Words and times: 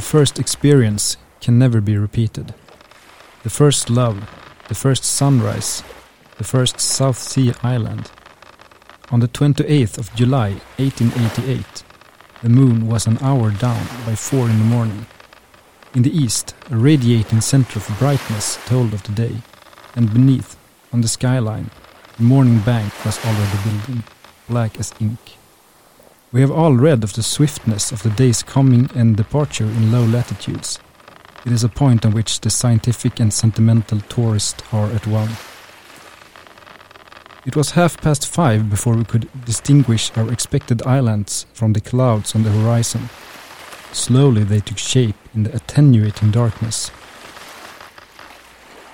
The 0.00 0.06
first 0.06 0.38
experience 0.38 1.18
can 1.42 1.58
never 1.58 1.82
be 1.82 1.98
repeated. 1.98 2.54
The 3.42 3.50
first 3.50 3.90
love, 3.90 4.16
the 4.68 4.74
first 4.74 5.04
sunrise, 5.04 5.82
the 6.38 6.42
first 6.42 6.80
South 6.80 7.18
Sea 7.18 7.52
island. 7.62 8.10
On 9.10 9.20
the 9.20 9.28
28th 9.28 9.98
of 9.98 10.14
July 10.14 10.52
1888, 10.78 11.84
the 12.40 12.48
moon 12.48 12.88
was 12.88 13.06
an 13.06 13.18
hour 13.20 13.50
down 13.50 13.84
by 14.06 14.14
four 14.14 14.48
in 14.48 14.58
the 14.58 14.64
morning. 14.64 15.04
In 15.94 16.00
the 16.00 16.16
east, 16.16 16.54
a 16.70 16.78
radiating 16.78 17.42
center 17.42 17.78
of 17.78 17.98
brightness 17.98 18.58
told 18.64 18.94
of 18.94 19.02
the 19.02 19.12
day, 19.12 19.36
and 19.96 20.14
beneath, 20.14 20.56
on 20.94 21.02
the 21.02 21.08
skyline, 21.08 21.70
the 22.16 22.22
morning 22.22 22.60
bank 22.60 22.90
was 23.04 23.22
already 23.26 23.58
building, 23.64 24.04
black 24.48 24.80
as 24.80 24.94
ink. 24.98 25.36
We 26.32 26.42
have 26.42 26.52
all 26.52 26.74
read 26.74 27.02
of 27.02 27.14
the 27.14 27.24
swiftness 27.24 27.90
of 27.90 28.04
the 28.04 28.10
day's 28.10 28.44
coming 28.44 28.88
and 28.94 29.16
departure 29.16 29.64
in 29.64 29.90
low 29.90 30.04
latitudes. 30.04 30.78
It 31.44 31.50
is 31.50 31.64
a 31.64 31.68
point 31.68 32.06
on 32.06 32.12
which 32.12 32.40
the 32.40 32.50
scientific 32.50 33.18
and 33.18 33.32
sentimental 33.32 34.00
tourist 34.02 34.62
are 34.72 34.88
at 34.92 35.08
one. 35.08 35.30
It 37.44 37.56
was 37.56 37.72
half 37.72 38.00
past 38.00 38.28
five 38.28 38.70
before 38.70 38.94
we 38.94 39.04
could 39.04 39.28
distinguish 39.44 40.16
our 40.16 40.30
expected 40.30 40.86
islands 40.86 41.46
from 41.52 41.72
the 41.72 41.80
clouds 41.80 42.36
on 42.36 42.44
the 42.44 42.50
horizon. 42.50 43.08
Slowly 43.90 44.44
they 44.44 44.60
took 44.60 44.78
shape 44.78 45.16
in 45.34 45.42
the 45.42 45.56
attenuating 45.56 46.30
darkness. 46.30 46.92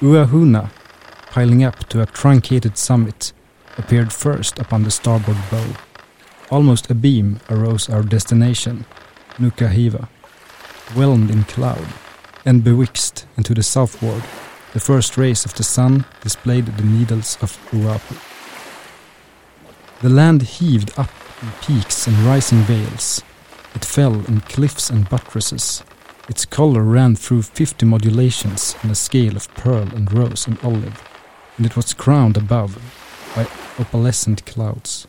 Uahuna, 0.00 0.70
piling 1.26 1.64
up 1.64 1.86
to 1.90 2.00
a 2.00 2.06
truncated 2.06 2.78
summit, 2.78 3.34
appeared 3.76 4.10
first 4.10 4.58
upon 4.58 4.84
the 4.84 4.90
starboard 4.90 5.36
bow. 5.50 5.66
Almost 6.48 6.88
abeam 6.88 7.40
arose 7.50 7.90
our 7.90 8.02
destination, 8.02 8.84
Nukahiva, 9.38 10.08
whelmed 10.94 11.30
in 11.30 11.42
cloud, 11.44 11.88
and 12.44 12.62
bewitched, 12.62 13.26
and 13.36 13.44
to 13.44 13.54
the 13.54 13.64
southward, 13.64 14.22
the 14.72 14.78
first 14.80 15.16
rays 15.16 15.44
of 15.44 15.54
the 15.54 15.64
sun 15.64 16.04
displayed 16.22 16.66
the 16.66 16.84
needles 16.84 17.36
of 17.42 17.58
Uapu. 17.72 18.16
The 20.02 20.08
land 20.08 20.42
heaved 20.42 20.96
up 20.96 21.10
in 21.42 21.50
peaks 21.62 22.06
and 22.06 22.16
rising 22.18 22.60
vales. 22.60 23.22
It 23.74 23.84
fell 23.84 24.14
in 24.26 24.40
cliffs 24.42 24.88
and 24.88 25.08
buttresses. 25.08 25.82
Its 26.28 26.44
color 26.44 26.82
ran 26.82 27.16
through 27.16 27.42
fifty 27.42 27.86
modulations 27.86 28.76
on 28.84 28.90
a 28.90 28.94
scale 28.94 29.36
of 29.36 29.52
pearl 29.54 29.88
and 29.94 30.12
rose 30.12 30.46
and 30.46 30.58
olive, 30.62 31.02
and 31.56 31.66
it 31.66 31.74
was 31.74 31.92
crowned 31.92 32.36
above 32.36 32.78
by 33.34 33.44
opalescent 33.78 34.46
clouds. 34.46 35.08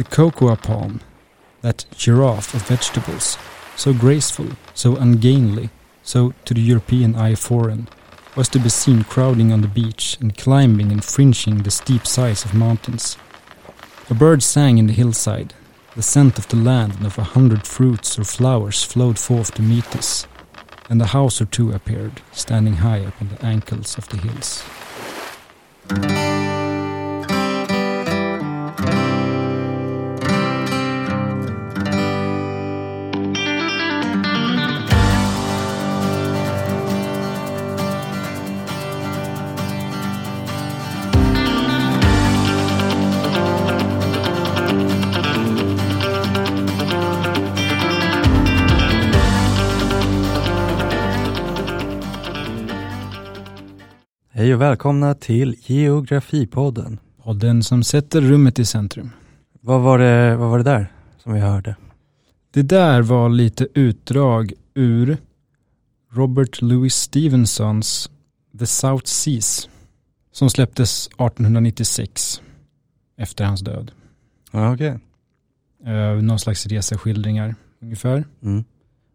The 0.00 0.04
cocoa 0.04 0.56
palm, 0.56 1.02
that 1.60 1.84
giraffe 1.94 2.54
of 2.54 2.62
vegetables, 2.62 3.36
so 3.76 3.92
graceful, 3.92 4.46
so 4.72 4.96
ungainly, 4.96 5.68
so 6.02 6.32
to 6.46 6.54
the 6.54 6.62
European 6.62 7.14
eye 7.14 7.34
foreign, 7.34 7.86
was 8.34 8.48
to 8.48 8.58
be 8.58 8.70
seen 8.70 9.04
crowding 9.04 9.52
on 9.52 9.60
the 9.60 9.68
beach 9.68 10.16
and 10.18 10.34
climbing 10.34 10.90
and 10.90 11.04
fringing 11.04 11.58
the 11.58 11.70
steep 11.70 12.06
sides 12.06 12.46
of 12.46 12.54
mountains. 12.54 13.18
A 14.08 14.14
bird 14.14 14.42
sang 14.42 14.78
in 14.78 14.86
the 14.86 14.94
hillside. 14.94 15.52
The 15.94 16.02
scent 16.02 16.38
of 16.38 16.48
the 16.48 16.56
land 16.56 16.94
and 16.94 17.04
of 17.04 17.18
a 17.18 17.34
hundred 17.36 17.66
fruits 17.66 18.18
or 18.18 18.24
flowers 18.24 18.82
flowed 18.82 19.18
forth 19.18 19.52
to 19.56 19.62
meet 19.62 19.94
us, 19.94 20.26
and 20.88 21.02
a 21.02 21.12
house 21.12 21.42
or 21.42 21.44
two 21.44 21.72
appeared, 21.72 22.22
standing 22.32 22.76
high 22.76 23.04
up 23.04 23.20
on 23.20 23.28
the 23.28 23.44
ankles 23.44 23.98
of 23.98 24.08
the 24.08 24.16
hills. 24.16 24.64
Hej 54.50 54.54
och 54.54 54.60
välkomna 54.60 55.14
till 55.14 55.56
Geografipodden. 55.66 56.98
Podden 57.22 57.62
som 57.62 57.82
sätter 57.82 58.20
rummet 58.20 58.58
i 58.58 58.64
centrum. 58.64 59.10
Vad 59.60 59.80
var, 59.80 59.98
det, 59.98 60.36
vad 60.36 60.50
var 60.50 60.58
det 60.58 60.64
där 60.64 60.92
som 61.18 61.32
vi 61.32 61.40
hörde? 61.40 61.76
Det 62.50 62.62
där 62.62 63.02
var 63.02 63.28
lite 63.28 63.68
utdrag 63.74 64.52
ur 64.74 65.16
Robert 66.12 66.62
Louis 66.62 66.94
Stevensons 66.94 68.10
The 68.58 68.66
South 68.66 69.04
Seas 69.04 69.68
som 70.32 70.50
släpptes 70.50 71.06
1896 71.06 72.42
efter 73.16 73.44
hans 73.44 73.60
död. 73.60 73.92
Ja, 74.50 74.74
okej. 74.74 74.98
Eh, 75.86 76.22
någon 76.22 76.38
slags 76.38 76.66
reseskildringar 76.66 77.54
ungefär. 77.82 78.24
Mm. 78.42 78.64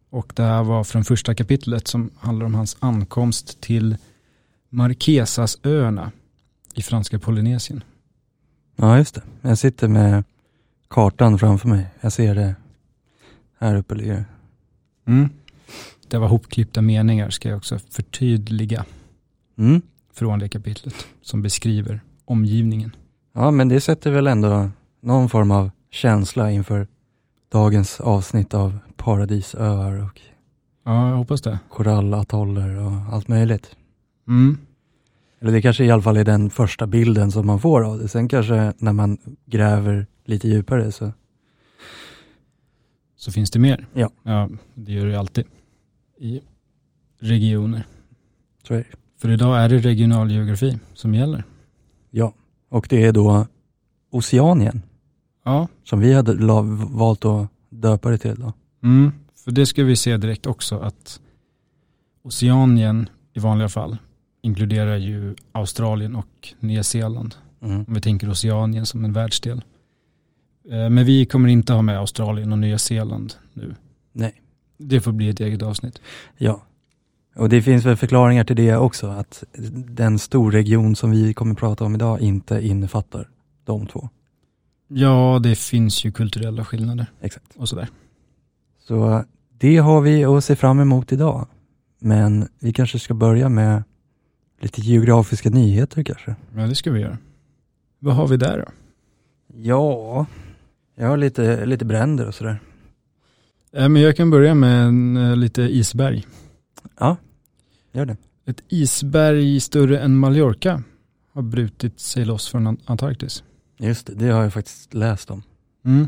Och 0.10 0.34
det 0.36 0.44
här 0.44 0.64
var 0.64 0.84
från 0.84 1.04
första 1.04 1.36
kapitlet 1.36 1.88
som 1.88 2.12
handlar 2.20 2.46
om 2.46 2.56
hans 2.56 2.78
ankomst 2.80 3.62
till 3.62 3.98
Marquesasöarna 4.76 6.12
i 6.74 6.82
franska 6.82 7.20
Polynesien. 7.20 7.84
Ja, 8.76 8.98
just 8.98 9.16
det. 9.16 9.22
Jag 9.42 9.58
sitter 9.58 9.88
med 9.88 10.24
kartan 10.90 11.40
framför 11.40 11.68
mig. 11.68 11.86
Jag 12.02 12.12
ser 12.12 12.36
det. 12.36 12.56
Här 13.60 13.76
uppe 13.76 13.96
ligger. 13.96 14.26
Mm. 15.08 15.30
Det 16.08 16.18
var 16.18 16.28
hopklippta 16.28 16.82
meningar 16.82 17.30
ska 17.30 17.50
jag 17.50 17.58
också 17.58 17.80
förtydliga 17.90 18.86
Mm. 19.58 19.82
från 20.14 20.40
det 20.40 20.50
kapitlet 20.50 20.96
som 21.22 21.42
beskriver 21.42 22.00
omgivningen. 22.26 22.96
Ja, 23.34 23.52
men 23.52 23.68
det 23.68 23.82
sätter 23.82 24.12
väl 24.12 24.28
ändå 24.28 24.70
någon 25.02 25.30
form 25.30 25.52
av 25.52 25.72
känsla 25.92 26.52
inför 26.52 26.88
dagens 27.52 28.00
avsnitt 28.00 28.54
av 28.54 28.78
paradisöar 28.96 30.04
och 30.04 30.22
Ja, 30.86 31.10
jag 31.10 31.18
hoppas 31.18 31.42
det. 31.42 31.60
korallatoller 31.70 32.76
och 32.86 32.92
allt 33.14 33.28
möjligt. 33.28 33.76
Mm. 34.28 34.58
Eller 35.40 35.52
det 35.52 35.62
kanske 35.62 35.86
i 35.86 35.92
alla 35.92 36.02
fall 36.02 36.18
är 36.18 36.24
den 36.26 36.50
första 36.50 36.88
bilden 36.88 37.32
som 37.32 37.46
man 37.48 37.60
får 37.60 37.84
av 37.84 38.00
det. 38.00 38.08
Sen 38.08 38.28
kanske 38.28 38.74
när 38.78 38.94
man 38.94 39.18
gräver 39.46 40.08
lite 40.26 40.48
djupare 40.48 40.92
så, 40.92 41.12
Så 43.16 43.32
finns 43.32 43.52
det 43.52 43.60
mer. 43.60 43.88
Ja. 43.94 44.10
ja 44.24 44.50
det 44.74 44.92
gör 44.92 45.06
det 45.06 45.20
alltid 45.20 45.46
i 46.20 46.42
regioner. 47.20 47.84
så 48.68 48.74
är 48.74 48.78
det. 48.78 48.86
För 49.18 49.30
idag 49.30 49.58
är 49.64 49.70
det 49.70 49.78
regional 49.78 50.32
geografi 50.32 50.80
som 50.94 51.14
gäller. 51.16 51.44
Ja, 52.12 52.34
och 52.70 52.88
det 52.90 53.06
är 53.06 53.12
då 53.14 53.48
Oceanien 54.12 54.82
Ja, 55.44 55.68
som 55.84 56.00
vi 56.00 56.14
hade 56.14 56.34
valt 56.90 57.26
att 57.26 57.48
döpa 57.70 58.10
det 58.10 58.18
till 58.18 58.36
då. 58.40 58.54
mm. 58.84 59.12
för 59.44 59.52
det 59.52 59.66
ska 59.66 59.84
vi 59.84 59.96
se 59.96 60.18
direkt 60.18 60.46
också 60.46 60.80
att 60.80 61.20
Oceanien 62.24 63.10
i 63.34 63.40
vanliga 63.40 63.70
fall 63.70 63.98
inkluderar 64.46 64.98
ju 64.98 65.36
Australien 65.52 66.16
och 66.16 66.54
Nya 66.60 66.84
Zeeland. 66.84 67.36
Mm. 67.62 67.86
Om 67.88 67.94
vi 67.94 68.02
tänker 68.02 68.30
Oceanien 68.32 68.86
som 68.86 69.06
en 69.06 69.14
världsdel. 69.14 69.64
Eh, 70.72 70.90
Men 70.90 71.06
vi 71.06 71.26
kommer 71.26 71.50
inte 71.50 71.74
ha 71.74 71.82
med 71.82 71.98
Australien 72.00 72.52
och 72.52 72.60
Nya 72.60 72.78
Zeeland 72.78 73.34
nu. 73.54 73.76
Nej. 74.14 74.42
Det 74.78 75.02
får 75.02 75.12
bli 75.12 75.30
ett 75.30 75.40
eget 75.40 75.62
avsnitt. 75.62 76.02
Ja, 76.38 76.62
och 77.36 77.50
det 77.50 77.62
finns 77.62 77.86
väl 77.86 77.96
förklaringar 77.96 78.44
till 78.44 78.56
det 78.56 78.76
också, 78.78 79.08
att 79.08 79.44
den 79.88 80.20
storregion 80.20 80.96
som 80.96 81.12
vi 81.12 81.34
kommer 81.34 81.56
prata 81.56 81.86
om 81.86 81.96
idag 81.96 82.22
inte 82.22 82.68
innefattar 82.68 83.30
de 83.64 83.88
två. 83.88 84.10
Ja, 84.88 85.40
det 85.44 85.56
finns 85.56 86.06
ju 86.06 86.12
kulturella 86.12 86.66
skillnader 86.66 87.06
Exakt. 87.22 87.56
och 87.56 87.70
sådär. 87.70 87.88
Så 88.88 89.24
det 89.58 89.78
har 89.78 90.02
vi 90.02 90.26
att 90.26 90.44
se 90.44 90.56
fram 90.56 90.80
emot 90.80 91.12
idag. 91.12 91.48
Men 92.00 92.48
vi 92.60 92.74
kanske 92.74 93.00
ska 93.00 93.14
börja 93.14 93.50
med 93.50 93.84
lite 94.60 94.82
geografiska 94.82 95.50
nyheter 95.50 96.04
kanske. 96.04 96.36
Ja, 96.56 96.62
det 96.68 96.76
ska 96.76 96.92
vi 96.92 97.00
göra. 97.00 97.18
Vad 98.00 98.16
har 98.16 98.28
vi 98.28 98.38
där 98.38 98.58
då? 98.58 98.72
Ja, 99.58 100.26
jag 100.96 101.08
har 101.08 101.18
lite, 101.18 101.66
lite 101.66 101.86
bränder 101.86 102.28
och 102.28 102.36
sådär. 102.36 102.60
Eh, 103.72 103.90
Men 103.90 104.02
jag 104.02 104.18
kan 104.18 104.30
börja 104.30 104.56
med 104.56 104.86
en, 104.88 105.18
eh, 105.18 105.36
lite 105.36 105.62
isberg. 105.62 106.26
Ja, 107.00 107.18
gör 107.92 108.06
det. 108.06 108.18
Ett 108.46 108.62
isberg 108.68 109.60
större 109.60 110.00
än 110.00 110.18
Mallorca 110.18 110.84
har 111.34 111.42
brutit 111.42 112.00
sig 112.00 112.26
loss 112.26 112.48
från 112.50 112.68
Ant- 112.68 112.82
Antarktis. 112.86 113.44
Just 113.78 114.08
det, 114.08 114.14
det 114.16 114.28
har 114.30 114.44
jag 114.44 114.54
faktiskt 114.54 114.94
läst 114.94 115.32
om. 115.32 115.44
Mm. 115.86 116.08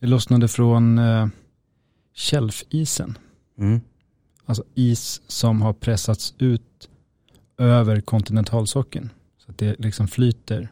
Det 0.00 0.06
lossnade 0.06 0.48
från 0.48 0.98
eh, 0.98 1.26
Shelfisen. 2.14 3.18
Mm. 3.58 3.80
Alltså 4.44 4.64
is 4.74 5.22
som 5.26 5.62
har 5.62 5.72
pressats 5.72 6.34
ut 6.38 6.88
över 7.58 8.00
kontinentalsockeln. 8.00 9.10
Så 9.38 9.50
att 9.50 9.58
det 9.58 9.80
liksom 9.80 10.08
flyter 10.08 10.68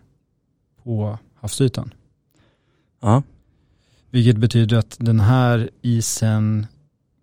på 0.83 1.19
havsytan. 1.35 1.95
Ja, 3.01 3.23
Vilket 4.11 4.37
betyder 4.37 4.77
att 4.77 4.97
den 5.01 5.21
här 5.21 5.71
isen 5.83 6.67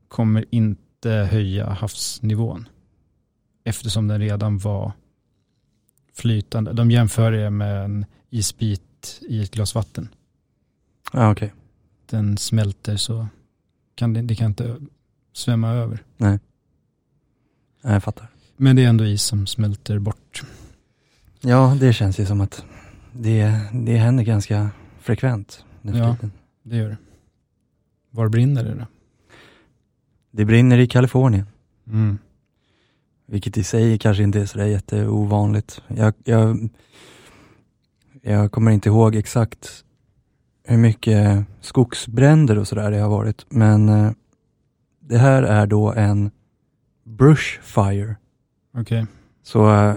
kommer 0.07 0.45
inte 0.49 1.09
höja 1.09 1.69
havsnivån 1.69 2.67
eftersom 3.63 4.07
den 4.07 4.19
redan 4.19 4.57
var 4.57 4.91
flytande. 6.13 6.73
De 6.73 6.91
jämför 6.91 7.31
det 7.31 7.49
med 7.49 7.85
en 7.85 8.05
isbit 8.29 9.19
i 9.21 9.43
ett 9.43 9.51
glas 9.51 9.75
vatten. 9.75 10.09
Ja, 11.13 11.31
okej. 11.31 11.53
Den 12.05 12.37
smälter 12.37 12.97
så 12.97 13.27
kan 13.95 14.13
det, 14.13 14.21
det 14.21 14.35
kan 14.35 14.47
inte 14.47 14.81
svämma 15.33 15.69
över. 15.69 16.03
Nej, 16.17 16.39
jag 17.81 18.03
fattar. 18.03 18.32
Men 18.57 18.75
det 18.75 18.83
är 18.83 18.89
ändå 18.89 19.05
is 19.05 19.23
som 19.23 19.47
smälter 19.47 19.99
bort. 19.99 20.43
Ja, 21.41 21.77
det 21.79 21.93
känns 21.93 22.19
ju 22.19 22.25
som 22.25 22.41
att 22.41 22.65
det, 23.11 23.59
det 23.73 23.97
händer 23.97 24.23
ganska 24.23 24.69
frekvent 24.99 25.65
nu 25.81 25.97
Ja. 25.97 26.15
tiden. 26.15 26.31
Det 26.63 26.75
gör 26.77 26.89
det. 26.89 26.97
Var 28.11 28.29
brinner 28.29 28.63
det 28.63 28.73
då? 28.75 28.85
Det 30.31 30.45
brinner 30.45 30.77
i 30.77 30.87
Kalifornien, 30.87 31.45
Mm. 31.87 32.17
vilket 33.25 33.57
i 33.57 33.63
sig 33.63 33.99
kanske 33.99 34.23
inte 34.23 34.39
är 34.41 34.45
sådär 34.45 34.65
jätteovanligt. 34.65 35.81
Jag, 35.87 36.13
jag, 36.23 36.69
jag 38.21 38.51
kommer 38.51 38.71
inte 38.71 38.89
ihåg 38.89 39.15
exakt 39.15 39.83
hur 40.63 40.77
mycket 40.77 41.45
skogsbränder 41.61 42.57
och 42.57 42.67
sådär 42.67 42.91
det 42.91 42.97
har 42.99 43.09
varit, 43.09 43.45
men 43.49 43.89
eh, 43.89 44.11
det 44.99 45.17
här 45.17 45.43
är 45.43 45.67
då 45.67 45.93
en 45.93 46.31
brush 47.03 47.61
fire. 47.61 48.15
Okej. 48.77 49.05
Så 49.43 49.71
eh, 49.71 49.95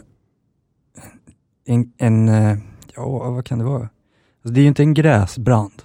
en, 1.64 1.92
en 1.98 2.28
eh, 2.28 2.58
ja 2.96 3.30
vad 3.30 3.44
kan 3.44 3.58
det 3.58 3.64
vara? 3.64 3.82
Alltså, 3.82 4.54
det 4.54 4.60
är 4.60 4.62
ju 4.62 4.68
inte 4.68 4.82
en 4.82 4.94
gräsbrand. 4.94 5.82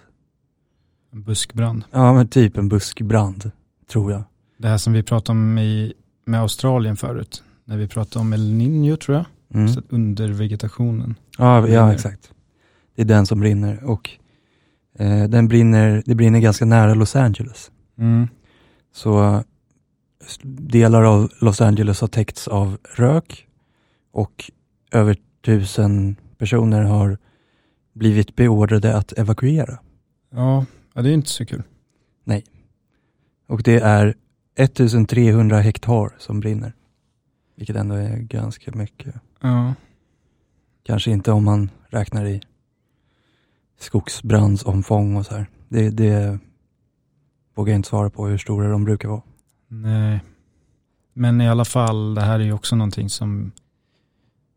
En 1.14 1.24
buskbrand. 1.24 1.84
Ja 1.92 2.14
men 2.14 2.28
typ 2.28 2.58
en 2.58 2.70
buskbrand, 2.70 3.52
tror 3.92 4.12
jag. 4.12 4.24
Det 4.58 4.68
här 4.68 4.78
som 4.78 4.94
vi 4.94 5.04
pratade 5.04 5.40
om 5.40 5.58
i, 5.58 5.94
med 6.26 6.40
Australien 6.40 6.98
förut. 6.98 7.44
När 7.66 7.78
vi 7.78 7.88
pratade 7.88 8.22
om 8.22 8.34
El 8.34 8.54
Niño 8.54 8.96
tror 8.96 9.18
jag. 9.18 9.26
Mm. 9.54 9.68
Så 9.68 9.80
att 9.80 9.86
under 9.90 10.28
vegetationen. 10.28 11.16
Ja, 11.38 11.68
ja 11.68 11.94
exakt. 11.94 12.32
Det 12.96 13.02
är 13.02 13.06
den 13.06 13.26
som 13.26 13.40
brinner 13.40 13.84
och 13.84 14.10
eh, 15.00 15.24
den 15.24 15.48
brinner, 15.48 16.04
det 16.06 16.16
brinner 16.16 16.40
ganska 16.40 16.66
nära 16.66 16.94
Los 16.94 17.16
Angeles. 17.16 17.72
Mm. 17.98 18.28
Så 18.94 19.44
delar 20.44 21.04
av 21.04 21.32
Los 21.42 21.62
Angeles 21.62 22.02
har 22.02 22.08
täckts 22.08 22.48
av 22.48 22.78
rök 22.96 23.48
och 24.12 24.52
över 24.92 25.18
tusen 25.46 26.16
personer 26.38 26.82
har 26.82 27.18
blivit 27.94 28.36
beordrade 28.36 28.98
att 28.98 29.12
evakuera. 29.18 29.80
Ja, 30.30 30.66
det 30.94 31.10
är 31.10 31.14
inte 31.14 31.30
så 31.30 31.46
kul. 31.46 31.64
Och 33.52 33.64
det 33.64 33.80
är 33.80 34.16
1300 34.56 35.60
hektar 35.60 36.16
som 36.18 36.40
brinner. 36.40 36.74
Vilket 37.56 37.76
ändå 37.76 37.96
är 37.96 38.18
ganska 38.18 38.72
mycket. 38.72 39.16
Ja. 39.40 39.74
Kanske 40.84 41.12
inte 41.12 41.32
om 41.32 41.44
man 41.44 41.70
räknar 41.88 42.26
i 42.26 42.42
skogsbrandsomfång 43.80 45.16
och 45.16 45.26
så 45.26 45.36
här. 45.36 45.50
Det, 45.70 45.90
det 45.90 46.40
vågar 47.56 47.74
jag 47.74 47.80
inte 47.80 47.90
svara 47.90 48.10
på 48.10 48.28
hur 48.28 48.38
stora 48.38 48.70
de 48.70 48.84
brukar 48.84 49.10
vara. 49.10 49.22
Nej. 49.74 50.20
Men 51.14 51.42
i 51.42 51.50
alla 51.50 51.66
fall, 51.66 52.16
det 52.16 52.22
här 52.22 52.40
är 52.40 52.44
ju 52.44 52.54
också 52.54 52.76
någonting 52.76 53.10
som 53.10 53.52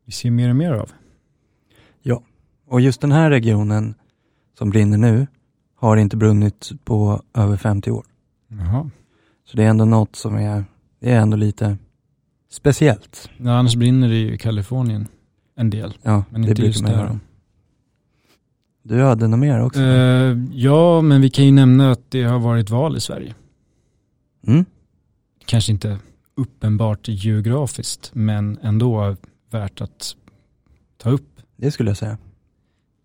vi 0.05 0.13
ser 0.13 0.31
mer 0.31 0.51
och 0.51 0.57
mer 0.57 0.73
av. 0.73 0.91
Och 2.67 2.81
just 2.81 3.01
den 3.01 3.13
här 3.13 3.31
regionen 3.31 3.95
som 4.59 4.71
brinner 4.71 4.99
nu 4.99 5.27
har 5.77 5.97
inte 5.97 6.17
brunnit 6.17 6.71
på 6.85 7.23
över 7.35 7.57
50 7.57 7.91
år. 7.91 8.07
Jaha. 8.49 8.91
Så 9.45 9.57
det 9.57 9.65
är 9.65 9.69
ändå 9.69 9.85
något 9.85 10.17
som 10.17 10.35
är, 10.35 10.65
det 11.01 11.11
är 11.11 11.21
ändå 11.21 11.37
lite 11.37 11.79
speciellt. 12.51 13.31
Ja, 13.37 13.53
annars 13.53 13.77
brinner 13.77 14.09
det 14.09 14.15
ju 14.15 14.35
i 14.35 14.39
Kalifornien 14.39 15.09
en 15.57 15.71
del. 15.71 15.95
Ja, 16.03 16.25
Men 16.31 16.43
det 16.43 16.49
inte 16.49 16.63
brukar 16.63 16.67
just 16.67 16.87
där. 16.87 16.95
höra. 16.97 17.21
Du 18.83 19.03
hade 19.03 19.29
något 19.29 19.41
mer 19.41 19.61
också? 19.61 19.81
Eh, 19.81 20.39
ja, 20.53 21.01
men 21.01 21.21
vi 21.21 21.31
kan 21.31 21.45
ju 21.45 21.53
nämna 21.53 21.91
att 21.91 22.11
det 22.11 22.23
har 22.23 22.39
varit 22.39 22.71
val 22.71 22.97
i 22.97 23.01
Sverige. 23.01 23.35
Mm? 24.47 24.65
Kanske 25.47 25.73
inte 25.73 25.99
uppenbart 26.35 27.09
geografiskt, 27.09 28.11
men 28.15 28.59
ändå 28.63 29.17
värt 29.51 29.81
att 29.81 30.17
ta 30.99 31.11
upp. 31.11 31.41
Det 31.57 31.71
skulle 31.71 31.91
jag 31.91 31.97
säga. 31.97 32.19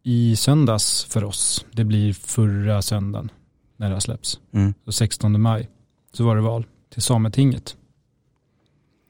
I 0.04 0.36
söndags 0.36 1.04
för 1.04 1.24
oss, 1.24 1.66
det 1.72 1.84
blir 1.84 2.14
förra 2.14 2.82
söndagen 2.82 3.32
när 3.78 3.88
det 3.90 3.96
har 3.96 4.00
släpps, 4.00 4.40
Mm. 4.52 4.74
så 4.86 4.92
16 4.92 5.42
maj, 5.42 5.70
så 6.14 6.24
var 6.26 6.36
det 6.36 6.42
val 6.42 6.66
till 6.94 7.02
Sametinget. 7.02 7.78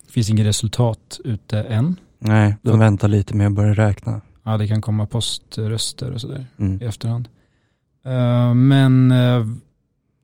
Det 0.05 0.11
finns 0.11 0.29
inget 0.29 0.45
resultat 0.45 1.19
ute 1.23 1.63
än. 1.63 1.95
Nej, 2.19 2.55
de 2.61 2.71
Så- 2.71 2.77
väntar 2.77 3.07
lite 3.07 3.35
med 3.35 3.47
att 3.47 3.53
börja 3.53 3.73
räkna. 3.73 4.21
Ja, 4.43 4.57
det 4.57 4.67
kan 4.67 4.81
komma 4.81 5.05
poströster 5.05 6.11
och 6.11 6.21
sådär 6.21 6.45
Mm. 6.57 6.81
i 6.81 6.85
efterhand. 6.85 7.29
Eh, 8.05 8.53
men 8.53 9.11
eh, 9.11 9.45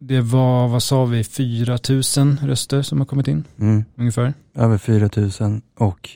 det 0.08 0.22
var, 0.22 0.68
vad 0.68 0.84
sa 0.84 1.06
vi, 1.06 1.24
4 1.24 1.78
000 1.90 2.04
röster 2.42 2.82
som 2.82 3.00
har 3.00 3.06
kommit 3.06 3.28
in 3.28 3.44
Mm. 3.60 3.86
ungefär. 3.96 4.34
Över 4.54 4.78
4000 4.78 5.62
och 5.78 6.10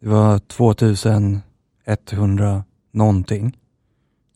det 0.00 0.08
var 0.08 0.38
2100 0.38 2.64
någonting 2.92 3.56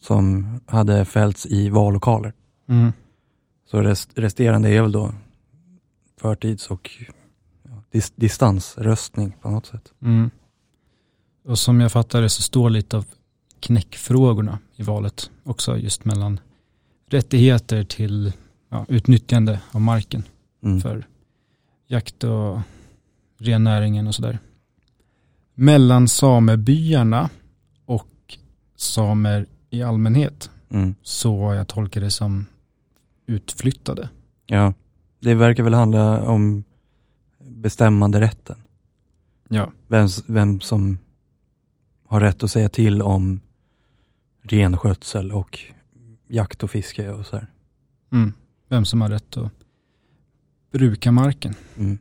som 0.00 0.46
hade 0.66 1.04
fällts 1.04 1.46
i 1.46 1.68
vallokaler. 1.68 2.32
Mm. 2.68 2.92
Så 3.70 3.82
rest, 3.82 4.10
resterande 4.14 4.68
är 4.68 4.82
väl 4.82 4.92
då 4.92 5.12
förtids 6.20 6.66
och 6.66 6.90
ja, 7.62 7.82
dis, 7.90 8.12
distansröstning 8.16 9.36
på 9.42 9.50
något 9.50 9.66
sätt. 9.66 9.92
Mm. 10.02 10.30
Och 11.44 11.58
som 11.58 11.80
jag 11.80 11.92
fattar 11.92 12.22
det 12.22 12.28
så 12.28 12.42
står 12.42 12.70
lite 12.70 12.96
av 12.96 13.04
knäckfrågorna 13.60 14.58
i 14.76 14.82
valet 14.82 15.30
också 15.44 15.76
just 15.76 16.04
mellan 16.04 16.40
rättigheter 17.10 17.84
till 17.84 18.32
ja, 18.68 18.86
utnyttjande 18.88 19.60
av 19.72 19.80
marken 19.80 20.22
Mm. 20.62 20.80
för 20.80 21.06
jakt 21.86 22.24
och 22.24 22.58
rennäringen 23.38 24.06
och 24.06 24.14
sådär. 24.14 24.38
Mellan 25.54 26.08
samebyarna 26.08 27.30
och 27.84 28.36
samer 28.76 29.46
i 29.70 29.82
allmänhet 29.82 30.50
Mm. 30.70 30.94
så 31.02 31.54
jag 31.54 31.68
tolkat 31.68 32.02
det 32.02 32.10
som 32.10 32.46
utflyttade. 33.26 34.08
Ja, 34.46 34.74
det 35.20 35.34
verkar 35.34 35.62
väl 35.62 35.74
handla 35.74 36.22
om 36.22 36.64
bestämmande 37.38 38.20
rätten. 38.20 38.56
Ja. 39.48 39.72
Vem, 39.86 40.08
vem 40.26 40.60
som 40.60 40.98
har 42.06 42.20
rätt 42.20 42.42
att 42.42 42.50
säga 42.50 42.68
till 42.68 43.02
om 43.02 43.40
renskötsel 44.42 45.32
och 45.32 45.58
jakt 46.28 46.62
och 46.62 46.70
fiske 46.70 47.10
och 47.10 47.26
så 47.26 47.36
här. 47.36 47.46
Mm. 48.12 48.32
Vem 48.68 48.84
som 48.84 49.00
har 49.00 49.08
rätt 49.08 49.36
att 49.36 49.52
bruka 50.72 51.12
marken. 51.12 51.54
Mm. 51.78 51.98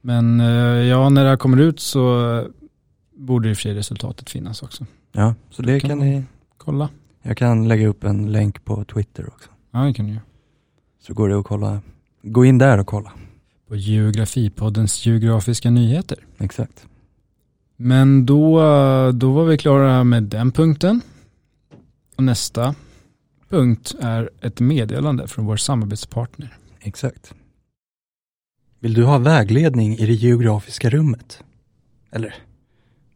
Men 0.00 0.40
eh, 0.40 0.46
ja, 0.86 1.08
när 1.08 1.24
det 1.24 1.30
här 1.30 1.36
kommer 1.36 1.58
ut 1.60 1.80
så 1.80 2.44
borde 3.16 3.48
i 3.48 3.52
och 3.52 3.56
för 3.56 3.62
sig 3.62 3.74
resultatet 3.74 4.30
finnas 4.30 4.62
också. 4.62 4.86
Ja, 5.12 5.34
så 5.50 5.62
det 5.62 5.80
Kan 5.80 5.90
kan 5.90 5.98
ni, 5.98 6.24
Kolla. 6.58 6.88
jag 7.22 7.36
kan 7.36 7.68
lägga 7.68 7.88
upp 7.88 8.04
en 8.04 8.32
länk 8.32 8.64
på 8.64 8.84
Twitter 8.84 9.28
också. 9.28 9.50
Ja, 9.70 9.78
det 9.78 9.94
kan 9.94 10.06
du. 10.06 10.18
Så 11.00 11.14
går 11.14 11.28
det 11.28 11.38
att 11.38 11.44
kolla, 11.46 11.80
gå 12.22 12.44
in 12.44 12.58
där 12.58 12.78
och 12.78 12.86
kolla. 12.86 13.12
På 13.68 13.76
Geografipoddens 13.76 15.06
geografiska 15.06 15.70
nyheter. 15.70 16.18
Exakt. 16.38 16.86
Men 17.76 18.26
då, 18.26 18.60
då 19.12 19.32
var 19.32 19.44
vi 19.44 19.58
klara 19.58 20.04
med 20.04 20.22
den 20.22 20.52
punkten. 20.52 21.00
Och 22.16 22.24
nästa 22.24 22.74
punkt 23.54 23.94
är 24.00 24.30
ett 24.40 24.60
meddelande 24.60 25.28
från 25.28 25.46
vår 25.46 25.56
samarbetspartner. 25.56 26.56
Exakt. 26.80 27.34
Vill 28.80 28.94
du 28.94 29.04
ha 29.04 29.18
vägledning 29.18 29.98
i 29.98 30.06
det 30.06 30.12
geografiska 30.12 30.90
rummet? 30.90 31.42
Eller 32.10 32.34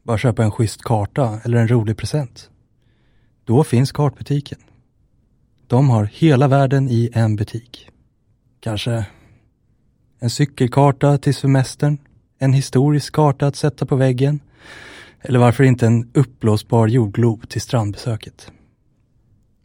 bara 0.02 0.18
köpa 0.18 0.44
en 0.44 0.50
schysst 0.50 0.82
karta 0.82 1.40
eller 1.44 1.58
en 1.58 1.68
rolig 1.68 1.96
present? 1.96 2.50
Då 3.44 3.64
finns 3.64 3.92
Kartbutiken. 3.92 4.58
De 5.66 5.90
har 5.90 6.04
hela 6.04 6.48
världen 6.48 6.88
i 6.88 7.10
en 7.12 7.36
butik. 7.36 7.90
Kanske 8.60 9.06
en 10.18 10.30
cykelkarta 10.30 11.18
till 11.18 11.34
semestern, 11.34 11.98
en 12.38 12.52
historisk 12.52 13.12
karta 13.12 13.46
att 13.46 13.56
sätta 13.56 13.86
på 13.86 13.96
väggen 13.96 14.40
eller 15.20 15.38
varför 15.38 15.64
inte 15.64 15.86
en 15.86 16.10
uppblåsbar 16.14 16.86
jordglob 16.86 17.48
till 17.48 17.60
strandbesöket. 17.60 18.52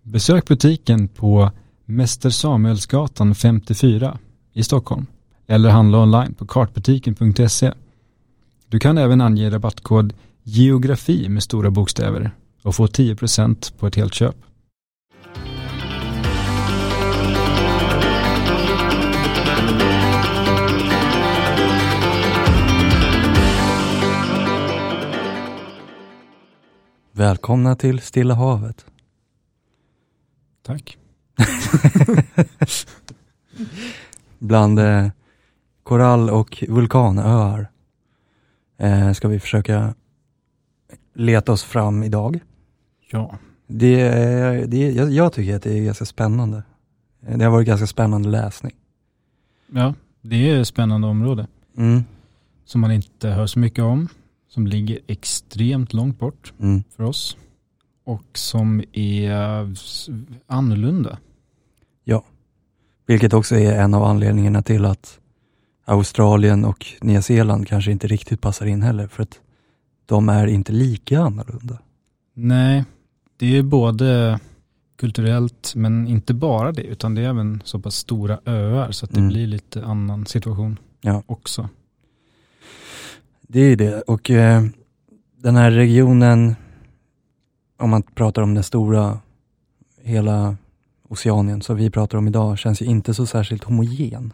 Besök 0.06 0.48
butiken 0.48 1.08
på 1.08 1.52
Mäster 1.86 2.30
Samuelsgatan 2.30 3.36
54 3.36 4.18
i 4.54 4.64
Stockholm 4.64 5.06
eller 5.48 5.70
handla 5.70 6.02
online 6.02 6.34
på 6.34 6.46
kartbutiken.se. 6.46 7.74
Du 8.68 8.80
kan 8.80 8.98
även 8.98 9.22
ange 9.22 9.50
rabattkod 9.50 10.14
geografi 10.44 11.30
med 11.30 11.44
stora 11.44 11.72
bokstäver 11.72 12.32
och 12.64 12.76
få 12.76 12.86
10% 12.86 13.74
på 13.78 13.88
ett 13.88 13.96
helt 13.96 14.14
köp. 14.14 14.36
Välkomna 27.12 27.76
till 27.76 28.00
Stilla 28.00 28.34
havet. 28.34 28.86
Tack. 30.63 30.98
Bland 34.39 34.79
eh, 34.79 35.08
korall 35.84 36.29
och 36.29 36.63
vulkanöar 36.67 37.67
eh, 38.77 39.12
ska 39.13 39.27
vi 39.27 39.39
försöka 39.39 39.93
leta 41.13 41.51
oss 41.51 41.63
fram 41.63 42.03
idag. 42.03 42.39
Ja. 43.12 43.38
Det, 43.67 44.01
är- 44.01 44.65
det, 44.67 44.77
är- 44.88 44.91
jag, 44.91 45.12
jag 45.12 45.34
tycker 45.34 45.55
att 45.55 45.63
det 45.63 45.77
är 45.79 45.84
ganska 45.86 46.05
spännande. 46.05 46.63
Eh, 47.27 47.38
Det 47.38 47.43
har 47.46 47.51
varit 47.51 47.67
ganska 47.67 47.88
spännande 47.88 48.29
läsning. 48.29 48.75
Ja, 49.72 49.93
det 50.22 50.50
är 50.50 50.60
ett 50.62 50.67
spännande 50.67 51.08
område 51.08 51.48
Mm, 51.77 52.03
som 52.65 52.82
man 52.82 52.91
inte 52.91 53.29
hör 53.29 53.48
så 53.48 53.60
mycket 53.60 53.84
om. 53.84 54.08
Som 54.50 54.67
ligger 54.67 55.00
extremt 55.08 55.93
långt 55.93 56.20
bort 56.20 56.53
mm. 56.60 56.84
för 56.96 57.03
oss. 57.03 57.38
Och 58.06 58.24
som 58.38 58.84
är 58.94 59.68
annorlunda. 60.48 61.18
Vilket 63.06 63.34
också 63.34 63.56
är 63.56 63.80
en 63.82 63.94
av 63.94 64.04
anledningarna 64.04 64.62
till 64.62 64.86
att 64.86 65.20
Australien 65.86 66.66
och 66.66 66.86
Nya 67.02 67.22
Zeeland 67.22 67.68
kanske 67.68 67.92
inte 67.92 68.08
riktigt 68.08 68.42
passar 68.42 68.66
in 68.66 68.82
heller. 68.82 69.08
För 69.08 69.24
att 69.24 69.40
de 70.06 70.30
är 70.30 70.48
inte 70.48 70.72
lika 70.72 71.20
annorlunda. 71.22 71.78
Nej, 72.34 72.84
det 73.38 73.58
är 73.58 73.64
både 73.64 74.40
kulturellt 74.98 75.74
men 75.76 76.08
inte 76.08 76.34
bara 76.34 76.72
det 76.72 76.84
utan 76.84 77.16
det 77.16 77.22
är 77.22 77.30
även 77.30 77.62
så 77.66 77.80
pass 77.80 77.96
stora 77.96 78.40
öar 78.46 78.92
så 78.92 79.06
att 79.06 79.12
det 79.12 79.18
Mm. 79.20 79.30
blir 79.30 79.48
lite 79.48 79.86
annan 79.86 80.26
situation 80.26 80.80
Ja. 81.02 81.24
också. 81.26 81.70
Det 83.42 83.60
är 83.60 83.76
det 83.76 84.02
och 84.02 84.30
eh, 84.30 84.64
den 85.38 85.56
här 85.56 85.72
regionen, 85.72 86.56
om 87.84 87.90
man 87.90 88.04
pratar 88.04 88.42
om 88.42 88.54
den 88.54 88.63
stora, 88.63 89.20
hela 90.02 90.58
Oceanien 91.04 91.62
som 91.62 91.75
vi 91.75 91.90
pratar 91.90 92.18
om 92.18 92.28
idag, 92.28 92.58
känns 92.58 92.82
ju 92.82 92.86
inte 92.86 93.13
så 93.13 93.25
särskilt 93.25 93.63
homogen. 93.63 94.34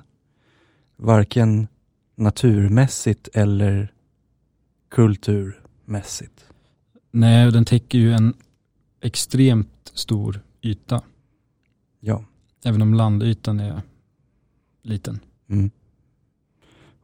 Varken 0.96 1.68
naturmässigt 2.16 3.30
eller 3.34 3.94
kulturmässigt. 4.90 6.46
Nej, 7.12 7.52
den 7.52 7.66
täcker 7.66 7.98
ju 7.98 8.14
en 8.14 8.34
extremt 9.02 9.92
stor 9.94 10.42
yta. 10.62 11.02
Ja. 12.00 12.24
Även 12.66 12.82
om 12.82 12.94
landytan 12.94 13.60
är 13.60 13.82
liten. 14.84 15.20
Mm. 15.50 15.72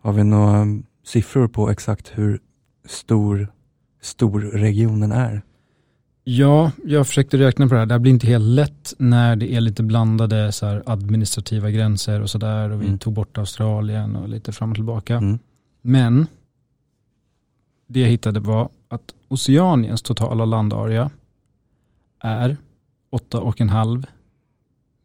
Har 0.02 0.14
vi 0.14 0.24
några 0.24 0.66
siffror 1.04 1.48
på 1.48 1.70
exakt 1.70 2.12
hur 2.16 2.40
stor, 2.86 3.48
stor 4.02 4.42
regionen 4.42 5.12
är? 5.12 5.42
Ja, 6.27 6.72
jag 6.86 7.08
försökte 7.08 7.38
räkna 7.38 7.67
på 7.67 7.74
det 7.74 7.79
här. 7.79 7.86
Det 7.86 7.94
här 7.94 8.00
blir 8.00 8.12
inte 8.12 8.27
helt 8.27 8.46
lätt 8.46 8.94
när 8.98 9.36
det 9.36 9.53
är 9.53 9.62
lite 9.62 9.84
blandade 9.84 10.51
så 10.51 10.65
här, 10.65 10.84
administrativa 10.86 11.70
gränser 11.72 12.22
och 12.22 12.29
sådär. 12.29 12.70
Och 12.70 12.82
vi 12.82 12.86
Mm. 12.86 13.00
tog 13.00 13.13
bort 13.13 13.38
Australien 13.38 14.15
och 14.15 14.29
lite 14.29 14.51
fram 14.51 14.70
och 14.70 14.75
tillbaka. 14.75 15.15
Mm. 15.15 15.39
Men 15.82 16.27
det 17.88 18.00
jag 18.00 18.08
hittade 18.08 18.39
var 18.39 18.70
att 18.88 19.13
Oceaniens 19.27 20.01
totala 20.01 20.46
landarea 20.46 21.10
är 22.20 22.58
8,5 23.12 24.05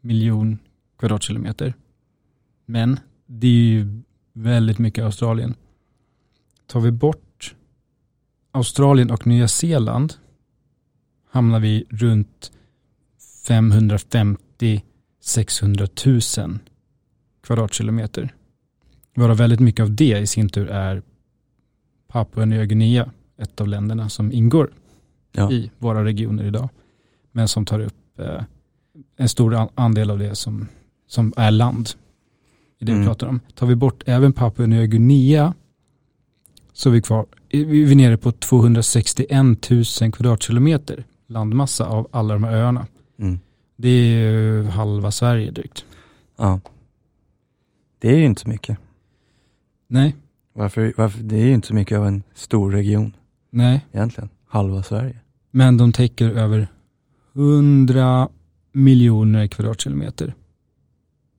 miljon 0.01 0.59
kvadratkilometer. 0.99 1.75
Men 2.67 3.01
det 3.27 3.47
är 3.47 3.51
ju 3.51 4.03
väldigt 4.33 4.79
mycket 4.79 5.05
Australien. 5.05 5.55
Tar 6.67 6.81
vi 6.81 6.91
bort 6.91 7.55
Australien 8.53 9.11
och 9.11 9.27
Nya 9.27 9.49
Zeeland 9.49 10.15
hamnar 11.31 11.61
vi 11.61 11.85
runt 11.91 12.53
550-600 15.23 16.41
000 16.49 16.59
kvadratkilometer. 17.47 18.35
Varav 19.15 19.37
väldigt 19.37 19.61
mycket 19.61 19.83
av 19.83 19.91
det 19.95 20.19
i 20.19 20.27
sin 20.27 20.49
tur 20.49 20.69
är 20.69 21.03
Papua 22.09 22.45
Nya 22.45 22.65
Guinea, 22.65 23.11
ett 23.39 23.61
av 23.61 23.69
länderna 23.69 24.09
som 24.09 24.33
ingår 24.33 24.71
Ja. 25.33 25.53
i 25.53 25.71
våra 25.79 26.05
regioner 26.05 26.45
idag. 26.45 26.69
Men 27.33 27.49
som 27.49 27.65
tar 27.67 27.81
upp 27.81 28.19
eh, 28.21 28.43
en 29.17 29.29
stor 29.29 29.55
an- 29.55 29.69
andel 29.75 30.11
av 30.11 30.19
det 30.19 30.35
som, 30.35 30.69
som 31.07 31.33
är 31.37 31.51
land 31.51 31.91
i 32.79 32.85
det 32.85 32.93
vi 32.93 32.97
Mm. 32.99 33.07
pratar 33.07 33.27
om. 33.27 33.41
Tar 33.55 33.67
vi 33.67 33.75
bort 33.75 34.03
även 34.07 34.33
Papua 34.33 34.67
Nya 34.67 34.87
Guinea 34.87 35.55
så 36.73 36.89
är 36.89 36.93
vi 36.93 37.03
kvar, 37.03 37.27
vi 37.49 37.93
är 37.93 37.97
nere 37.97 38.17
på 38.17 38.33
261 38.33 39.71
000 39.71 39.85
kvadratkilometer 40.13 41.05
landmassa 41.31 41.87
av 41.87 42.09
alla 42.11 42.35
de 42.35 42.45
här 42.45 42.53
öarna. 42.53 42.87
Mm. 43.19 43.39
Det 43.77 43.89
är 43.89 44.05
ju 44.05 44.65
halva 44.65 45.11
Sverige 45.11 45.51
drygt. 45.51 45.85
Ja. 46.37 46.61
Det 47.99 48.09
är 48.09 48.17
ju 48.17 48.25
inte 48.25 48.41
så 48.41 48.49
mycket. 48.49 48.79
Nej, 49.89 50.17
Varför, 50.53 50.93
varför, 50.97 51.23
det 51.23 51.37
är 51.37 51.45
ju 51.47 51.55
inte 51.55 51.67
så 51.69 51.75
mycket 51.75 51.99
av 51.99 52.07
en 52.07 52.23
stor 52.35 52.71
region 52.71 53.17
nej. 53.51 53.87
egentligen. 53.93 54.29
Halva 54.47 54.83
Sverige. 54.83 55.17
Men 55.51 55.77
de 55.77 55.93
täcker 55.93 56.31
över 56.31 56.69
100 57.35 58.29
miljoner 58.73 59.47
kvadratkilometer 59.47 60.35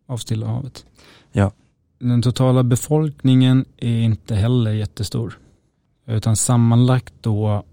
av 0.07 0.17
Stilla 0.17 0.47
havet. 0.47 0.85
Ja. 1.31 1.51
Den 1.99 2.21
totala 2.21 2.63
befolkningen 2.63 3.65
är 3.77 4.01
inte 4.01 4.35
heller 4.35 4.71
jättestor. 4.71 5.39
Utan 6.05 6.35
sammanlagt 6.35 7.13
då 7.21 7.63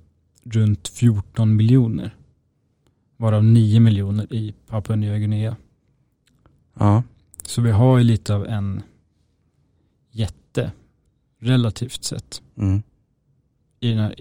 runt 0.50 0.88
14 0.88 1.56
miljoner. 1.56 2.14
Varav 3.16 3.44
9 3.44 3.80
miljoner 3.80 4.32
i 4.32 4.54
Papua 4.66 4.96
Nya 4.96 5.18
Guinea. 5.18 5.56
Ja. 6.78 7.02
Så 7.42 7.60
vi 7.62 7.70
har 7.70 7.98
ju 7.98 8.04
lite 8.04 8.34
av 8.34 8.46
en 8.46 8.82
jätte, 10.10 10.72
relativt 11.40 12.04
sett, 12.04 12.42
Mm. 12.56 12.82
i 13.80 13.88
den 13.90 13.98
här 13.98 14.14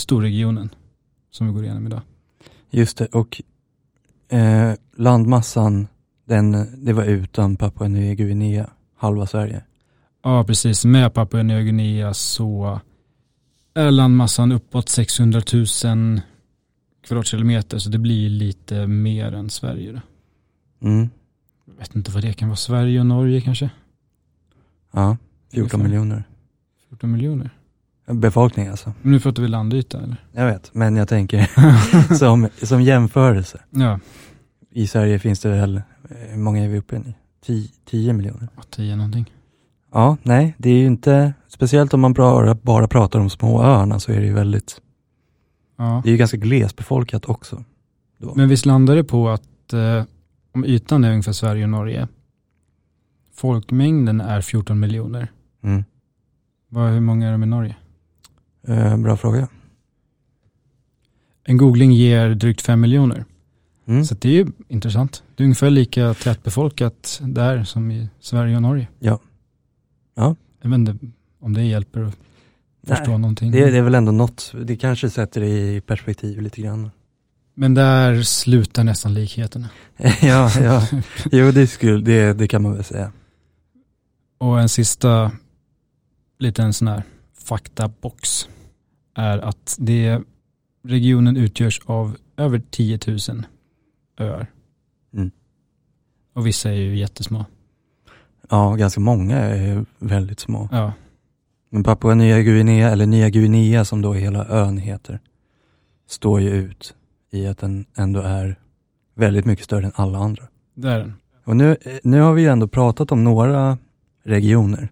storregionen 0.00 0.70
som 1.30 1.46
vi 1.46 1.52
går 1.52 1.64
igenom 1.64 1.86
idag. 1.86 2.00
Just 2.70 2.98
det, 2.98 3.06
och 3.06 3.42
eh, 4.28 4.74
landmassan, 4.96 5.88
den, 6.24 6.66
det 6.84 6.92
var 6.92 7.04
utan 7.04 7.56
Papua 7.56 7.88
Nya 7.88 8.14
Guinea, 8.14 8.70
halva 8.96 9.26
Sverige. 9.26 9.64
Ja, 10.22 10.44
precis. 10.44 10.84
Med 10.84 11.14
Papua 11.14 11.42
Nya 11.42 11.60
Guinea 11.62 12.14
så 12.14 12.80
är 13.80 13.90
landmassan 13.90 14.52
uppåt 14.52 14.88
600 14.88 15.42
000 15.84 16.20
kvadratkilometer, 17.06 17.78
så 17.78 17.90
det 17.90 17.98
blir 17.98 18.28
lite 18.28 18.86
mer 18.86 19.32
än 19.34 19.50
Sverige. 19.50 19.92
Då. 19.92 20.00
Mm. 20.88 21.08
Jag 21.66 21.74
vet 21.74 21.94
inte 21.96 22.10
vad 22.10 22.22
det 22.22 22.32
kan 22.32 22.48
vara, 22.48 22.56
Sverige 22.56 23.00
och 23.00 23.06
Norge 23.06 23.40
kanske? 23.40 23.70
Ja, 24.92 25.16
14 25.50 25.60
Ungefär. 25.60 25.78
miljoner. 25.78 26.24
14 26.88 27.12
miljoner. 27.12 27.50
Befolkning 28.06 28.66
alltså. 28.68 28.92
Men 29.02 29.12
nu 29.12 29.20
pratar 29.20 29.42
vi 29.42 29.48
landyta 29.48 29.98
eller? 30.02 30.16
Jag 30.32 30.46
vet, 30.46 30.74
men 30.74 30.96
jag 30.96 31.08
tänker 31.08 31.50
som, 32.18 32.48
som 32.62 32.82
jämförelse. 32.82 33.60
Ja, 33.70 34.00
I 34.70 34.86
Sverige 34.86 35.18
finns 35.18 35.40
det 35.40 35.48
väl, 35.48 35.82
hur 36.28 36.38
många 36.38 36.64
är 36.64 36.68
vi 36.68 36.78
uppe 36.78 36.96
i? 36.96 37.14
10, 37.44 37.68
10 37.84 38.12
miljoner? 38.12 38.48
10 38.70 38.96
någonting. 38.96 39.32
Ja, 39.92 40.16
nej, 40.22 40.54
det 40.58 40.70
är 40.70 40.74
ju 40.74 40.86
inte, 40.86 41.34
speciellt 41.48 41.94
om 41.94 42.00
man 42.00 42.12
bara, 42.12 42.54
bara 42.54 42.88
pratar 42.88 43.18
om 43.20 43.30
små 43.30 43.62
öarna 43.62 44.00
så 44.00 44.12
är 44.12 44.20
det 44.20 44.26
ju 44.26 44.32
väldigt, 44.34 44.80
Ja. 45.78 46.00
det 46.04 46.08
är 46.08 46.12
ju 46.12 46.16
ganska 46.18 46.36
glesbefolkat 46.36 47.24
också. 47.24 47.64
Då. 48.18 48.34
Men 48.36 48.48
visst 48.48 48.66
landar 48.66 48.96
det 48.96 49.04
på 49.04 49.28
att 49.28 49.72
eh, 49.72 50.04
om 50.52 50.64
ytan 50.64 51.04
är 51.04 51.10
ungefär 51.10 51.32
Sverige 51.32 51.64
och 51.64 51.70
Norge, 51.70 52.08
folkmängden 53.34 54.20
är 54.20 54.40
14 54.40 54.80
miljoner. 54.80 55.32
Mm. 55.62 55.84
Vad, 56.68 56.90
hur 56.90 57.00
många 57.00 57.28
är 57.28 57.32
de 57.32 57.42
i 57.42 57.46
Norge? 57.46 57.76
Eh, 58.68 58.96
bra 58.96 59.16
fråga. 59.16 59.48
En 61.44 61.56
googling 61.56 61.92
ger 61.92 62.28
drygt 62.34 62.60
5 62.60 62.80
miljoner. 62.80 63.24
Mm. 63.86 64.04
Så 64.04 64.14
det 64.14 64.28
är 64.28 64.32
ju 64.32 64.46
intressant. 64.68 65.22
Det 65.36 65.42
är 65.42 65.44
ungefär 65.44 65.70
lika 65.70 66.14
tätbefolkat 66.14 67.20
där 67.24 67.64
som 67.64 67.90
i 67.90 68.08
Sverige 68.20 68.56
och 68.56 68.62
Norge. 68.62 68.88
Ja. 68.98 69.18
Ja. 70.20 70.36
Jag 70.62 70.70
vet 70.70 70.78
inte 70.78 70.96
om 71.40 71.52
det 71.52 71.64
hjälper 71.64 72.02
att 72.02 72.14
förstå 72.86 73.10
Nej, 73.10 73.18
någonting. 73.18 73.50
det, 73.50 73.70
det 73.70 73.78
är 73.78 73.82
väl 73.82 73.94
ändå 73.94 74.12
något, 74.12 74.52
det 74.64 74.76
kanske 74.76 75.10
sätter 75.10 75.40
det 75.40 75.46
i 75.46 75.80
perspektiv 75.80 76.40
lite 76.40 76.60
grann. 76.60 76.90
Men 77.54 77.74
där 77.74 78.22
slutar 78.22 78.84
nästan 78.84 79.14
likheterna. 79.14 79.68
ja, 80.22 80.50
ja, 80.60 80.86
jo 81.32 81.50
det, 81.50 81.66
skulle, 81.66 82.00
det, 82.00 82.32
det 82.32 82.48
kan 82.48 82.62
man 82.62 82.74
väl 82.74 82.84
säga. 82.84 83.12
Och 84.38 84.60
en 84.60 84.68
sista 84.68 85.32
liten 86.38 86.72
sån 86.72 86.88
här 86.88 87.02
faktabox 87.38 88.48
är 89.14 89.38
att 89.38 89.76
det, 89.78 90.20
regionen 90.84 91.36
utgörs 91.36 91.80
av 91.84 92.16
över 92.36 92.62
10 92.70 92.98
000 93.06 93.18
öar. 94.18 94.46
Mm. 95.14 95.30
Och 96.34 96.46
vissa 96.46 96.70
är 96.70 96.74
ju 96.74 96.96
jättesmå. 96.96 97.44
Ja, 98.50 98.74
ganska 98.74 99.00
många 99.00 99.36
är 99.36 99.84
väldigt 99.98 100.40
små. 100.40 100.68
Ja, 100.72 100.92
Men 101.70 101.82
Papua 101.82 102.14
Nya 102.14 102.42
Guinea, 102.42 102.90
eller 102.90 103.06
Nya 103.06 103.30
Guinea 103.30 103.84
som 103.84 104.02
då 104.02 104.12
hela 104.12 104.46
ön 104.48 104.78
heter, 104.78 105.20
står 106.08 106.40
ju 106.40 106.50
ut 106.50 106.94
i 107.30 107.46
att 107.46 107.58
den 107.58 107.84
ändå 107.96 108.20
är 108.20 108.56
väldigt 109.14 109.44
mycket 109.44 109.64
större 109.64 109.86
än 109.86 109.92
alla 109.94 110.18
andra. 110.18 110.44
Det 110.74 110.88
är 110.88 110.98
den. 110.98 111.14
Och 111.44 111.56
nu, 111.56 111.76
nu 112.02 112.20
har 112.20 112.32
vi 112.32 112.42
ju 112.42 112.48
ändå 112.48 112.68
pratat 112.68 113.12
om 113.12 113.24
några 113.24 113.78
regioner 114.24 114.88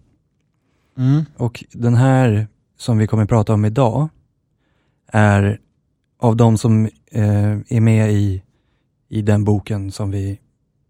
Mm. 0.98 1.24
och 1.36 1.64
den 1.72 1.94
här 1.94 2.46
som 2.76 2.98
vi 2.98 3.06
kommer 3.06 3.26
prata 3.26 3.54
om 3.54 3.64
idag 3.64 4.08
är 5.06 5.60
av 6.18 6.36
de 6.36 6.58
som 6.58 6.84
eh, 7.10 7.50
är 7.68 7.80
med 7.80 8.12
i, 8.12 8.42
i 9.08 9.22
den 9.22 9.44
boken 9.44 9.92
som 9.92 10.10
vi 10.10 10.40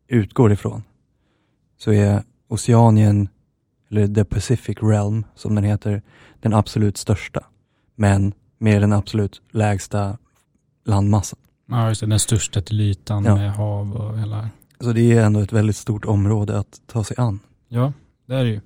utgår 0.09 0.53
ifrån 0.53 0.83
så 1.79 1.93
är 1.93 2.23
Oceanien, 2.49 3.29
eller 3.91 4.09
The 4.15 4.25
Pacific 4.25 4.77
Realm 4.83 5.25
som 5.35 5.55
den 5.55 5.65
heter, 5.65 6.03
den 6.41 6.55
absolut 6.55 6.97
största 6.97 7.45
men 7.95 8.33
med 8.59 8.83
den 8.83 8.93
absolut 8.93 9.43
lägsta 9.51 10.19
landmassan. 10.85 11.39
Ja, 11.67 11.89
just 11.89 12.01
det. 12.01 12.07
Den 12.07 12.19
största 12.19 12.61
till 12.63 12.81
ytan 12.81 13.25
Ja. 13.25 13.35
med 13.35 13.53
hav 13.53 13.93
och 13.97 14.19
hela... 14.19 14.51
Så 14.81 14.93
det 14.93 15.13
är 15.13 15.25
ändå 15.25 15.41
ett 15.41 15.53
väldigt 15.53 15.77
stort 15.77 16.05
område 16.05 16.59
att 16.59 16.81
ta 16.87 17.05
sig 17.05 17.17
an. 17.21 17.41
Ja, 17.69 17.93
det 18.27 18.35
är 18.35 18.45
det 18.45 18.51
ju. 18.51 18.61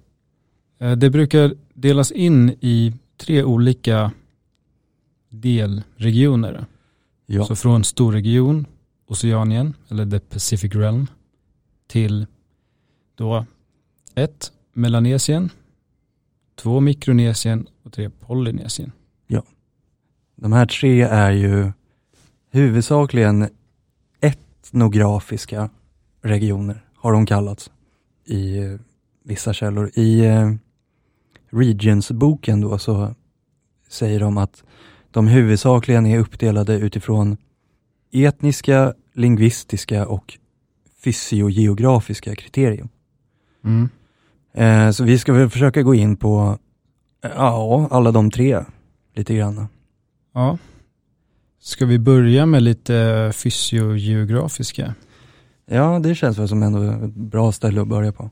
Eh, 0.78 0.92
Det 0.96 1.10
brukar 1.10 1.54
delas 1.74 2.10
in 2.12 2.50
i 2.60 2.94
tre 3.16 3.42
olika 3.44 4.10
delregioner. 5.28 6.66
Ja, 7.26 7.44
Så 7.44 7.56
från 7.56 7.84
storregion, 7.84 8.66
Oceanien, 9.06 9.74
eller 9.88 10.10
the 10.10 10.18
Pacific 10.20 10.74
Realm, 10.74 11.06
till 11.86 12.26
då 13.14 13.46
ett 14.14 14.52
Melanesien, 14.72 15.50
två 16.54 16.80
Mikronesien 16.80 17.66
och 17.82 17.92
tre 17.92 18.10
Polynesien. 18.10 18.92
de 20.36 20.52
här 20.52 20.66
tre 20.66 21.02
är 21.02 21.30
ju 21.30 21.72
huvudsakligen 22.50 23.48
etnografiska 24.20 25.70
regioner, 26.22 26.84
har 26.94 27.12
de 27.12 27.26
kallats 27.26 27.70
i 28.24 28.58
eh, 28.58 28.80
vissa 29.24 29.52
källor. 29.52 29.90
I 29.94 30.24
eh, 30.24 30.52
Regions-boken 31.50 32.60
då 32.60 32.78
så 32.78 33.14
säger 33.88 34.20
de 34.20 34.38
att 34.38 34.64
de 35.10 35.28
huvudsakligen 35.28 36.06
är 36.06 36.18
uppdelade 36.18 36.74
utifrån 36.74 37.36
etniska, 38.10 38.94
lingvistiska 39.12 40.06
och 40.06 40.38
fysiogeografiska 41.04 42.36
kriterier. 42.36 42.88
Mm. 43.64 43.88
Eh, 44.54 44.90
så 44.90 45.04
vi 45.04 45.18
ska 45.18 45.32
väl 45.32 45.50
försöka 45.50 45.82
gå 45.82 45.94
in 45.94 46.16
på 46.16 46.58
eh, 47.24 47.30
ja, 47.34 47.88
alla 47.90 48.12
de 48.12 48.30
tre 48.30 48.64
lite 49.14 49.34
grann. 49.34 49.66
Ja. 50.34 50.58
Ska 51.60 51.86
vi 51.86 51.98
börja 51.98 52.46
med 52.46 52.62
lite 52.62 53.30
fysiogeografiska? 53.34 54.94
Ja, 55.66 55.98
det 55.98 56.14
känns 56.14 56.38
väl 56.38 56.48
som 56.48 56.62
ändå 56.62 56.82
ett 57.06 57.14
bra 57.14 57.52
ställe 57.52 57.80
att 57.82 57.88
börja 57.88 58.12
på. 58.12 58.30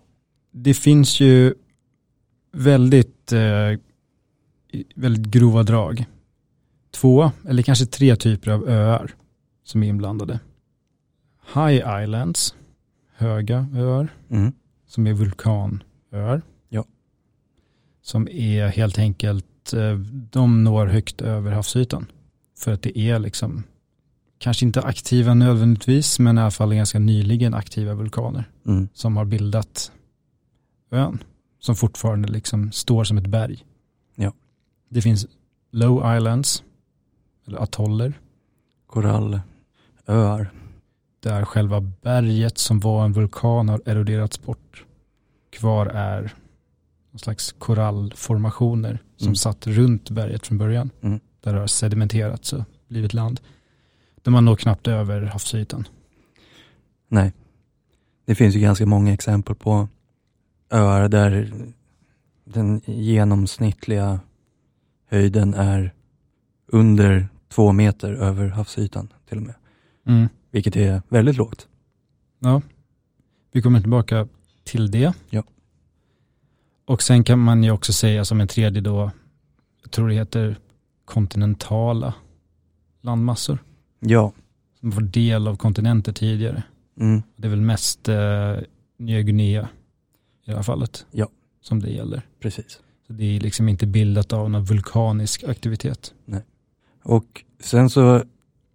Det 0.52 0.74
finns 0.74 1.20
ju 1.20 1.54
väldigt, 2.52 3.32
eh, 3.32 3.78
väldigt 4.94 5.26
grova 5.26 5.62
drag. 5.62 6.04
Två, 6.94 7.30
eller 7.48 7.62
kanske 7.62 7.86
tre 7.86 8.16
typer 8.16 8.50
av 8.50 8.68
öar 8.68 9.14
som 9.64 9.82
är 9.82 9.88
inblandade. 9.88 10.40
High 11.54 12.02
Islands, 12.02 12.54
höga 13.16 13.66
öar, 13.76 14.08
Mm. 14.30 14.52
som 14.86 15.06
är 15.06 15.12
vulkanöar. 16.10 16.42
Ja. 16.68 16.84
Som 18.02 18.28
är 18.28 18.66
helt 18.68 18.98
enkelt, 18.98 19.72
eh, 19.72 19.94
de 20.30 20.64
når 20.64 20.86
högt 20.86 21.20
över 21.20 21.52
havsytan. 21.52 22.06
För 22.58 22.72
att 22.72 22.82
det 22.82 22.98
är 22.98 23.18
liksom, 23.18 23.62
kanske 24.38 24.66
inte 24.66 24.82
aktiva 24.82 25.34
nödvändigtvis, 25.34 26.18
men 26.18 26.38
i 26.38 26.40
alla 26.40 26.50
fall 26.50 26.74
ganska 26.74 26.98
nyligen 26.98 27.54
aktiva 27.54 27.94
vulkaner 27.94 28.44
Mm. 28.66 28.88
som 28.94 29.16
har 29.16 29.24
bildat 29.24 29.92
ön. 30.90 31.22
Som 31.60 31.76
fortfarande 31.76 32.28
liksom 32.28 32.72
står 32.72 33.04
som 33.04 33.18
ett 33.18 33.26
berg. 33.26 33.64
Ja. 34.16 34.32
Det 34.88 35.02
finns 35.02 35.26
low 35.72 36.16
islands, 36.16 36.62
eller 37.46 37.58
atoller, 37.58 38.20
Korallöar. 38.86 40.50
där 41.20 41.44
själva 41.44 41.80
berget 41.80 42.58
som 42.58 42.80
var 42.80 43.04
en 43.04 43.12
vulkan 43.12 43.68
har 43.68 43.82
eroderats 43.86 44.42
bort. 44.42 44.84
Kvar 45.50 45.86
är 45.86 46.32
någon 47.10 47.18
slags 47.18 47.52
korallformationer 47.52 48.98
som 49.16 49.26
Mm. 49.26 49.34
satt 49.36 49.66
runt 49.66 50.10
berget 50.10 50.46
från 50.46 50.58
början. 50.58 50.90
Mm. 51.00 51.20
Där 51.40 51.52
det 51.54 51.60
har 51.60 51.66
sedimenterats 51.66 52.52
och 52.52 52.64
blivit 52.88 53.14
land. 53.14 53.40
Där 54.22 54.32
man 54.32 54.44
når 54.44 54.56
knappt 54.56 54.88
över 54.88 55.22
havsytan. 55.22 55.88
Nej. 57.08 57.32
Det 58.24 58.34
finns 58.34 58.54
ju 58.56 58.60
ganska 58.60 58.86
många 58.86 59.12
exempel 59.12 59.54
på 59.54 59.88
öar 60.70 61.08
där 61.08 61.52
den 62.44 62.80
genomsnittliga 62.86 64.20
höjden 65.08 65.54
är 65.54 65.94
under 66.66 67.28
två 67.48 67.72
meter 67.72 68.12
över 68.12 68.48
havsytan 68.48 69.12
till 69.28 69.36
och 69.38 69.42
med. 69.44 69.54
Mm. 70.06 70.28
Vilket 70.50 70.76
är 70.76 71.02
väldigt 71.08 71.36
lågt. 71.36 71.68
Ja, 72.38 72.62
vi 73.52 73.62
kommer 73.62 73.80
tillbaka 73.80 74.28
till 74.70 74.90
det. 74.90 75.14
Ja. 75.30 75.42
Och 76.84 77.02
sen 77.02 77.24
kan 77.24 77.38
man 77.38 77.64
ju 77.64 77.70
också 77.70 77.92
säga 77.92 78.24
som 78.24 78.40
en 78.40 78.48
tredje 78.48 78.80
då, 78.80 79.10
jag 79.82 79.90
tror 79.90 80.08
det 80.08 80.14
heter 80.14 80.56
kontinentala 81.04 82.14
landmassor. 83.00 83.58
Ja. 84.00 84.32
Som 84.80 84.90
var 84.90 85.02
del 85.02 85.48
av 85.48 85.56
kontinenter 85.56 86.12
tidigare. 86.12 86.62
Mm. 87.00 87.22
Det 87.36 87.46
är 87.46 87.50
väl 87.50 87.60
mest 87.60 88.08
eh, 88.08 88.56
Nya 88.98 89.22
Guinea 89.22 89.68
i 90.44 90.50
det 90.50 90.56
här 90.56 90.62
fallet. 90.62 91.06
Ja. 91.10 91.28
Som 91.62 91.80
det 91.80 91.90
gäller. 91.90 92.22
Precis. 92.40 92.80
Så 93.06 93.12
det 93.12 93.36
är 93.36 93.40
liksom 93.40 93.68
inte 93.68 93.86
bildat 93.86 94.32
av 94.32 94.50
någon 94.50 94.64
vulkanisk 94.64 95.44
aktivitet. 95.44 96.14
Och 97.02 97.44
sen 97.60 97.90
så 97.90 98.22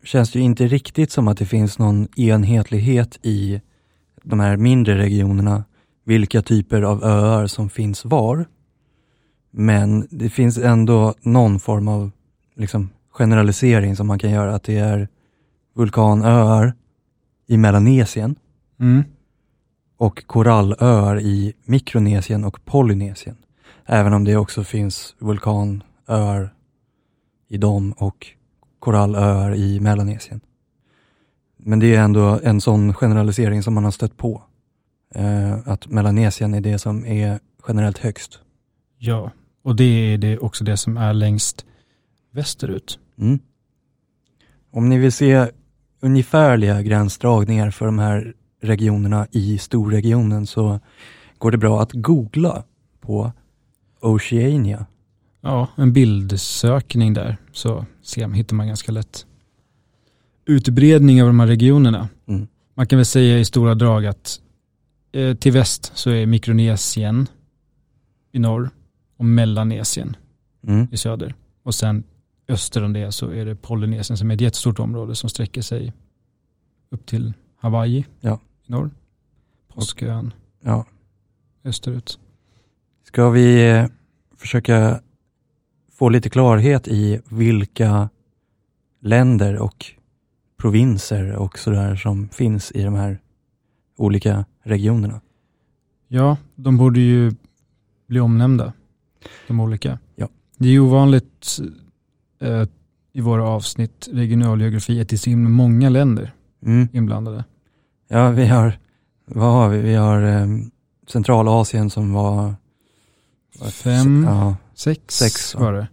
känns 0.04 0.32
det 0.32 0.40
ju 0.40 0.46
inte 0.46 0.68
riktigt 0.68 1.12
som 1.12 1.28
att 1.28 1.38
det 1.38 1.46
finns 1.46 1.80
någon 1.80 2.08
enhetlighet 2.20 3.20
i 3.22 3.62
de 4.24 4.40
här 4.40 4.58
mindre 4.58 4.98
regionerna, 4.98 5.64
vilka 6.06 6.42
typer 6.42 6.82
av 6.82 7.04
öar 7.04 7.48
som 7.48 7.70
finns 7.70 8.06
var. 8.06 8.46
Men 9.52 10.08
det 10.12 10.30
finns 10.30 10.58
ändå 10.58 11.14
någon 11.22 11.60
form 11.60 11.88
av 11.88 12.12
liksom, 12.56 12.90
generalisering 13.12 13.96
som 13.96 14.08
man 14.08 14.20
kan 14.20 14.32
göra, 14.32 14.56
att 14.56 14.64
det 14.64 14.78
är 14.78 15.08
vulkanöar 15.74 16.74
i 17.48 17.58
Melanesien 17.58 18.36
Mm. 18.80 19.04
och 19.98 20.28
korallöar 20.28 21.20
i 21.20 21.54
Mikronesien 21.64 22.44
och 22.44 22.66
Polynesien. 22.66 23.38
Även 23.86 24.14
om 24.14 24.24
det 24.24 24.36
också 24.36 24.64
finns 24.64 25.16
vulkanöar 25.20 26.54
i 27.48 27.58
dem 27.58 27.92
och 27.92 28.28
korallöar 28.80 29.56
i 29.56 29.80
Melanesien. 29.80 30.42
Men 31.58 31.80
det 31.80 31.96
är 31.96 32.02
ändå 32.02 32.40
en 32.44 32.62
sån 32.62 32.94
generalisering 32.94 33.64
som 33.64 33.74
man 33.74 33.84
har 33.84 33.92
stött 33.92 34.18
på. 34.18 34.44
Eh, 35.16 35.58
att 35.66 35.88
Melanesien 35.88 36.54
är 36.54 36.62
det 36.62 36.80
som 36.80 37.06
är 37.06 37.40
generellt 37.68 37.98
högst. 37.98 38.40
Ja, 38.98 39.32
och 39.64 39.76
det 39.76 40.14
är 40.14 40.18
det 40.18 40.38
också 40.38 40.64
det 40.64 40.78
som 40.78 40.98
är 40.98 41.14
längst 41.14 41.66
västerut. 42.32 43.00
Mm. 43.18 43.40
Om 44.72 44.90
ni 44.90 44.98
vill 44.98 45.12
se 45.12 45.48
ungefärliga 46.02 46.82
gränsdragningar 46.82 47.72
för 47.72 47.86
de 47.86 48.00
här 48.00 48.34
regionerna 48.62 49.28
i 49.32 49.58
storregionen 49.58 50.48
så 50.48 50.80
går 51.38 51.52
det 51.52 51.58
bra 51.58 51.82
att 51.82 51.92
googla 51.92 52.64
på 53.02 53.32
Oceania. 54.02 54.86
Ja, 55.42 55.68
en 55.76 55.94
bildsökning 55.94 57.14
där 57.14 57.38
så 57.52 57.86
ser, 58.04 58.28
hittar 58.28 58.56
man 58.56 58.68
ganska 58.68 58.92
lätt 58.92 59.26
utbredning 60.46 61.22
av 61.22 61.28
de 61.28 61.40
här 61.40 61.48
regionerna. 61.48 62.10
Mm. 62.28 62.48
Man 62.74 62.88
kan 62.88 62.98
väl 62.98 63.06
säga 63.06 63.40
i 63.40 63.46
stora 63.46 63.76
drag 63.76 64.06
att 64.06 64.40
eh, 65.16 65.36
till 65.36 65.52
väst 65.52 65.92
så 65.96 66.10
är 66.10 66.26
Mikronesien 66.26 67.28
i 68.32 68.40
norr 68.40 68.70
och 69.18 69.26
Mellanesien 69.26 70.18
Mm. 70.68 70.88
i 70.92 70.98
söder. 70.98 71.36
Och 71.64 71.76
sen 71.76 72.04
öster 72.48 72.84
om 72.84 72.94
det 72.94 73.12
så 73.12 73.30
är 73.30 73.46
det 73.46 73.56
Polynesien 73.56 74.18
som 74.18 74.32
är 74.32 74.36
ett 74.36 74.42
jättestort 74.42 74.80
område 74.80 75.16
som 75.16 75.30
sträcker 75.30 75.62
sig 75.62 75.94
upp 76.90 77.06
till 77.06 77.34
Hawaii 77.58 78.06
Ja. 78.22 78.40
i 78.68 78.72
norr. 78.72 78.90
Påskön 79.68 80.34
Ja. 80.64 80.86
österut. 81.64 82.20
Ska 83.04 83.30
vi 83.30 83.70
eh, 83.70 83.86
försöka 84.38 85.02
få 85.92 86.10
lite 86.10 86.30
klarhet 86.30 86.88
i 86.88 87.22
vilka 87.30 88.10
länder 89.02 89.58
och 89.58 89.86
provinser 90.58 91.36
och 91.36 91.60
sådär 91.60 91.96
som 91.96 92.30
finns 92.30 92.72
i 92.72 92.84
de 92.84 92.94
här 92.94 93.22
olika 93.98 94.46
regionerna? 94.66 95.22
Ja, 96.08 96.38
de 96.56 96.78
borde 96.78 97.00
ju 97.00 97.32
bli 98.08 98.20
omnämnda. 98.20 98.74
De 99.48 99.60
olika. 99.60 100.00
Ja. 100.16 100.30
Det 100.58 100.68
är 100.68 100.72
ju 100.72 100.80
ovanligt 100.80 101.60
eh, 102.42 102.64
i 103.14 103.22
våra 103.22 103.48
avsnitt 103.48 104.10
regionalgeografi 104.12 105.02
att 105.02 105.10
det 105.10 105.16
är 105.16 105.18
så 105.18 105.30
himla 105.30 105.50
många 105.50 105.90
länder 105.90 106.32
Mm. 106.66 106.88
inblandade. 106.94 107.44
Ja, 108.08 108.30
vi 108.30 108.48
har, 108.48 108.80
vad 109.26 109.54
har 109.54 109.70
vi? 109.70 109.82
Vi 109.82 109.94
har 109.96 110.22
eh, 110.22 110.48
Centralasien 111.08 111.90
som 111.90 112.14
var... 112.14 112.56
Fem. 113.72 114.24
Ja, 114.28 114.56
Sex, 114.74 115.02
Sex, 115.16 115.56
var 115.56 115.74
det. 115.74 115.88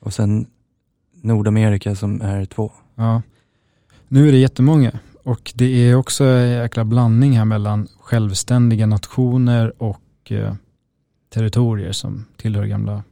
och 0.00 0.14
sen 0.14 0.46
Nordamerika 1.22 1.94
som 1.96 2.20
är 2.20 2.44
två. 2.44 2.72
Ja. 2.94 3.22
Nu 4.08 4.28
är 4.28 4.32
det 4.32 4.38
jättemånga 4.38 4.98
och 5.22 5.52
det 5.54 5.64
är 5.64 5.94
också 5.94 6.24
en 6.24 6.50
jäkla 6.50 6.84
blandning 6.84 7.32
här 7.38 7.44
mellan 7.44 7.88
självständiga 8.00 8.86
nationer 8.86 9.82
och 9.82 10.32
eh, 10.32 10.54
territorier 11.28 11.92
som 11.92 12.24
tillhör 12.36 12.66
gamla 12.66 13.02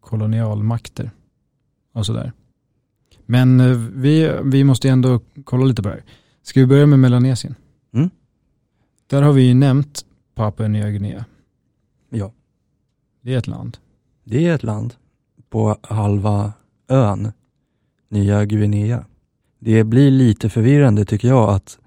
kolonialmakter 0.00 1.10
och 1.92 2.06
sådär. 2.06 2.32
Men 3.26 3.60
eh, 3.60 3.76
vi, 3.76 4.40
vi 4.44 4.64
måste 4.64 4.88
ändå 4.88 5.20
kolla 5.44 5.64
lite 5.64 5.82
på 5.82 5.88
det 5.88 5.94
här. 5.94 6.04
Ska 6.42 6.60
vi 6.60 6.66
börja 6.66 6.86
med 6.86 6.98
Melanesien? 6.98 7.54
Mm. 7.92 8.10
Där 9.06 9.22
har 9.22 9.32
vi 9.32 9.42
ju 9.42 9.54
nämnt 9.54 10.04
Papua 10.34 10.68
Nya 10.68 10.90
Guinea. 10.90 11.24
Ja. 12.10 12.32
Det 13.20 13.34
är 13.34 13.38
ett 13.38 13.46
land. 13.46 13.78
Det 14.24 14.46
är 14.46 14.54
ett 14.54 14.62
land 14.62 14.94
på 15.50 15.76
halva 15.82 16.52
ön, 16.88 17.32
Nya 18.08 18.44
Guinea. 18.44 19.04
Det 19.66 19.84
blir 19.84 20.10
lite 20.10 20.48
förvirrande 20.48 21.04
tycker 21.04 21.28
jag 21.28 21.50
att 21.50 21.78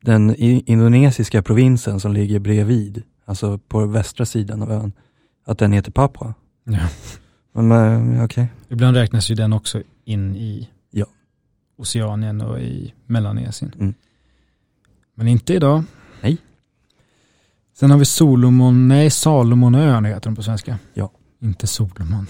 den 0.00 0.34
indonesiska 0.36 1.42
provinsen 1.42 2.00
som 2.00 2.12
ligger 2.12 2.38
bredvid, 2.38 3.02
alltså 3.24 3.58
på 3.58 3.86
västra 3.86 4.26
sidan 4.26 4.62
av 4.62 4.72
ön, 4.72 4.92
att 5.44 5.58
den 5.58 5.72
heter 5.72 5.92
Papua. 5.92 6.34
Ja. 6.64 6.88
Men, 7.52 8.24
okej. 8.24 8.48
Ibland 8.68 8.96
räknas 8.96 9.30
ju 9.30 9.34
den 9.34 9.52
också 9.52 9.82
in 10.04 10.36
i 10.36 10.68
Ja. 10.90 11.06
Oceanien 11.76 12.40
och 12.40 12.60
i 12.60 12.94
Melanesien. 13.06 13.72
Mm. 13.78 13.94
Men 15.14 15.28
inte 15.28 15.54
idag. 15.54 15.84
Nej. 16.20 16.38
Sen 17.74 17.90
har 17.90 17.98
vi 17.98 18.04
Solomon, 18.04 18.88
nej 18.88 19.10
Salomonöarna 19.10 20.08
heter 20.08 20.30
de 20.30 20.36
på 20.36 20.42
svenska. 20.42 20.78
Ja. 20.94 21.10
Inte 21.40 21.66
Solomon. 21.66 22.26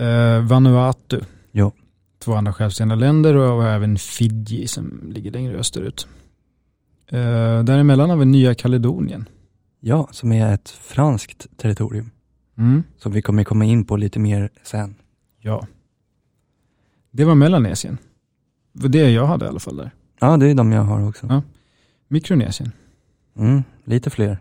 uh, 0.00 0.42
Vanuatu. 0.48 1.20
Ja. 1.52 1.72
Två 2.18 2.34
andra 2.34 2.52
självständiga 2.52 2.96
länder 2.96 3.34
och 3.34 3.64
även 3.64 3.98
Fiji 3.98 4.66
som 4.68 5.00
ligger 5.12 5.30
längre 5.30 5.58
österut. 5.58 6.08
Uh, 7.12 7.18
däremellan 7.64 8.10
har 8.10 8.16
vi 8.16 8.24
Nya 8.24 8.54
Kaledonien. 8.54 9.28
Ja, 9.80 10.08
som 10.12 10.32
är 10.32 10.54
ett 10.54 10.68
franskt 10.70 11.46
territorium 11.56 12.10
Mm. 12.58 12.82
som 12.96 13.12
vi 13.12 13.22
kommer 13.22 13.44
komma 13.44 13.64
in 13.64 13.84
på 13.84 13.96
lite 13.96 14.18
mer 14.18 14.50
sen. 14.62 14.94
Ja. 15.40 15.66
Det 17.10 17.24
var 17.24 17.34
Melanesien. 17.34 17.98
Det 18.72 19.10
jag 19.10 19.26
hade 19.26 19.44
i 19.44 19.48
alla 19.48 19.60
fall 19.60 19.76
där. 19.76 19.90
Ja, 20.20 20.36
det 20.36 20.50
är 20.50 20.54
de 20.54 20.72
jag 20.72 20.82
har 20.82 21.08
också. 21.08 21.26
Ja. 21.26 21.42
Mikronesien. 22.08 22.72
Mm, 23.36 23.62
lite 23.84 24.10
fler. 24.10 24.38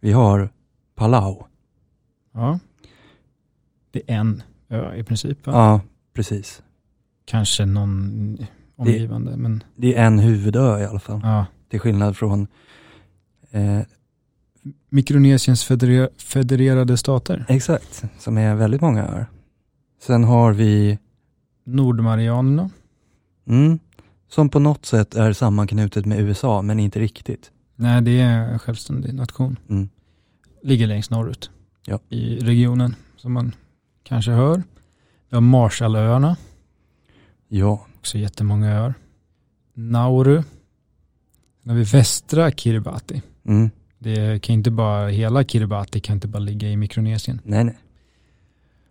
Vi 0.00 0.12
har 0.12 0.48
Palau. 0.94 1.44
Ja. 2.32 2.58
Det 3.90 4.10
är 4.10 4.14
en 4.16 4.42
ö 4.68 4.94
i 4.94 5.04
princip. 5.04 5.46
va? 5.46 5.52
Ja, 5.52 5.80
precis. 6.12 6.62
Kanske 7.26 7.66
någon 7.66 8.38
omgivande, 8.76 9.36
men 9.36 9.62
Det 9.76 9.94
är 9.94 10.06
en 10.06 10.18
huvudö 10.18 10.80
i 10.80 10.84
alla 10.84 11.00
fall. 11.00 11.20
ja. 11.22 11.46
Till 11.70 11.80
skillnad 11.80 12.16
från 12.16 12.46
eh, 13.50 13.80
Mikronesiens 14.90 15.64
federer 15.64 16.08
federerade 16.18 16.96
stater. 16.96 17.44
Exakt, 17.48 18.04
som 18.18 18.38
är 18.38 18.54
väldigt 18.54 18.80
många 18.80 19.02
öar. 19.04 19.26
Sen 20.02 20.24
har 20.24 20.52
vi, 20.52 20.98
Nordmarianerna. 21.64 22.70
mm, 23.46 23.78
som 24.28 24.48
på 24.48 24.58
något 24.58 24.86
sätt 24.86 25.14
är 25.14 25.32
sammanknutet 25.32 26.06
med 26.06 26.20
USA, 26.20 26.62
men 26.62 26.80
inte 26.80 26.98
riktigt. 27.00 27.50
Nej, 27.76 28.02
det 28.02 28.20
är 28.20 28.38
en 28.52 28.58
självständig 28.58 29.14
nation. 29.14 29.56
Mm. 29.68 29.88
Ligger 30.62 30.86
längst 30.86 31.10
norrut 31.10 31.50
Ja. 31.86 31.98
i 32.08 32.38
regionen, 32.38 32.94
som 33.16 33.32
man 33.32 33.52
kanske 34.02 34.30
hör. 34.30 34.62
Vi 35.30 35.36
har 35.36 35.40
Marshallöarna, 35.40 36.36
Ja, 37.48 37.86
också 37.98 38.18
jättemånga 38.18 38.70
öar. 38.72 38.94
Nauru. 39.74 40.42
Sen 41.62 41.70
har 41.70 41.76
vi 41.76 41.82
västra 41.84 42.50
Kiribati. 42.50 43.22
mm. 43.44 43.70
Det 43.98 44.42
kan 44.42 44.54
inte 44.54 44.70
bara, 44.70 45.08
hela 45.08 45.44
Kiribati 45.44 46.00
kan 46.00 46.14
inte 46.16 46.28
bara 46.28 46.38
ligga 46.38 46.68
i 46.70 46.76
Mikronesien. 46.76 47.40
nej, 47.44 47.64
nej, 47.64 47.78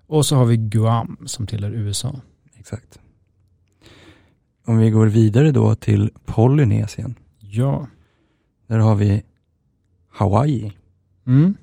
Och 0.08 0.26
så 0.26 0.36
har 0.36 0.46
vi 0.46 0.58
Guam 0.58 1.18
som 1.26 1.48
tillhör 1.48 1.72
USA. 1.72 2.22
exakt. 2.56 3.00
Om 4.66 4.78
vi 4.78 4.90
går 4.90 5.08
vidare 5.08 5.52
då 5.52 5.76
till 5.76 6.12
Polynesien, 6.26 7.16
Ja. 7.40 7.88
där 8.68 8.80
har 8.80 8.96
vi 8.96 9.24
Hawaii, 10.10 10.74
Mm. 11.28 11.56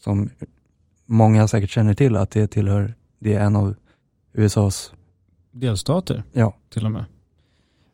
som 0.00 0.30
många 1.06 1.48
säkert 1.48 1.70
känner 1.70 1.94
till 1.94 2.16
att 2.16 2.30
det 2.30 2.46
tillhör, 2.46 2.94
det 3.18 3.34
är 3.34 3.40
en 3.44 3.56
av 3.56 3.74
USAs, 4.32 4.92
Delstater 5.60 6.22
ja, 6.32 6.56
till 6.68 6.84
och 6.84 6.92
med. 6.92 7.04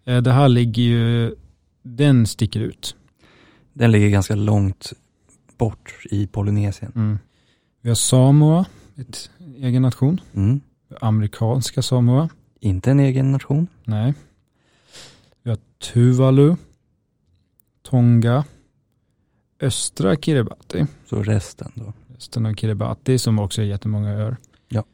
Eh, 0.04 0.22
Det 0.22 0.32
här 0.32 0.48
ligger 0.48 0.82
ju, 0.82 1.34
den 1.82 2.26
sticker 2.26 2.60
ut. 2.60 2.96
den 3.72 3.92
ligger 3.92 4.08
ganska 4.08 4.34
långt 4.34 4.92
bort 5.58 5.94
i 6.10 6.26
Polynesien. 6.26 6.92
Mm. 6.94 7.18
Vi 7.80 7.88
har 7.90 7.94
Samoa, 7.96 8.66
ett 8.96 9.30
egen 9.56 9.82
nation. 9.82 10.20
Mm. 10.34 10.60
Amerikanska 11.00 11.82
Samoa. 11.82 12.28
Inte 12.60 12.90
en 12.90 13.00
egen 13.00 13.32
nation. 13.32 13.66
Nej. 13.84 14.14
Vi 15.42 15.50
har 15.50 15.58
Tuvalu, 15.92 16.56
Tonga, 17.82 18.44
östra 19.60 20.16
Kiribati, 20.16 20.86
Så 21.06 21.22
resten 21.22 21.72
då. 21.74 21.92
resten 22.14 22.46
av 22.46 22.54
Kiribati 22.54 23.18
som 23.18 23.38
också 23.38 23.62
är 23.62 23.66
jättemånga 23.66 24.10
öar. 24.10 24.36
Ja. 24.68 24.84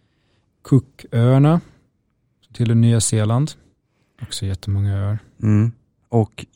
Cooköarna, 0.63 1.61
tillhör 2.53 2.75
Nya 2.75 3.01
Zeeland, 3.01 3.51
också 4.23 4.47
jättemånga 4.47 4.95
öar. 4.99 5.19
Mm. 5.43 5.73
Och 6.09 6.47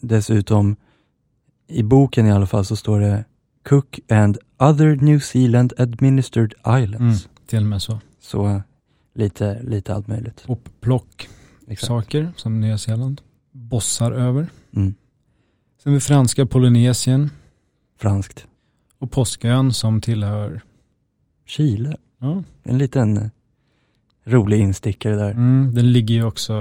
dessutom, 0.00 0.76
i 1.68 1.82
boken 1.82 2.26
i 2.26 2.32
alla 2.32 2.46
fall 2.46 2.64
så 2.64 2.76
står 2.76 3.00
det 3.00 3.24
Cook 3.68 4.00
and 4.08 4.38
other 4.58 4.96
New 4.96 5.18
Zealand 5.20 5.72
administered 5.78 6.54
islands. 6.82 6.98
Mm, 7.24 7.34
till 7.46 7.58
och 7.62 7.66
med 7.66 7.82
så. 7.82 8.00
Så 8.20 8.62
lite, 9.14 9.62
lite 9.62 9.94
allt 9.94 10.06
möjligt. 10.08 10.42
Hopplock, 10.46 11.28
Exakt. 11.66 11.86
saker 11.86 12.32
som 12.36 12.60
Nya 12.60 12.78
Zeeland 12.78 13.20
bossar 13.52 14.12
över. 14.12 14.46
Mm. 14.76 14.94
Sen 15.82 15.92
vi 15.92 16.00
franska 16.00 16.46
Polynesien 16.46 17.30
Franskt. 17.98 18.46
och 18.98 19.10
Påskön 19.10 19.72
som 19.72 20.00
tillhör, 20.00 20.60
Chile. 21.46 21.96
ja, 22.18 22.42
En 22.62 22.78
liten 22.78 23.30
rolig 24.24 24.60
instickare 24.60 25.14
där. 25.16 25.30
mm, 25.30 25.74
den 25.74 25.92
ligger 25.92 26.14
ju 26.14 26.24
också 26.24 26.52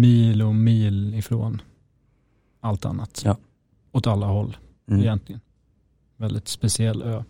mil 0.00 0.42
och 0.42 0.54
mil 0.54 1.14
ifrån 1.14 1.62
allt 2.60 2.84
annat. 2.84 3.22
Ja. 3.24 3.36
Åt 3.92 4.06
alla 4.06 4.26
håll 4.26 4.56
Mm. 4.90 5.00
egentligen. 5.00 5.40
Väldigt 6.16 6.48
speciell 6.48 7.02
ö. 7.02 7.22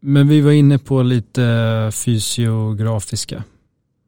Men 0.00 0.28
vi 0.28 0.40
var 0.40 0.52
inne 0.52 0.78
på 0.78 1.02
lite 1.02 1.90
fysiografiska 1.94 3.44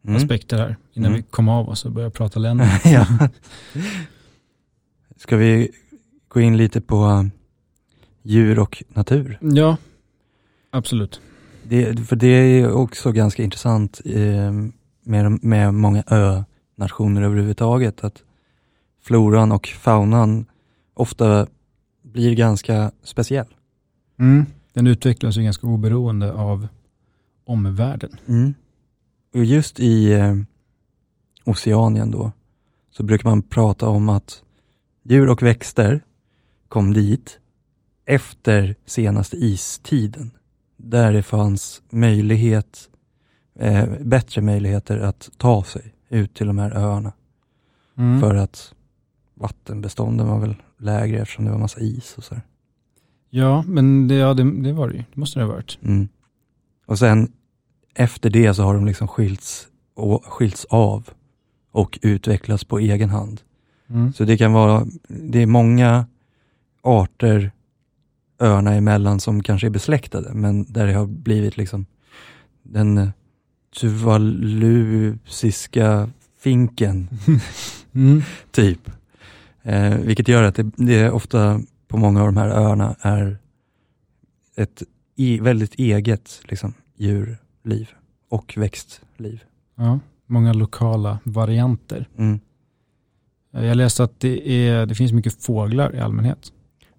Mm. 0.04 0.16
aspekter 0.16 0.58
här 0.58 0.76
innan 0.92 1.10
Mm. 1.10 1.16
vi 1.16 1.30
kom 1.30 1.48
av 1.48 1.68
oss 1.68 1.84
och 1.84 1.92
började 1.92 2.14
prata 2.14 2.40
länder. 2.40 2.80
ja. 2.84 3.06
Ska 5.16 5.36
vi 5.36 5.70
gå 6.28 6.40
in 6.40 6.56
lite 6.56 6.80
på 6.80 7.04
eh, 7.04 7.24
djur 8.22 8.58
och 8.58 8.82
natur? 8.88 9.38
ja, 9.40 9.76
absolut. 10.70 11.20
Det, 11.62 12.06
för 12.06 12.16
det 12.16 12.26
är 12.26 12.72
också 12.72 13.12
ganska 13.12 13.42
intressant 13.42 14.00
eh, 14.04 14.52
med, 15.04 15.44
med 15.44 15.74
många 15.74 16.02
ö-nationer 16.06 17.22
överhuvudtaget, 17.22 18.04
att 18.04 18.22
floran 19.02 19.52
och 19.52 19.66
faunan 19.66 20.46
ofta 20.94 21.46
blir 22.02 22.34
ganska 22.36 22.90
speciell. 23.02 23.46
Mm. 24.18 24.46
Den 24.72 24.86
utvecklas 24.86 25.36
ju 25.36 25.42
ganska 25.42 25.66
oberoende 25.66 26.32
av 26.32 26.68
omvärlden. 27.44 28.16
Och 29.34 29.44
just 29.44 29.80
i 29.80 30.12
eh, 30.12 30.34
Oceanien 31.44 32.10
då, 32.10 32.32
så 32.90 33.02
brukar 33.02 33.30
man 33.30 33.42
prata 33.42 33.88
om 33.88 34.08
att 34.08 34.42
djur 35.02 35.28
och 35.28 35.42
växter 35.42 36.04
kom 36.68 36.92
dit 36.92 37.38
efter 38.04 38.74
senaste 38.86 39.36
istiden, 39.36 40.30
där 40.76 41.12
det 41.12 41.22
fanns 41.22 41.82
möjlighet 41.90 42.90
eh, 43.54 43.88
bättre 44.00 44.42
möjligheter 44.42 44.98
att 44.98 45.30
ta 45.36 45.64
sig 45.64 45.94
ut 46.08 46.34
till 46.34 46.46
de 46.46 46.58
här 46.58 46.70
öarna. 46.70 47.12
Mm. 47.96 48.20
För 48.20 48.34
att 48.34 48.74
vattenbestånden 49.34 50.26
var 50.26 50.38
väl 50.38 50.56
lägre 50.78 51.18
eftersom 51.18 51.44
det 51.44 51.50
var 51.50 51.58
massa 51.58 51.80
is 51.80 52.14
och 52.18 52.24
så. 52.24 52.36
Ja, 53.30 53.64
men 53.66 54.08
det, 54.08 54.14
ja, 54.14 54.34
det, 54.34 54.62
det 54.62 54.72
var 54.72 54.88
det 54.88 54.94
ju. 54.94 55.04
Det 55.14 55.20
måste 55.20 55.38
det 55.38 55.44
ha 55.44 55.52
varit. 55.52 55.78
Mm. 55.82 56.08
Och 56.86 56.98
sen 56.98 57.32
efter 57.94 58.30
det 58.30 58.54
så 58.54 58.62
har 58.62 58.74
de 58.74 58.86
liksom 58.86 59.08
skilts, 59.08 59.68
och, 59.94 60.24
skilts 60.24 60.64
av 60.64 61.08
och 61.70 61.98
utvecklats 62.02 62.64
på 62.64 62.78
egen 62.78 63.10
hand. 63.10 63.40
Mm. 63.90 64.12
Så 64.12 64.24
det 64.24 64.38
kan 64.38 64.52
vara, 64.52 64.86
det 65.08 65.42
är 65.42 65.46
många 65.46 66.06
arter 66.82 67.52
öarna 68.38 68.74
emellan 68.74 69.20
som 69.20 69.42
kanske 69.42 69.66
är 69.66 69.70
besläktade, 69.70 70.34
men 70.34 70.72
där 70.72 70.86
det 70.86 70.92
har 70.92 71.06
blivit 71.06 71.56
liksom 71.56 71.86
den 72.62 73.12
tuvalusiska 73.80 76.10
finken, 76.38 77.08
Mm. 77.94 78.22
typ. 78.50 78.90
Eh, 79.62 79.96
vilket 79.96 80.28
gör 80.28 80.42
att 80.42 80.54
det, 80.54 80.70
det 80.76 80.94
är 80.94 81.10
ofta 81.10 81.60
på 81.88 81.96
många 81.96 82.20
av 82.20 82.26
de 82.26 82.36
här 82.36 82.48
öarna 82.48 82.96
är 83.00 83.38
ett 84.56 84.82
e, 85.16 85.38
väldigt 85.42 85.74
eget 85.74 86.40
liksom, 86.44 86.74
djurliv 87.64 87.90
och 88.28 88.54
växtliv. 88.56 89.42
Ja, 89.76 89.98
många 90.26 90.52
lokala 90.52 91.18
varianter. 91.24 92.08
Mm. 92.18 92.40
Jag 93.50 93.76
läste 93.76 94.04
att 94.04 94.20
det, 94.20 94.48
är, 94.50 94.86
det 94.86 94.94
finns 94.94 95.12
mycket 95.12 95.42
fåglar 95.42 95.94
i 95.94 96.00
allmänhet. 96.00 96.52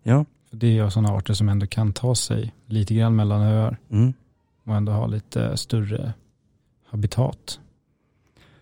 Ja. 0.04 0.26
För 0.50 0.58
det 0.58 0.78
är 0.78 0.90
sådana 0.90 1.10
arter 1.14 1.34
som 1.34 1.50
ändå 1.50 1.68
kan 1.68 1.94
ta 1.94 2.16
sig 2.16 2.54
lite 2.66 2.96
grann 2.96 3.16
mellan 3.16 3.42
öar 3.42 3.78
Mm. 3.90 4.14
och 4.64 4.76
ändå 4.76 4.92
ha 4.92 5.08
lite 5.08 5.58
större 5.58 6.14
habitat. 6.86 7.60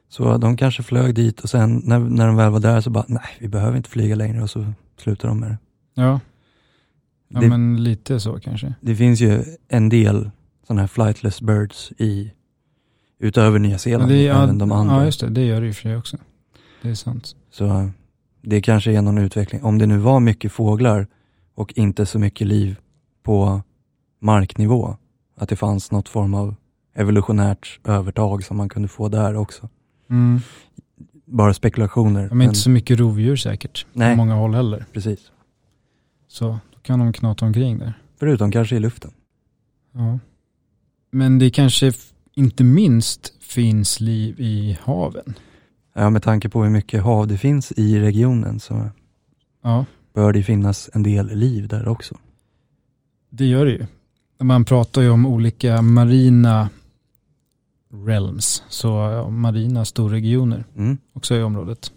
Så 0.09 0.37
de 0.37 0.57
kanske 0.57 0.83
flög 0.83 1.15
dit 1.15 1.39
och 1.41 1.49
sen 1.49 1.81
när, 1.85 1.99
när 1.99 2.27
de 2.27 2.35
väl 2.35 2.51
var 2.51 2.59
där 2.59 2.81
så 2.81 2.89
bara, 2.89 3.05
nej 3.07 3.37
vi 3.39 3.47
behöver 3.47 3.77
inte 3.77 3.89
flyga 3.89 4.15
längre 4.15 4.41
och 4.43 4.49
så 4.49 4.73
slutar 4.97 5.27
de 5.27 5.39
med 5.39 5.49
det. 5.49 5.57
Ja, 5.93 6.19
ja 7.27 7.39
det, 7.39 7.47
men 7.47 7.83
lite 7.83 8.19
så 8.19 8.39
kanske. 8.39 8.73
det 8.81 8.95
finns 8.95 9.19
ju 9.21 9.43
en 9.67 9.89
del 9.89 10.31
sådana 10.67 10.81
här 10.81 10.87
flightless 10.87 11.41
birds 11.41 11.91
i, 11.97 12.33
utöver 13.19 13.59
Nya 13.59 13.69
Men 13.69 13.79
Zeeland, 13.79 14.11
det, 14.11 14.27
även 14.27 14.57
de 14.57 14.71
andra. 14.71 14.95
Ja, 14.95 15.05
just 15.05 15.19
det. 15.19 15.29
Det 15.29 15.45
gör 15.45 15.61
det 15.61 15.69
och 15.69 15.75
för 15.75 15.81
sig 15.81 15.97
också. 15.97 16.17
Det 16.81 16.89
är 16.89 16.95
sant. 16.95 17.35
Så 17.51 17.89
det 18.41 18.61
kanske 18.61 18.91
är 18.91 19.01
någon 19.01 19.17
utveckling. 19.17 19.63
Om 19.63 19.77
det 19.77 19.85
nu 19.85 19.97
var 19.97 20.19
mycket 20.19 20.51
fåglar 20.51 21.07
och 21.55 21.73
inte 21.75 22.05
så 22.05 22.19
mycket 22.19 22.47
liv 22.47 22.75
på 23.23 23.61
marknivå, 24.19 24.97
att 25.35 25.49
det 25.49 25.55
fanns 25.55 25.91
något 25.91 26.09
form 26.09 26.33
av 26.33 26.55
evolutionärt 26.95 27.79
övertag 27.83 28.43
som 28.43 28.57
man 28.57 28.69
kunde 28.69 28.87
få 28.87 29.09
där 29.09 29.35
också. 29.35 29.69
Mm. 30.09 30.39
Bara 31.25 31.53
spekulationer. 31.53 32.29
De 32.29 32.41
är 32.41 32.45
inte 32.45 32.59
så 32.59 32.69
mycket 32.69 32.99
rovdjur 32.99 33.35
säkert. 33.35 33.85
Nej. 33.93 34.13
På 34.13 34.17
många 34.17 34.35
håll 34.35 34.53
heller. 34.53 34.85
Precis. 34.93 35.31
Så 36.27 36.47
då 36.73 36.79
kan 36.81 36.99
de 36.99 37.13
knata 37.13 37.45
omkring 37.45 37.79
där. 37.79 37.93
Förutom 38.19 38.51
kanske 38.51 38.75
i 38.75 38.79
luften. 38.79 39.11
Ja. 39.91 40.19
Men 41.13 41.39
det 41.39 41.49
kanske 41.49 41.93
inte 42.35 42.63
minst 42.63 43.33
finns 43.43 43.99
liv 43.99 44.35
i 44.39 44.77
haven. 44.81 45.33
Ja, 45.95 46.09
med 46.09 46.23
tanke 46.23 46.49
på 46.49 46.63
hur 46.63 46.69
mycket 46.69 47.03
hav 47.03 47.27
det 47.27 47.37
finns 47.37 47.71
i 47.71 47.99
regionen 47.99 48.59
så 48.59 48.89
Ja, 49.63 49.85
bör 50.13 50.33
det 50.33 50.43
finnas 50.43 50.89
en 50.93 51.03
del 51.03 51.27
liv 51.37 51.67
där 51.67 51.87
också. 51.87 52.17
det 53.29 53.45
gör 53.45 53.65
det 53.65 53.71
ju. 53.71 53.85
Man 54.43 54.65
pratar 54.65 55.01
ju 55.01 55.09
om 55.09 55.25
olika 55.25 55.81
marina 55.81 56.69
realms, 58.05 58.63
så 58.69 58.91
marina 59.29 59.85
storregioner 59.85 60.63
Mm. 60.75 60.97
också 61.13 61.35
i 61.35 61.43
området. 61.43 61.91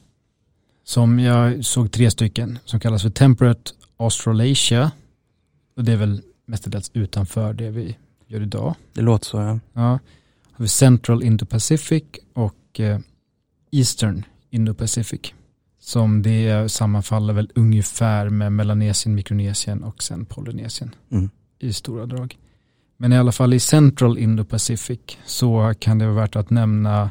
Som 0.85 1.18
jag 1.18 1.64
såg 1.64 1.92
tre 1.92 2.11
stycken 2.11 2.59
som 2.64 2.81
kallas 2.81 3.02
för 3.02 3.11
Temperate 3.11 3.70
Australasia. 3.96 4.90
Och 5.76 5.85
det 5.85 5.92
är 5.92 5.96
väl 5.96 6.22
mestadels 6.46 6.90
utanför 6.94 7.52
det 7.52 7.70
vi 7.70 7.96
gör 8.27 8.41
idag. 8.43 8.75
Det 8.93 9.01
låter 9.03 9.25
så, 9.27 9.37
ja. 9.37 9.59
Ja. 9.73 9.99
Har 10.53 10.62
vi 10.62 10.69
Central 10.69 11.23
Indo-Pacific 11.23 12.03
och 12.35 12.81
eh, 12.81 12.99
Eastern 13.73 14.25
Indo-Pacific. 14.51 15.33
Som 15.79 16.23
det 16.23 16.73
sammanfaller 16.73 17.35
väl 17.35 17.51
ungefär 17.55 18.29
med 18.29 18.53
Melanesien, 18.53 19.15
Mikronesien 19.15 19.83
och 19.85 20.03
sen 20.03 20.25
Polynesien 20.27 20.95
Mm. 21.11 21.31
i 21.59 21.73
stora 21.73 22.07
drag. 22.07 22.39
Men 22.97 23.12
i 23.12 23.19
alla 23.19 23.33
fall 23.33 23.55
i 23.55 23.61
Central 23.61 24.19
Indo-Pacific 24.19 24.99
så 25.25 25.75
kan 25.79 25.99
det 25.99 26.05
vara 26.07 26.17
värt 26.17 26.37
att 26.37 26.51
nämna 26.51 27.11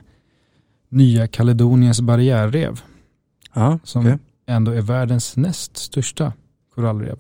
Nya 0.89 1.27
Kaledoniens 1.27 2.01
barriärrev 2.01 2.81
Ja, 3.53 3.79
som 3.83 4.01
okej. 4.05 4.17
ändå 4.45 4.71
är 4.71 4.81
världens 4.81 5.37
näst 5.37 5.77
största 5.77 6.33
korallrev 6.75 7.19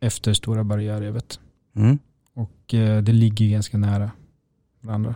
efter 0.00 0.32
Stora 0.34 0.64
barriärrevet. 0.64 1.40
Mm. 1.76 1.98
Och 2.72 2.78
eh, 2.78 3.02
det 3.02 3.12
ligger 3.12 3.48
ganska 3.48 3.78
nära 3.78 4.10
varandra. 4.80 5.14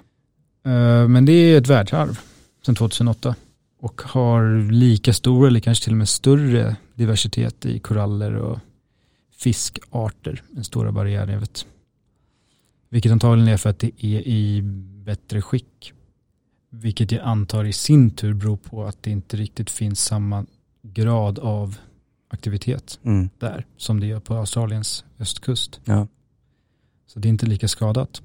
Eh, 0.64 1.08
men 1.08 1.24
det 1.24 1.32
är 1.32 1.58
ett 1.58 1.68
världsarv 1.68 2.18
sedan 2.66 2.74
2008 2.74 3.34
och 3.80 4.02
har 4.02 4.70
lika 4.72 5.12
stor 5.12 5.46
eller 5.46 5.60
kanske 5.60 5.84
till 5.84 5.92
och 5.92 5.96
med 5.96 6.08
större 6.08 6.76
diversitet 6.94 7.66
i 7.66 7.78
koraller 7.78 8.34
och 8.34 8.58
fiskarter 9.36 10.42
än 10.56 10.64
Stora 10.64 10.92
barriärrevet. 10.92 11.66
Vilket 12.88 13.12
antagligen 13.12 13.48
är 13.48 13.56
för 13.56 13.70
att 13.70 13.78
det 13.78 14.04
är 14.04 14.20
i 14.28 14.62
bättre 15.04 15.42
skick. 15.42 15.92
Vilket 16.70 17.12
jag 17.12 17.22
antar 17.22 17.64
i 17.64 17.72
sin 17.72 18.10
tur 18.10 18.34
beror 18.34 18.56
på 18.56 18.84
att 18.84 19.02
det 19.02 19.10
inte 19.10 19.36
riktigt 19.36 19.70
finns 19.70 20.00
samma 20.04 20.46
grad 20.82 21.38
av 21.38 21.76
aktivitet 22.28 22.98
Mm. 23.02 23.28
där 23.38 23.66
som 23.76 24.00
det 24.00 24.06
gör 24.06 24.20
på 24.20 24.34
Australiens 24.34 25.04
östkust. 25.18 25.80
Ja. 25.84 26.06
Så 27.06 27.18
det 27.18 27.28
är 27.28 27.30
inte 27.30 27.46
lika 27.46 27.68
skadat. 27.68 28.22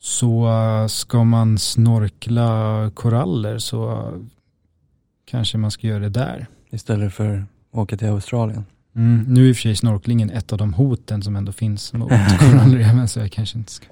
Så 0.00 0.48
äh, 0.48 0.86
ska 0.86 1.24
man 1.24 1.58
snorkla 1.58 2.90
koraller 2.94 3.58
så 3.58 4.12
kanske 5.24 5.58
man 5.58 5.70
ska 5.70 5.86
göra 5.86 5.98
det 6.00 6.08
där. 6.08 6.46
Istället 6.70 7.14
för 7.14 7.38
att 7.38 7.44
åka 7.78 7.96
till 7.96 8.08
Australien. 8.08 8.64
Mm, 8.96 9.24
nu 9.28 9.44
är 9.44 9.48
i 9.48 9.52
och 9.52 9.56
för 9.56 9.62
sig 9.62 9.76
snorklingen 9.76 10.30
ett 10.30 10.52
av 10.52 10.58
de 10.58 10.74
hoten 10.74 11.22
som 11.22 11.36
ändå 11.36 11.52
finns 11.52 11.92
mot 11.92 12.10
korallreven 12.38 13.08
så 13.08 13.20
jag 13.20 13.32
kanske 13.32 13.58
inte 13.58 13.72
ska. 13.72 13.86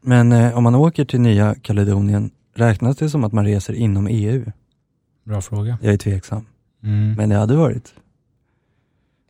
Men 0.00 0.32
eh, 0.32 0.56
om 0.56 0.62
man 0.62 0.74
åker 0.74 1.04
till 1.04 1.20
Nya 1.20 1.54
Kaledonien, 1.54 2.30
räknas 2.54 2.96
det 2.96 3.10
som 3.10 3.24
att 3.24 3.32
man 3.32 3.44
reser 3.44 3.72
inom 3.74 4.06
EU? 4.06 4.44
Bra 5.24 5.40
fråga. 5.40 5.78
Jag 5.82 5.92
är 5.94 5.98
tveksam. 5.98 6.46
Mm. 6.82 7.14
Men 7.14 7.28
det 7.28 7.36
hade 7.36 7.56
varit 7.56 7.94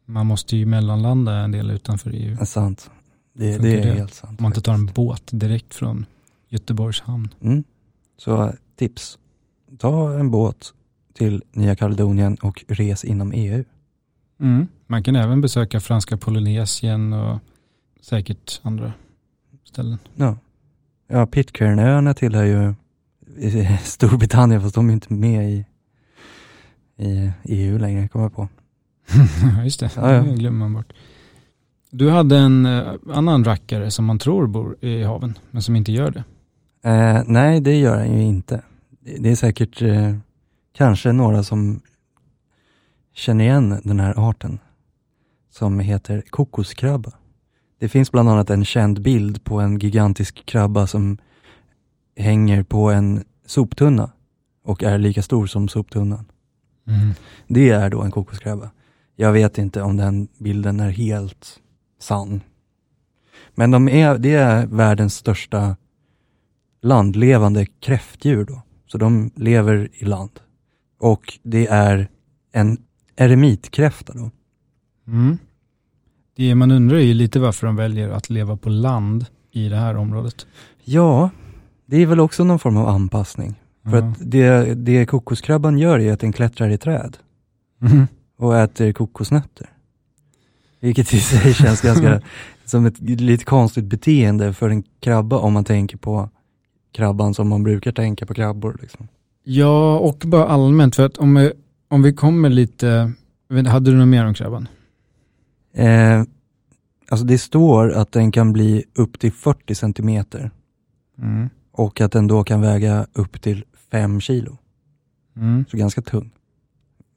Man 0.07 0.27
måste 0.27 0.57
ju 0.57 0.67
mellanlanda 0.67 1.33
en 1.37 1.53
del 1.53 1.71
utanför 1.71 2.11
EU. 2.11 2.33
eh, 2.33 2.45
sant. 2.45 2.91
Det, 3.35 3.59
det 3.59 3.79
är 3.79 3.83
det? 3.83 3.93
helt 3.93 4.15
sant. 4.15 4.41
Om 4.41 4.43
man 4.43 4.51
inte 4.51 4.61
tar 4.61 4.75
en 4.75 4.87
båt 4.87 5.23
direkt 5.33 5.75
från 5.75 6.07
Göteborgs 6.49 7.01
hamn. 7.01 7.29
Mm. 7.41 7.65
Så 8.17 8.53
tips. 8.77 9.19
Ta 9.79 10.19
en 10.19 10.31
båt 10.31 10.73
till 11.15 11.43
Nya 11.53 11.77
Kaledonien 11.77 12.35
och 12.35 12.65
res 12.69 13.05
inom 13.05 13.33
EU. 13.33 13.65
Mm. 14.41 14.67
Man 14.87 15.03
kan 15.03 15.17
även 15.17 15.41
besöka 15.41 15.81
franska 15.81 16.17
Polynesien 16.17 17.13
och 17.13 17.39
säkert 18.01 18.61
andra 18.63 18.93
ställen. 19.65 19.99
Ja, 20.15 20.39
ja 21.09 21.27
Pitcairnöarna 21.27 22.15
tillhör 22.15 22.45
ju 22.45 22.75
Storbritannien 23.83 24.61
fast 24.61 24.75
de 24.75 24.89
är 24.89 24.93
inte 24.93 25.13
med 25.13 25.51
i, 25.51 25.65
i 26.97 27.33
EU 27.45 27.79
längre, 27.79 28.09
kommer 28.09 28.25
jag 28.25 28.35
på. 28.35 28.49
Just 29.65 29.81
det, 29.81 29.91
Ja, 29.97 30.13
ja. 30.13 30.23
det 30.23 30.35
glömmer 30.35 30.59
man 30.59 30.73
bort. 30.73 30.93
Du 31.97 32.11
hade 32.11 32.39
en 32.39 32.67
eh, 32.67 32.95
annan 33.09 33.45
rackare 33.45 33.91
som 33.91 34.05
man 34.05 34.19
tror 34.19 34.47
bor 34.47 34.77
i 34.81 35.03
haven, 35.03 35.39
men 35.51 35.63
som 35.63 35.77
inte 35.77 35.93
gör 35.93 36.11
det. 36.11 36.25
Eh, 36.91 37.23
nej, 37.27 37.61
det 37.61 37.77
gör 37.77 37.99
den 37.99 38.19
ju 38.19 38.23
inte. 38.23 38.63
Det, 39.21 39.31
är 39.31 39.37
säkert 39.37 39.83
eh, 39.83 40.17
kanske 40.73 41.13
några 41.13 41.43
som 41.43 41.81
känner 43.13 43.45
igen 43.45 43.81
den 43.85 44.01
här 44.01 44.29
arten 44.29 44.59
som 45.51 45.81
heter 45.81 46.23
kokoskrabba. 46.31 47.13
Det 47.79 47.89
finns 47.89 48.13
bland 48.13 48.29
annat 48.29 48.51
en 48.51 48.65
känd 48.65 49.03
bild 49.03 49.45
på 49.45 49.61
en 49.61 49.79
gigantisk 49.79 50.47
krabba 50.47 50.87
som 50.87 51.19
hänger 52.17 52.63
på 52.63 52.91
en 52.91 53.25
soptunna 53.47 54.11
och 54.65 54.83
är 54.83 54.99
lika 54.99 55.23
stor 55.23 55.47
som 55.47 55.69
soptunnan. 55.69 56.25
Det 57.47 57.71
är 57.71 57.91
då 57.91 58.03
en 58.03 58.11
kokoskrabba. 58.11 58.71
Jag 59.17 59.33
vet 59.33 59.59
inte 59.59 59.83
om 59.83 59.97
den 59.97 60.29
bilden 60.39 60.81
är 60.81 60.91
helt 60.91 61.61
sann. 62.05 62.41
Men 63.55 63.71
de 63.71 63.89
är, 63.89 64.19
det 64.19 64.35
är 64.35 64.67
världens 64.67 65.15
största 65.15 65.77
landlevande 66.83 67.67
kräftdjur 67.67 68.45
då. 68.45 68.63
Så 68.87 68.99
de 68.99 69.31
lever 69.37 69.89
i 69.93 70.05
land. 70.05 70.41
Och 71.01 71.39
det 71.43 71.67
är 71.67 72.09
en 72.53 72.79
eremitkräfta 73.17 74.13
då. 74.13 74.31
Mm. 75.07 75.39
Det 76.37 76.55
man 76.55 76.71
undrar 76.71 76.97
är 76.97 77.01
ju 77.03 77.15
lite 77.15 77.41
varför 77.41 77.67
de 77.67 77.77
väljer 77.77 78.09
att 78.11 78.31
leva 78.31 78.57
på 78.57 78.69
land 78.69 79.27
i 79.51 79.69
det 79.69 79.77
här 79.77 79.97
området. 79.97 80.47
Ja, 80.85 81.31
Det 81.87 81.97
är 82.03 82.07
väl 82.07 82.21
också 82.21 82.45
någon 82.45 82.59
form 82.59 82.77
av 82.77 82.89
anpassning. 82.89 83.55
För 83.85 83.97
Ja. 83.99 84.09
att 84.09 84.17
det, 84.21 84.75
det 84.75 85.07
kokoskrabban 85.07 85.79
gör 85.79 85.99
är 85.99 86.13
att 86.13 86.21
den 86.21 86.33
klättrar 86.33 86.71
i 86.71 86.79
träd 86.79 87.17
Mhm. 87.79 88.07
och 88.39 88.59
äter 88.59 88.93
kokosnötter. 88.93 89.71
Vilket 90.85 91.15
i 91.15 91.21
sig 91.21 91.55
känns 91.55 91.81
ganska 91.81 92.21
som 92.65 92.87
ett 92.87 93.01
lite 93.01 93.45
konstigt 93.45 93.85
beteende 93.85 94.53
för 94.53 94.71
en 94.71 94.83
krabba 95.01 95.39
om 95.39 95.53
man 95.53 95.65
tänker 95.65 95.97
på 95.97 96.31
krabban 96.93 97.35
som 97.35 97.49
man 97.49 97.63
brukar 97.63 97.93
tänka 97.93 98.27
på 98.27 98.35
krabbor. 98.35 98.79
Liksom. 98.83 99.09
Ja, 99.45 99.99
och 99.99 100.23
bara 100.27 100.47
allmänt, 100.47 100.97
för 100.97 101.07
att 101.07 101.17
om 101.17 101.35
vi, 101.35 101.53
om 101.89 102.03
vi 102.03 102.13
kommer 102.13 102.49
lite, 102.49 103.13
hade 103.67 103.91
du 103.91 103.97
något 103.97 104.09
mer 104.09 104.27
om 104.27 104.35
krabban? 104.35 104.69
Eh, 105.75 106.23
alltså 107.09 107.27
det 107.27 107.39
står 107.39 107.93
att 107.93 108.13
den 108.13 108.33
kan 108.33 108.53
bli 108.53 108.85
upp 108.95 109.19
till 109.19 109.33
40 109.33 109.75
centimeter 109.75 110.51
Mm. 111.19 111.51
och 111.73 112.01
att 112.01 112.13
den 112.13 112.27
då 112.27 112.45
kan 112.45 112.61
väga 112.61 113.07
upp 113.13 113.43
till 113.43 113.65
5 113.91 114.21
kilo. 114.21 114.59
Mm. 115.37 115.65
Så 115.71 115.77
ganska 115.77 116.03
tung. 116.03 116.31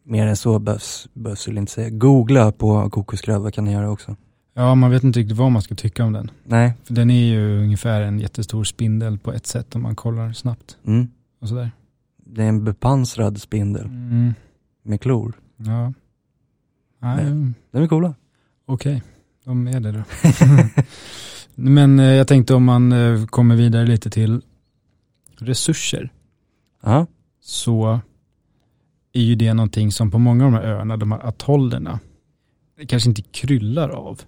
Mer 0.09 0.27
än 0.27 0.37
så 0.37 0.59
behövs, 0.59 1.07
behövs 1.13 1.47
väl 1.47 1.57
inte 1.57 1.71
säga. 1.71 1.89
Googla 1.89 2.51
på 2.51 2.89
kokoskrabba 2.89 3.51
kan 3.51 3.65
ni 3.65 3.71
göra 3.73 3.89
också. 3.91 4.15
Ja, 4.53 4.75
man 4.75 4.91
vet 4.91 5.03
inte 5.03 5.19
riktigt 5.19 5.37
vad 5.37 5.51
man 5.51 5.61
ska 5.61 5.75
tycka 5.75 6.03
om 6.05 6.13
den. 6.13 6.31
Nej. 6.43 6.73
För 6.83 6.93
den 6.93 7.09
är 7.11 7.25
ju 7.25 7.63
ungefär 7.63 8.01
en 8.01 8.19
jättestor 8.19 8.63
spindel 8.63 9.17
på 9.17 9.33
ett 9.33 9.47
sätt 9.47 9.75
om 9.75 9.81
man 9.81 9.95
kollar 9.95 10.33
snabbt 10.33 10.77
Mm. 10.87 11.07
och 11.41 11.49
sådär. 11.49 11.71
Det 12.25 12.43
är 12.43 12.47
en 12.49 12.63
bepansrad 12.63 13.41
spindel 13.41 13.85
Mm. 13.85 14.33
med 14.83 15.01
klor. 15.01 15.33
Ja. 15.57 15.93
Nej, 16.99 17.31
Nej. 17.31 17.53
De 17.71 17.83
är 17.83 17.87
coola. 17.87 18.15
okej. 18.65 19.03
De 19.45 19.67
är 19.67 19.79
det 19.79 19.91
då. 19.91 20.03
Men 21.55 21.99
eh, 21.99 22.05
jag 22.05 22.27
tänkte 22.27 22.53
om 22.55 22.63
man 22.63 22.91
eh, 22.91 23.25
kommer 23.25 23.55
vidare 23.55 23.85
lite 23.87 24.09
till 24.09 24.41
resurser. 25.37 26.11
Ja. 26.83 27.05
så 27.41 27.99
är 29.17 29.21
ju 29.21 29.35
det 29.35 29.53
någonting 29.53 29.91
som 29.91 30.11
på 30.11 30.19
många 30.19 30.45
av 30.45 30.51
de 30.51 30.57
här 30.57 30.65
öarna, 30.67 30.97
de 30.97 31.11
här 31.11 31.27
atollerna, 31.27 31.99
kanske 32.87 33.09
inte 33.09 33.21
kryllar 33.21 33.89
av 33.89 34.21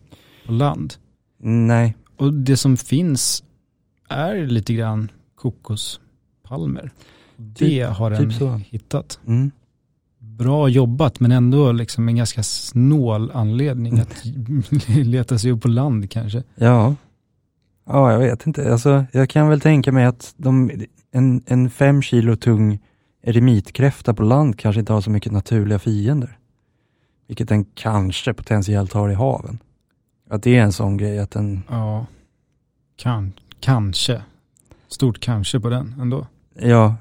på 0.45 0.51
land. 0.51 0.93
Nej. 1.41 1.95
Och 2.17 2.33
det 2.33 2.57
som 2.57 2.77
finns 2.77 3.43
är 4.09 4.47
lite 4.47 4.73
grann 4.73 5.11
kokospalmer. 5.35 6.91
Det 7.37 7.81
har 7.81 8.09
den 8.09 8.29
typ 8.29 8.67
hittat. 8.73 9.19
Mm. 9.27 9.51
Bra 10.19 10.69
jobbat 10.69 11.19
men 11.19 11.31
ändå 11.31 11.71
liksom 11.71 12.07
en 12.07 12.15
ganska 12.15 12.43
snål 12.43 13.31
anledning 13.33 13.99
att 13.99 14.25
leta 14.87 15.37
sig 15.37 15.51
upp 15.51 15.61
på 15.61 15.67
land 15.67 16.11
kanske. 16.11 16.43
Ja. 16.55 16.95
Ja, 17.85 18.11
jag 18.11 18.19
vet 18.19 18.47
inte. 18.47 18.71
Alltså, 18.71 19.05
jag 19.11 19.29
kan 19.29 19.49
väl 19.49 19.61
tänka 19.61 19.91
mig 19.91 20.05
att 20.05 20.33
de, 20.37 20.71
en, 21.11 21.43
en 21.47 21.69
fem 21.69 22.01
kilo 22.01 22.35
tung 22.35 22.79
eremitkräfta 23.21 24.13
på 24.13 24.23
land 24.23 24.59
kanske 24.59 24.79
inte 24.79 24.93
har 24.93 25.01
så 25.01 25.09
mycket 25.09 25.31
naturliga 25.31 25.79
fiender. 25.79 26.37
Vilket 27.27 27.49
den 27.49 27.65
kanske 27.65 28.33
potentiellt 28.33 28.93
har 28.93 29.09
i 29.09 29.13
haven. 29.13 29.59
Att 30.29 30.43
det 30.43 30.57
är 30.57 30.61
en 30.63 30.73
sån 30.73 30.97
grej 30.97 31.19
att 31.19 31.31
den, 31.31 31.61
Ja, 31.69 32.05
kan, 32.97 33.33
kanske. 33.59 34.21
Stort 34.87 35.19
kanske 35.19 35.59
på 35.59 35.69
den 35.69 35.95
ändå. 36.01 36.27
ja, 36.59 36.95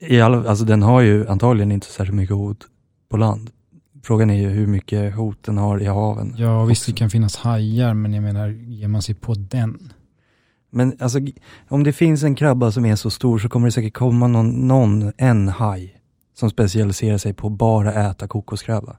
i 0.00 0.20
alla, 0.20 0.48
alltså 0.50 0.64
den 0.64 0.82
har 0.82 1.00
ju 1.00 1.28
antagligen 1.28 1.72
inte 1.72 1.86
särskilt 1.86 2.16
mycket 2.16 2.36
hot 2.36 2.66
på 3.08 3.16
land. 3.16 3.50
Frågan 4.02 4.30
är 4.30 4.34
ju 4.34 4.48
hur 4.48 4.66
mycket 4.66 5.14
hot 5.14 5.42
den 5.42 5.58
har 5.58 5.82
i 5.82 5.86
haven. 5.86 6.34
Ja, 6.36 6.64
visst 6.64 6.86
det 6.86 6.92
också. 6.92 6.98
kan 6.98 7.10
finnas 7.10 7.36
hajar, 7.36 7.94
men 7.94 8.14
jag 8.14 8.22
menar, 8.22 8.48
ger 8.48 8.88
man 8.88 9.02
sig 9.02 9.14
på 9.14 9.34
den? 9.34 9.92
Men 10.70 10.96
alltså, 11.00 11.18
om 11.68 11.84
det 11.84 11.92
finns 11.92 12.22
en 12.22 12.34
krabba 12.34 12.72
som 12.72 12.84
är 12.86 12.96
så 12.96 13.10
stor 13.10 13.38
så 13.38 13.48
kommer 13.48 13.66
det 13.68 13.72
säkert 13.72 13.94
komma 13.94 14.26
någon, 14.28 14.68
någon 14.68 15.12
en 15.16 15.48
haj 15.48 16.00
som 16.34 16.50
specialiserar 16.50 17.18
sig 17.18 17.32
på 17.34 17.46
att 17.46 17.52
bara 17.52 18.10
äta 18.10 18.28
kokoskrabba. 18.28 18.96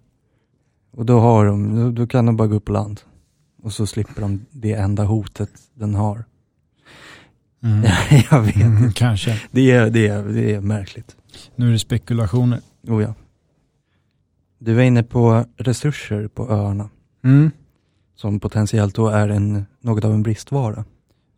Och 0.92 1.06
då, 1.06 1.20
har 1.20 1.46
de, 1.46 1.96
då, 1.96 2.08
kan 2.08 2.26
de 2.26 2.38
bara 2.38 2.48
gå 2.48 2.56
upp 2.56 2.66
på 2.66 2.72
land. 2.72 3.02
Och 3.64 3.74
så 3.74 3.88
slipper 3.88 4.22
de 4.22 4.46
det 4.52 4.74
enda 4.74 5.04
hotet 5.04 5.50
den 5.74 5.96
har. 5.96 6.24
Mm. 7.64 7.84
jag 8.32 8.42
vet 8.42 8.56
Mm, 8.56 8.84
inte. 8.84 9.00
kanske. 9.00 9.42
Det 9.52 9.72
är, 9.72 9.90
det, 9.90 10.08
är, 10.08 10.24
det 10.24 10.54
är 10.54 10.62
märkligt. 10.62 11.16
Nu 11.56 11.68
är 11.68 11.72
det 11.72 11.80
spekulationer. 11.80 12.60
Oh 12.88 13.04
ja. 13.04 13.14
Du 14.60 14.74
var 14.74 14.82
inne 14.82 15.04
på 15.04 15.46
resurser 15.58 16.28
på 16.28 16.50
öarna. 16.50 16.90
Mm. 17.24 17.52
Som 18.16 18.40
potentiellt 18.40 18.96
då 18.96 19.08
är 19.08 19.30
en, 19.30 19.66
något 19.82 20.06
av 20.06 20.14
en 20.14 20.24
bristvara. 20.24 20.86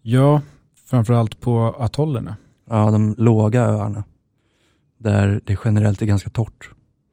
Ja, 0.01 0.41
framförallt 0.85 1.39
på 1.39 1.75
atollerna. 1.79 2.35
Ja, 2.69 2.91
de 2.91 3.15
låga 3.17 3.61
öarna. 3.61 4.03
Där 4.97 5.41
det 5.45 5.57
generellt 5.65 6.01
är 6.01 6.05
ganska 6.05 6.29
torrt. 6.29 6.69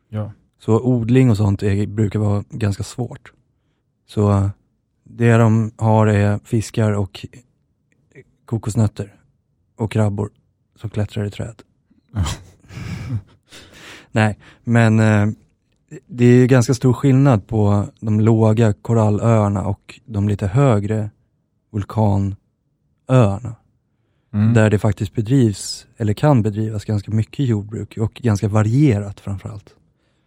Ja. 0.09 0.33
Så 0.59 0.81
odling 0.81 1.31
och 1.31 1.37
sånt 1.37 1.63
är, 1.63 1.87
brukar 1.87 2.19
vara 2.19 2.45
ganska 2.51 2.83
svårt. 2.83 3.33
Så 4.07 4.51
det 5.05 5.37
de 5.37 5.73
har 5.77 6.07
är 6.07 6.39
fiskar 6.45 6.93
och 6.93 7.27
kokosnötter 8.45 9.15
och 9.77 9.93
krabbor 9.93 10.31
som 10.77 10.91
klättrar 10.91 11.25
i 11.25 11.31
träd. 11.31 11.63
Nej, 14.13 14.39
men 14.65 15.01
eh, 15.01 15.27
det 16.07 16.25
är 16.25 16.47
ganska 16.47 16.75
stor 16.75 16.93
skillnad 16.93 17.47
på 17.47 17.87
de 18.01 18.21
låga 18.21 18.73
korallöarna 18.73 19.67
och 19.67 20.01
de 20.05 20.29
lite 20.29 20.47
högre 20.47 21.11
vulkanöarna. 23.09 23.57
Mm. 24.33 24.55
Där 24.55 24.71
det 24.71 24.79
faktiskt 24.79 25.15
bedrivs, 25.15 25.87
eller 25.97 26.13
kan 26.13 26.43
bedrivas 26.43 26.85
ganska 26.85 27.11
mycket 27.11 27.47
jordbruk 27.47 27.99
och 27.99 28.15
ganska 28.15 28.49
varierat 28.49 29.21
framförallt. 29.21 29.75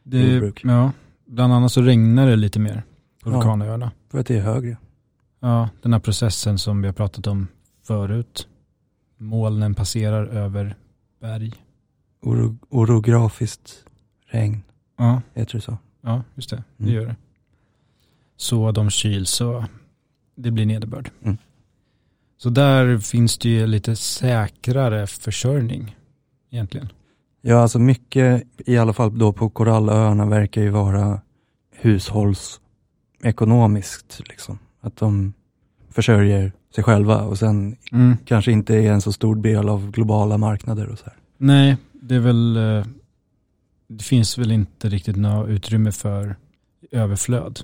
det, 0.03 0.19
jordbruk. 0.33 0.61
ja, 0.63 0.91
bland 1.25 1.53
annat 1.53 1.71
så 1.71 1.81
regnar 1.81 2.27
det 2.27 2.35
lite 2.35 2.59
mer 2.59 2.83
på 3.23 3.29
Ja. 3.29 3.33
vulkanöarna. 3.35 3.91
För 4.11 4.19
att 4.19 4.27
det 4.27 4.37
är 4.37 4.41
högre. 4.41 4.77
Ja, 5.39 5.69
den 5.81 5.93
här 5.93 5.99
processen 5.99 6.57
som 6.57 6.81
vi 6.81 6.87
har 6.87 6.93
pratat 6.93 7.27
om 7.27 7.47
förut. 7.87 8.47
Molnen 9.17 9.75
passerar 9.75 10.25
över 10.27 10.75
berg. 11.21 11.53
Oro, 12.21 12.57
orografiskt 12.69 13.85
regn, 14.31 14.63
Ja, 14.97 15.21
heter 15.33 15.53
det 15.55 15.61
så? 15.61 15.77
ja 16.01 16.23
just 16.35 16.49
det. 16.49 16.63
Det 16.77 16.83
Mm. 16.83 16.95
gör 16.95 17.05
det. 17.05 17.15
Så 18.37 18.71
de 18.71 18.89
kyls 18.89 19.29
så 19.29 19.65
det 20.35 20.51
blir 20.51 20.65
nederbörd. 20.65 21.11
Mm. 21.23 21.37
Så 22.43 22.49
där 22.49 22.97
finns 22.97 23.37
det 23.37 23.49
ju 23.49 23.67
lite 23.67 23.95
säkrare 23.95 25.07
försörjning 25.07 25.95
egentligen. 26.51 26.89
Ja, 27.41 27.61
alltså 27.61 27.79
mycket, 27.79 28.43
i 28.57 28.77
alla 28.77 28.93
fall 28.93 29.19
då 29.19 29.33
på 29.33 29.49
korallöarna, 29.49 30.25
verkar 30.25 30.61
ju 30.61 30.69
vara 30.69 31.21
hushållsekonomiskt. 31.75 34.21
Liksom. 34.29 34.59
Att 34.81 34.97
de 34.97 35.33
försörjer 35.89 36.51
sig 36.75 36.83
själva 36.83 37.21
och 37.21 37.39
sen 37.39 37.77
Mm. 37.91 38.17
kanske 38.25 38.51
inte 38.51 38.75
är 38.75 38.91
en 38.91 39.01
så 39.01 39.13
stor 39.13 39.35
del 39.35 39.69
av 39.69 39.91
globala 39.91 40.37
marknader 40.37 40.89
och 40.89 40.99
så 40.99 41.05
här. 41.05 41.15
Nej, 41.37 41.77
det 41.93 42.15
är 42.15 42.19
väl, 42.19 42.57
eh, 42.57 42.85
det 43.87 44.03
finns 44.03 44.37
väl 44.37 44.51
inte 44.51 44.89
riktigt 44.89 45.15
något 45.15 45.49
utrymme 45.49 45.91
för 45.91 46.35
överflöd 46.91 47.59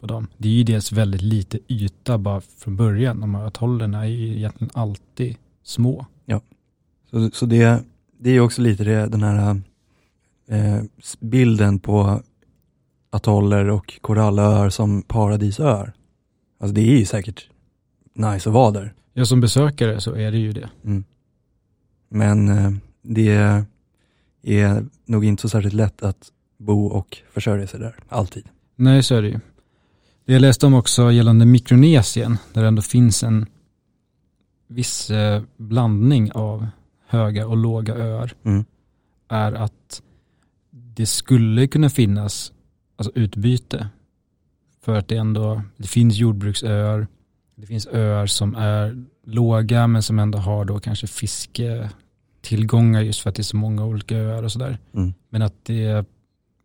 på 0.00 0.06
dem. 0.06 0.26
Det 0.36 0.48
är 0.48 0.52
ju 0.52 0.64
dels 0.64 0.92
väldigt 0.92 1.22
lite 1.22 1.58
yta 1.68 2.18
bara 2.18 2.40
från 2.40 2.76
början. 2.76 3.20
De 3.20 3.34
här 3.34 3.44
atollerna 3.44 4.04
är 4.04 4.08
ju 4.08 4.36
egentligen 4.36 4.70
alltid 4.74 5.36
små. 5.62 6.06
Så, 7.10 7.30
så 7.30 7.46
det, 7.46 7.84
det 8.18 8.30
är 8.30 8.40
också 8.40 8.62
lite 8.62 8.84
det, 8.84 9.06
den 9.06 9.22
här 9.22 9.60
eh, 10.48 10.82
bilden 11.20 11.78
på 11.78 12.22
atoller 13.10 13.70
och 13.70 13.98
korallöar 14.00 14.70
som 14.70 15.02
paradisöar. 15.02 15.92
Alltså 16.60 16.74
det 16.74 16.80
är 16.80 16.98
ju 16.98 17.04
säkert 17.04 17.48
nice 18.14 18.48
att 18.48 18.54
vara 18.54 18.70
där. 18.70 18.94
Ja, 19.12 19.24
som 19.24 19.40
besökare 19.40 20.00
så 20.00 20.14
är 20.14 20.32
det 20.32 20.38
ju 20.38 20.52
det. 20.52 20.70
Mm. 20.84 21.04
Men 22.08 22.48
eh, 22.48 22.70
det 23.02 23.64
är 24.42 24.86
nog 25.04 25.24
inte 25.24 25.42
så 25.42 25.48
särskilt 25.48 25.74
lätt 25.74 26.02
att 26.02 26.32
bo 26.58 26.86
och 26.86 27.18
försörja 27.30 27.66
sig 27.66 27.80
där, 27.80 27.96
alltid. 28.08 28.44
Nej, 28.76 29.02
så 29.02 29.14
är 29.14 29.22
det 29.22 29.28
ju. 29.28 29.40
Det 30.28 30.32
jag 30.34 30.40
läste 30.40 30.66
om 30.66 30.74
också 30.74 31.12
gällande 31.12 31.46
Mikronesien, 31.46 32.38
där 32.52 32.62
det 32.62 32.68
ändå 32.68 32.82
finns 32.82 33.22
en 33.22 33.46
viss 34.66 35.10
eh, 35.10 35.42
blandning 35.56 36.32
av 36.32 36.66
höga 37.06 37.46
och 37.46 37.56
låga 37.56 37.94
öar, 37.94 38.32
Mm. 38.44 38.64
är 39.28 39.52
att 39.52 40.02
det 40.70 41.06
skulle 41.06 41.66
kunna 41.66 41.90
finnas 41.90 42.52
alltså 42.96 43.12
utbyte. 43.14 43.88
För 44.84 44.94
att 44.94 45.08
det 45.08 45.16
ändå, 45.16 45.62
det 45.76 45.88
finns 45.88 46.16
jordbruksöar, 46.16 47.06
det 47.56 47.66
finns 47.66 47.86
öar 47.86 48.26
som 48.26 48.54
är 48.54 49.04
låga 49.26 49.86
men 49.86 50.02
som 50.02 50.18
ändå 50.18 50.38
har 50.38 50.64
då 50.64 50.80
kanske 50.80 51.06
fisketillgångar 51.06 53.02
just 53.02 53.20
för 53.20 53.30
att 53.30 53.36
det 53.36 53.40
är 53.42 53.44
så 53.44 53.56
många 53.56 53.84
olika 53.84 54.16
öar 54.16 54.42
och 54.42 54.52
sådär. 54.52 54.78
Mm. 54.94 55.14
Men 55.30 55.42
att 55.42 55.64
det, 55.64 56.06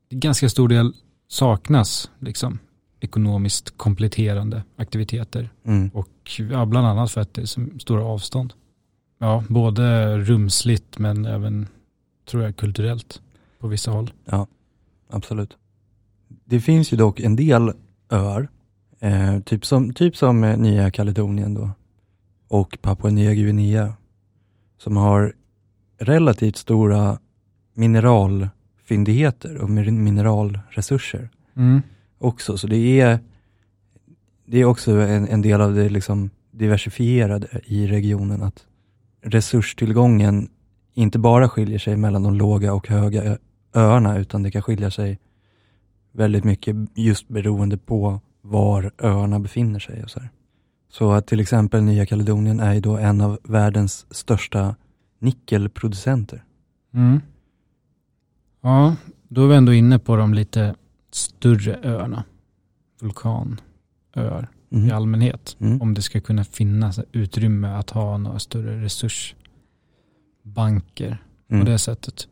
det 0.10 0.16
ganska 0.16 0.50
stor 0.50 0.68
del 0.68 0.94
saknas 1.28 2.12
liksom 2.20 2.60
ekonomiskt 3.04 3.78
kompletterande 3.78 4.64
aktiviteter. 4.76 5.50
Mm. 5.66 5.90
Och 5.94 6.10
ja, 6.52 6.66
bland 6.66 6.88
annat 6.88 7.12
för 7.12 7.22
att 7.22 7.34
det 7.34 7.42
är 7.42 7.46
så 7.46 7.66
stora 7.80 8.04
avstånd 8.04 8.54
ja, 9.20 9.44
både 9.50 10.18
rumsligt 10.18 11.00
men 11.00 11.26
även, 11.26 11.68
tror 12.26 12.44
jag, 12.44 12.56
kulturellt 12.56 13.22
på 13.60 13.68
vissa 13.68 13.92
håll. 13.92 14.14
Absolut. 15.10 15.58
Det 16.46 16.60
finns 16.60 16.94
ju 16.94 16.98
dock 16.98 17.20
en 17.20 17.36
del 17.36 17.72
öar, 18.10 18.48
eh, 19.00 19.40
typ 19.40 19.66
som, 19.66 19.94
typ 19.94 20.18
som 20.18 20.44
eh, 20.44 20.58
Nya 20.58 20.92
Kaledonien 20.92 21.54
då, 21.54 21.70
och 22.48 22.78
Papua 22.82 23.12
Nya 23.12 23.34
Guinea, 23.34 23.94
som 24.78 24.98
har 24.98 25.34
relativt 26.00 26.56
stora 26.58 27.20
mineralfyndigheter 27.74 29.58
och 29.58 29.70
min- 29.70 30.04
mineralresurser 30.04 31.30
också. 32.24 32.58
Så 32.58 32.68
det 32.68 33.02
är, 33.02 33.20
det 34.46 34.58
är 34.58 34.66
också 34.66 34.92
en, 34.92 35.28
en 35.28 35.42
del 35.42 35.62
av 35.62 35.76
det 35.76 35.90
liksom 35.90 36.30
diversifierade 36.52 37.48
i 37.66 37.88
regionen, 37.88 38.44
att 38.44 38.66
resurstillgången 39.22 40.50
inte 40.94 41.20
bara 41.20 41.50
skiljer 41.50 41.80
sig 41.80 41.98
mellan 41.98 42.24
de 42.24 42.36
låga 42.36 42.74
och 42.74 42.88
höga 42.88 43.38
öarna, 43.74 44.18
utan 44.18 44.44
det 44.44 44.52
kan 44.52 44.62
skilja 44.62 44.92
sig 44.92 45.20
väldigt 46.12 46.44
mycket 46.44 46.76
just 46.96 47.28
beroende 47.28 47.78
på 47.78 48.20
var 48.42 48.92
öarna 48.98 49.40
befinner 49.40 49.80
sig. 49.80 50.04
Och 50.04 50.10
så, 50.10 50.20
här. 50.20 50.30
så 50.90 51.12
att 51.12 51.28
till 51.28 51.40
exempel 51.40 51.84
Nya 51.84 52.06
Kaledonien 52.06 52.60
är 52.60 52.74
ju 52.74 52.80
då 52.80 52.98
en 52.98 53.22
av 53.22 53.40
världens 53.44 54.06
största 54.16 54.76
nickelproducenter. 55.20 56.44
Mm. 56.94 57.22
Ja, 58.62 58.96
då 59.28 59.44
är 59.44 59.48
vi 59.48 59.56
ändå 59.56 59.74
inne 59.74 60.00
på 60.00 60.16
de 60.16 60.34
lite 60.34 60.76
större 61.16 61.80
öarna. 61.84 62.24
Vulkanöar 63.02 64.50
Mm. 64.72 64.88
i 64.88 64.92
allmänhet. 64.92 65.58
Mm. 65.60 65.82
Om 65.82 65.94
det 65.94 66.02
ska 66.02 66.22
kunna 66.22 66.44
finnas 66.44 67.00
utrymme 67.12 67.68
att 67.68 67.90
ha 67.90 68.18
några 68.18 68.40
större 68.40 68.82
resursbanker 68.84 71.18
på 71.48 71.54
Mm. 71.56 71.66
det 71.66 71.80
sättet. 71.80 72.28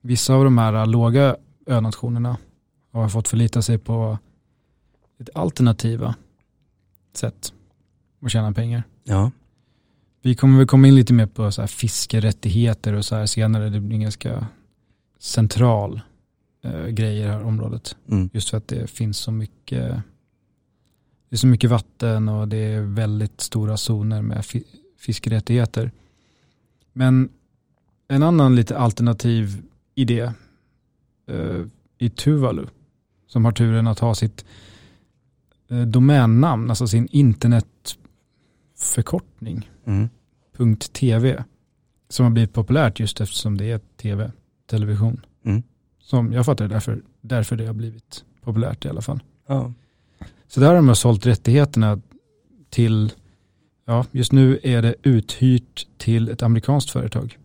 Vissa 0.00 0.34
av 0.34 0.44
de 0.44 0.58
här 0.58 0.86
låga 0.86 1.36
önationerna 1.66 2.36
har 2.92 3.08
fått 3.08 3.28
förlita 3.28 3.62
sig 3.62 3.78
på 3.78 4.18
lite 5.18 5.32
alternativa 5.34 6.14
sätt 7.14 7.52
att 8.22 8.30
tjäna 8.32 8.52
pengar. 8.52 8.82
Ja, 9.04 9.30
Vi 10.22 10.34
kommer 10.34 10.58
väl 10.58 10.66
komma 10.66 10.88
in 10.88 10.94
lite 10.94 11.12
mer 11.14 11.26
på 11.26 11.52
så 11.52 11.62
här 11.62 11.66
fiskerättigheter 11.66 12.92
och 12.92 13.04
så 13.04 13.16
här 13.16 13.26
senare. 13.26 13.70
Det 13.70 13.80
blir 13.80 13.96
en 13.96 14.02
ganska 14.02 14.46
central 15.18 16.00
eh, 16.66 16.86
grej 16.86 17.18
i 17.18 17.22
det 17.22 17.28
här 17.28 17.42
området. 17.42 17.96
mm. 18.10 18.30
Just 18.32 18.50
för 18.50 18.56
att 18.56 18.68
det 18.68 18.86
finns 18.90 19.18
så 19.18 19.32
mycket 19.32 20.02
det 21.28 21.36
är 21.36 21.38
så 21.38 21.46
mycket 21.46 21.70
vatten 21.70 22.28
och 22.28 22.48
det 22.48 22.56
är 22.56 22.80
väldigt 22.80 23.40
stora 23.40 23.76
zoner 23.76 24.22
med 24.22 24.44
fi- 24.44 24.64
fiskerättigheter. 24.98 25.92
Men 26.92 27.28
en 28.08 28.22
annan 28.22 28.56
lite 28.56 28.78
alternativ 28.78 29.62
idé 29.94 30.32
eh, 31.28 31.62
i 31.98 32.10
Tuvalu 32.10 32.66
som 33.26 33.44
har 33.44 33.52
turen 33.52 33.86
att 33.86 33.98
ha 33.98 34.14
sitt 34.14 34.44
eh, 35.70 35.82
domännamn, 35.82 36.70
alltså 36.70 36.86
sin 36.86 37.08
internetförkortning 37.10 39.70
Mm. 39.86 40.08
.tv 40.92 41.44
som 42.08 42.24
har 42.24 42.30
blivit 42.30 42.52
populärt 42.52 43.00
just 43.00 43.20
eftersom 43.20 43.56
det 43.56 43.70
är 43.70 43.78
tv, 43.78 44.32
television. 44.66 45.20
Mm. 45.44 45.62
Som 46.06 46.32
jag 46.32 46.46
fattar 46.46 46.68
det 46.68 46.74
därför, 46.74 47.02
därför 47.20 47.56
det 47.56 47.66
har 47.66 47.74
blivit 47.74 48.24
populärt 48.40 48.84
i 48.84 48.88
alla 48.88 49.02
fall. 49.02 49.22
Ja. 49.46 49.72
Så 50.48 50.60
där 50.60 50.66
har 50.66 50.74
de 50.74 50.96
sålt 50.96 51.26
rättigheterna 51.26 52.00
till, 52.70 53.12
ja 53.86 54.04
just 54.10 54.32
nu 54.32 54.60
är 54.62 54.82
det 54.82 54.94
uthyrt 55.02 55.86
till 55.96 56.28
ett 56.28 56.42
amerikanskt 56.42 56.90
företag 56.90 57.38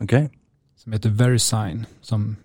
Okej. 0.00 0.30
som 0.76 0.92
heter 0.92 1.10
Verisign 1.10 1.86
som 2.00 2.36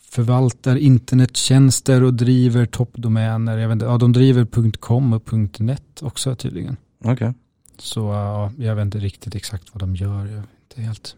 förvaltar 0.00 0.76
internettjänster 0.76 2.02
och 2.02 2.14
driver 2.14 2.66
toppdomäner. 2.66 3.58
Jag 3.58 3.68
vet 3.68 3.72
inte, 3.72 3.84
ja, 3.86 3.98
de 3.98 4.12
driver 4.12 4.72
.com 4.80 5.12
och 5.12 5.60
.net 5.60 6.02
också 6.02 6.34
tydligen. 6.34 6.76
Okej. 7.04 7.34
Så 7.78 8.00
ja, 8.00 8.52
jag 8.58 8.74
vet 8.74 8.82
inte 8.82 8.98
riktigt 8.98 9.34
exakt 9.34 9.74
vad 9.74 9.82
de 9.82 9.96
gör. 9.96 10.26
Jag 10.26 10.34
är 10.34 10.44
inte 10.62 10.82
helt 10.82 11.16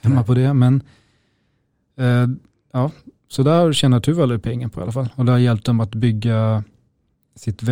hemma 0.00 0.14
Nej. 0.14 0.24
på 0.24 0.34
det. 0.34 0.54
Men 0.54 0.82
eh, 2.00 2.26
ja, 2.72 2.90
så 3.28 3.42
där 3.42 3.72
tjänar 3.72 4.00
Tuvalu 4.00 4.38
pengar 4.38 4.68
på 4.68 4.80
i 4.80 4.82
alla 4.82 4.92
fall. 4.92 5.08
Och 5.14 5.24
det 5.24 5.32
har 5.32 5.38
hjälpt 5.38 5.66
dem 5.66 5.80
att 5.80 5.94
bygga 5.94 6.64
sitt 7.36 7.62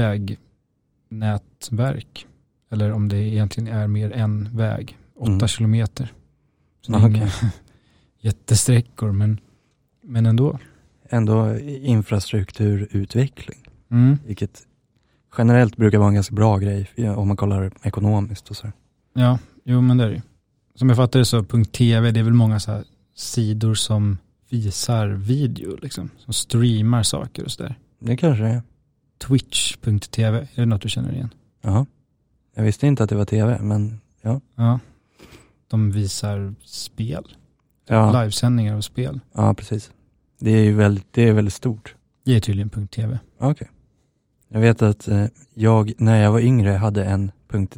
vägnätverk. 1.10 2.26
Eller 2.70 2.92
om 2.92 3.08
det 3.08 3.16
egentligen 3.18 3.74
är 3.74 3.86
mer 3.86 4.12
än 4.12 4.56
väg. 4.56 4.98
Åtta 5.16 5.32
Mm. 5.32 5.48
kilometer. 5.48 6.12
Så 6.80 6.92
det 6.92 6.98
är 6.98 7.08
inga 7.08 7.28
jättesträckor 8.20 9.12
men, 9.12 9.40
men 10.02 10.26
ändå. 10.26 10.58
Ändå 11.10 11.58
infrastrukturutveckling, 11.58 13.58
Mm. 13.90 14.18
vilket 14.26 14.62
generellt 15.38 15.76
brukar 15.76 15.98
vara 15.98 16.08
en 16.08 16.14
ganska 16.14 16.34
bra 16.34 16.58
grej 16.58 16.88
om 17.16 17.28
man 17.28 17.36
kollar 17.36 17.70
ekonomiskt 17.82 18.50
och 18.50 18.56
så. 18.56 18.72
Ja, 19.14 19.38
jo 19.64 19.80
men 19.80 19.96
det 19.96 20.04
är 20.04 20.08
det 20.08 20.14
ju. 20.14 20.20
Som 20.74 20.88
jag 20.88 20.96
fattar 20.96 21.18
det 21.18 21.24
så, 21.24 21.44
.tv, 21.72 22.10
det 22.10 22.20
är 22.20 22.24
väl 22.24 22.32
många 22.32 22.60
så 22.60 22.70
här 22.72 22.84
sidor 23.18 23.74
som 23.74 24.18
visar 24.48 25.08
video 25.08 25.76
liksom. 25.82 26.10
Som 26.18 26.32
streamar 26.32 27.02
saker 27.02 27.44
och 27.44 27.50
sådär. 27.50 27.74
Det 27.98 28.16
kanske 28.16 28.42
det 28.44 28.50
är. 28.50 28.62
Twitch.tv, 29.18 30.38
är 30.38 30.60
det 30.60 30.66
något 30.66 30.82
du 30.82 30.88
känner 30.88 31.12
igen? 31.12 31.34
Ja. 31.62 31.86
Jag 32.54 32.62
visste 32.64 32.86
inte 32.86 33.04
att 33.04 33.10
det 33.10 33.16
var 33.16 33.24
tv, 33.24 33.58
men 33.62 34.00
ja. 34.22 34.40
Ja. 34.54 34.80
De 35.68 35.90
visar 35.90 36.54
spel, 36.64 37.24
Ja, 37.88 38.20
livesändningar 38.22 38.76
av 38.76 38.80
spel. 38.80 39.20
ja 39.32 39.54
precis. 39.54 39.90
Det 40.38 40.50
är 40.50 40.62
ju 40.62 40.74
väldigt, 40.74 41.06
det 41.10 41.28
är 41.28 41.32
väldigt 41.32 41.54
stort. 41.54 41.94
Det 42.24 42.36
är 42.36 42.40
tydligen 42.40 42.88
.tv. 42.88 43.18
Okej. 43.38 43.68
Jag 44.48 44.60
vet 44.60 44.82
att 44.82 45.08
eh, 45.08 45.24
jag, 45.54 45.92
när 45.98 46.22
jag 46.22 46.32
var 46.32 46.40
yngre, 46.40 46.70
hade 46.70 47.04
en 47.04 47.30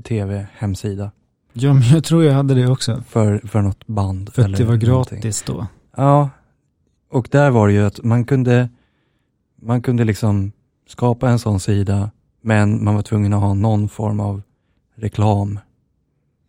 .tv 0.02 0.46
hemsida 0.52 1.10
Ja, 1.52 1.72
men 1.72 1.82
jag 1.82 2.04
tror 2.04 2.24
jag 2.24 2.34
hade 2.34 2.54
det 2.54 2.66
också. 2.66 3.02
för, 3.08 3.38
för 3.38 3.62
något 3.62 3.86
band. 3.86 4.32
För 4.32 4.42
att 4.42 4.56
det 4.56 4.64
var 4.64 4.76
någonting. 4.76 5.20
gratis 5.20 5.42
då. 5.42 5.66
Ja, 5.96 6.30
och 7.10 7.28
där 7.30 7.50
var 7.50 7.68
det 7.68 7.74
ju 7.74 7.86
att 7.86 8.04
man 8.04 8.24
kunde, 8.24 8.68
man 9.62 9.82
kunde 9.82 10.04
liksom 10.04 10.52
skapa 10.86 11.30
en 11.30 11.38
sån 11.38 11.60
sida, 11.60 12.10
men 12.40 12.84
man 12.84 12.94
var 12.94 13.02
tvungen 13.02 13.32
att 13.32 13.40
ha 13.40 13.54
någon 13.54 13.88
form 13.88 14.20
av 14.20 14.42
reklam. 14.94 15.58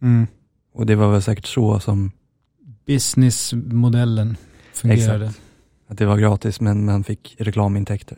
Mm. 0.02 0.28
Och 0.74 0.86
det 0.86 0.96
var 0.96 1.12
väl 1.12 1.22
säkert 1.22 1.46
så 1.46 1.80
som, 1.80 2.12
Businessmodellen 2.86 4.38
fungerade. 4.74 5.26
Exakt. 5.26 5.42
att 5.88 5.98
det 5.98 6.06
var 6.06 6.18
gratis, 6.18 6.62
men 6.62 6.86
man 6.86 7.04
fick 7.04 7.36
reklamintäkter. 7.40 8.18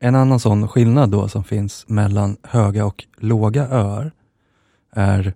En 0.00 0.14
annan 0.14 0.40
sån 0.40 0.68
skillnad 0.68 1.10
då 1.10 1.28
som 1.28 1.44
finns 1.44 1.88
mellan 1.88 2.36
höga 2.42 2.86
och 2.86 3.04
låga 3.18 3.68
öar 3.68 4.12
är 4.92 5.34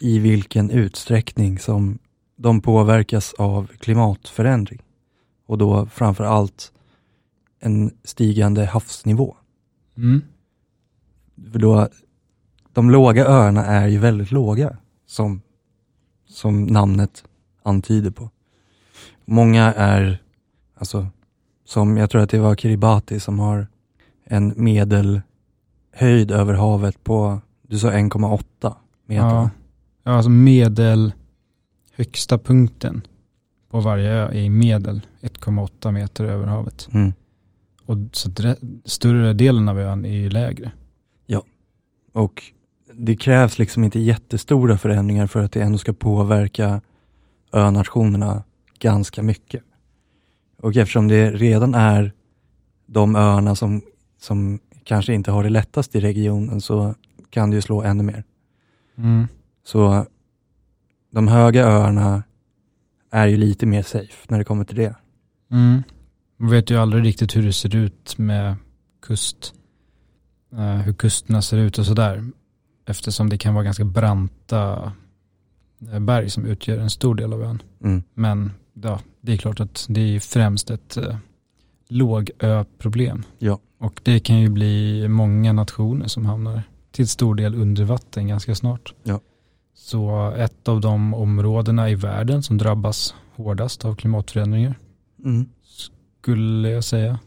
i 0.00 0.18
vilken 0.18 0.70
utsträckning 0.70 1.58
som 1.58 1.98
de 2.36 2.60
påverkas 2.60 3.34
av 3.34 3.66
klimatförändring. 3.66 4.82
Och 5.46 5.58
då 5.58 5.86
framför 5.86 6.24
allt 6.24 6.72
en 7.60 7.90
stigande 8.04 8.64
havsnivå. 8.64 9.36
Mm. 9.96 10.22
För 11.52 11.58
då, 11.58 11.88
de 12.72 12.90
låga 12.90 13.26
öarna 13.26 13.66
är 13.66 13.88
ju 13.88 13.98
väldigt 13.98 14.30
låga, 14.30 14.76
som, 15.06 15.42
som 16.26 16.64
namnet 16.66 17.24
antyder 17.62 18.10
på. 18.10 18.30
Många 19.24 19.72
är, 19.72 20.22
alltså, 20.74 21.06
som 21.64 21.96
jag 21.96 22.10
tror 22.10 22.22
att 22.22 22.30
det 22.30 22.38
var 22.38 22.54
Kiribati 22.54 23.20
som 23.20 23.38
har 23.38 23.66
en 24.24 24.52
medelhöjd 24.56 26.30
över 26.30 26.54
havet 26.54 27.04
på, 27.04 27.40
du 27.70 27.78
sa 27.78 27.90
1,8 27.90 28.74
meter. 29.06 29.26
Ja. 29.26 29.50
ja, 30.04 30.12
alltså 30.12 30.30
medel 30.30 31.12
högsta 31.92 32.38
punkten 32.38 33.02
på 33.70 33.80
varje 33.80 34.10
ö 34.10 34.28
är 34.28 34.34
i 34.34 34.50
medel 34.50 35.00
1,8 35.20 35.92
meter 35.92 36.24
över 36.24 36.46
havet. 36.46 36.88
Mm. 36.92 37.12
Och 37.86 37.96
så 38.12 38.30
större 38.84 39.32
delen 39.32 39.68
av 39.68 39.78
ön 39.78 40.04
är 40.04 40.14
ju 40.14 40.30
lägre. 40.30 40.72
Och 42.12 42.42
det 42.94 43.16
krävs 43.16 43.58
liksom 43.58 43.84
inte 43.84 44.00
jättestora 44.00 44.78
förändringar 44.78 45.26
för 45.26 45.42
att 45.42 45.52
det 45.52 45.60
ändå 45.60 45.78
ska 45.78 45.92
påverka 45.92 46.80
önationerna 47.52 48.42
ganska 48.78 49.22
mycket. 49.22 49.62
Och 50.58 50.76
eftersom 50.76 51.08
det 51.08 51.30
redan 51.30 51.74
är 51.74 52.12
de 52.86 53.16
öarna 53.16 53.54
som, 53.54 53.82
som 54.20 54.58
kanske 54.84 55.14
inte 55.14 55.30
har 55.30 55.44
det 55.44 55.50
lättast 55.50 55.94
i 55.94 56.00
regionen 56.00 56.60
så 56.60 56.94
kan 57.30 57.50
det 57.50 57.56
ju 57.56 57.62
slå 57.62 57.82
ännu 57.82 58.02
mer. 58.02 58.24
Mm. 58.96 59.28
Så 59.64 60.06
de 61.10 61.28
höga 61.28 61.64
öarna 61.64 62.22
är 63.10 63.26
ju 63.26 63.36
lite 63.36 63.66
mer 63.66 63.82
safe 63.82 64.26
när 64.28 64.38
det 64.38 64.44
kommer 64.44 64.64
till 64.64 64.76
det. 64.76 64.94
Mm. 65.50 65.82
Man 66.36 66.50
vet 66.50 66.70
ju 66.70 66.76
aldrig 66.76 67.04
riktigt 67.04 67.36
hur 67.36 67.42
det 67.42 67.52
ser 67.52 67.76
ut 67.76 68.18
med 68.18 68.56
kust, 69.02 69.54
eh, 70.52 70.76
hur 70.76 70.92
kusterna 70.92 71.42
ser 71.42 71.58
ut 71.58 71.78
och 71.78 71.86
sådär. 71.86 72.24
eftersom 72.86 73.28
det 73.28 73.38
kan 73.38 73.54
vara 73.54 73.64
ganska 73.64 73.84
branta 73.84 74.92
eh, 75.92 75.98
berg 76.00 76.30
som 76.30 76.46
utgör 76.46 76.78
en 76.78 76.90
stor 76.90 77.14
del 77.14 77.32
av 77.32 77.42
ön. 77.42 77.62
Mm. 77.84 78.02
Men 78.14 78.52
ja, 78.72 79.00
det 79.20 79.32
är 79.32 79.36
klart 79.36 79.60
att 79.60 79.86
det 79.88 80.00
är 80.00 80.20
främst 80.20 80.70
ett 80.70 80.96
eh, 80.96 81.16
lågöproblem. 81.88 83.22
Ja. 83.38 83.58
Och 83.78 84.00
det 84.04 84.20
kan 84.20 84.40
ju 84.40 84.48
bli 84.48 85.08
många 85.08 85.52
nationer 85.52 86.06
som 86.06 86.26
hamnar 86.26 86.62
till 86.92 87.08
stor 87.08 87.34
del 87.34 87.54
under 87.54 87.84
vatten 87.84 88.28
ganska 88.28 88.54
snart. 88.54 88.94
Ja. 89.02 89.20
Så 89.74 90.30
ett 90.36 90.68
av 90.68 90.80
de 90.80 91.14
områdena 91.14 91.90
i 91.90 91.94
världen 91.94 92.42
som 92.42 92.58
drabbas 92.58 93.14
hårdast 93.36 93.84
av 93.84 93.94
klimatförändringar 93.94 94.74
Mm. 95.24 95.48
skulle 96.22 96.70
jag 96.70 96.84
säga. 96.84 97.18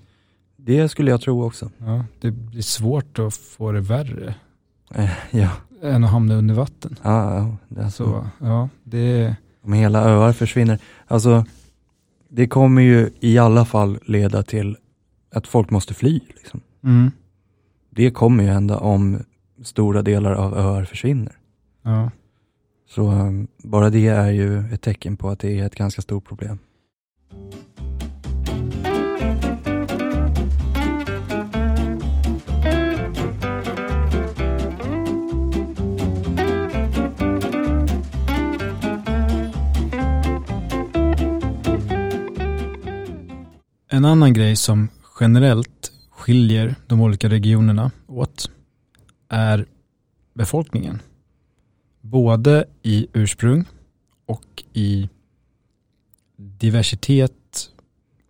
Det 0.57 0.89
skulle 0.89 1.11
jag 1.11 1.22
tro 1.22 1.43
också. 1.43 1.72
Ja, 1.78 2.05
det 2.22 2.32
blir 2.32 2.61
svårt 2.61 3.20
att 3.20 3.34
få 3.34 3.72
det 3.72 3.82
värre 3.82 4.36
Eh, 4.95 5.09
ja. 5.32 5.49
än 5.82 6.03
att 6.03 6.09
hamna 6.11 6.36
under 6.36 6.55
vatten. 6.55 6.95
Ja, 7.03 7.36
ja. 7.38 7.57
Det 7.70 7.82
är 7.82 7.89
så. 7.89 8.03
Så 8.05 8.26
ja, 8.39 8.70
det 8.84 9.36
Om 9.64 9.74
hela 9.74 10.03
öar 10.03 10.34
försvinner. 10.34 10.80
Alltså, 11.07 11.45
det 12.30 12.47
kommer 12.47 12.82
ju 12.82 13.09
i 13.20 13.38
alla 13.38 13.66
fall 13.66 13.99
leda 14.05 14.43
till 14.43 14.78
att 15.32 15.47
folk 15.47 15.70
måste 15.70 15.93
fly. 15.93 16.20
Liksom. 16.28 16.61
mm, 16.84 17.11
Det 17.89 18.11
kommer 18.11 18.43
ju 18.43 18.49
hända 18.49 18.78
om 18.78 19.20
stora 19.64 20.01
delar 20.01 20.34
av 20.34 20.57
öar 20.57 20.86
försvinner. 20.86 21.38
ja. 21.82 22.11
Så 22.89 23.11
um, 23.11 23.47
bara 23.57 23.89
det 23.89 24.07
är 24.07 24.32
ju 24.32 24.74
ett 24.74 24.82
tecken 24.82 25.18
på 25.18 25.30
att 25.30 25.39
det 25.39 25.59
är 25.59 25.66
ett 25.66 25.76
ganska 25.76 26.01
stort 26.01 26.26
problem. 26.26 26.59
En 43.89 44.05
annan 44.05 44.34
grej 44.34 44.55
som 44.55 44.89
generellt 45.20 45.91
skiljer 46.11 46.76
de 46.88 47.01
olika 47.01 47.30
regionerna 47.30 47.91
åt 48.07 48.49
är 49.34 49.66
befolkningen. 50.34 51.02
Både 52.02 52.66
i 52.82 53.08
ursprung 53.14 53.66
och 54.26 54.64
i 54.74 55.10
diversitet 56.36 57.70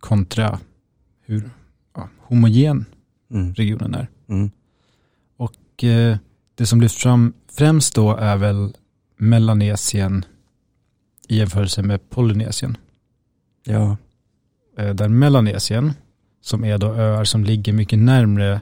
kontra 0.00 0.60
hur 1.20 1.50
ja, 1.94 2.08
homogen 2.18 2.84
Mm. 3.30 3.54
regionen 3.54 3.94
är. 3.94 4.08
Mm. 4.28 4.50
Och 5.36 5.84
eh, 5.84 6.16
det 6.54 6.66
som 6.66 6.80
lyfts 6.80 7.02
fram 7.02 7.32
främst 7.52 7.94
då 7.94 8.16
är 8.16 8.36
väl 8.36 8.76
Melanesien 9.16 10.24
i 11.28 11.36
jämförelse 11.36 11.82
med 11.82 12.10
Polynesien. 12.10 12.76
Ja, 13.64 13.96
Eh, 14.76 14.94
där 14.94 15.08
Melanesien, 15.08 15.92
som 16.40 16.64
är 16.64 16.78
då 16.78 16.86
öar 16.86 17.24
som 17.24 17.44
ligger 17.44 17.72
mycket 17.72 17.98
närmre 17.98 18.60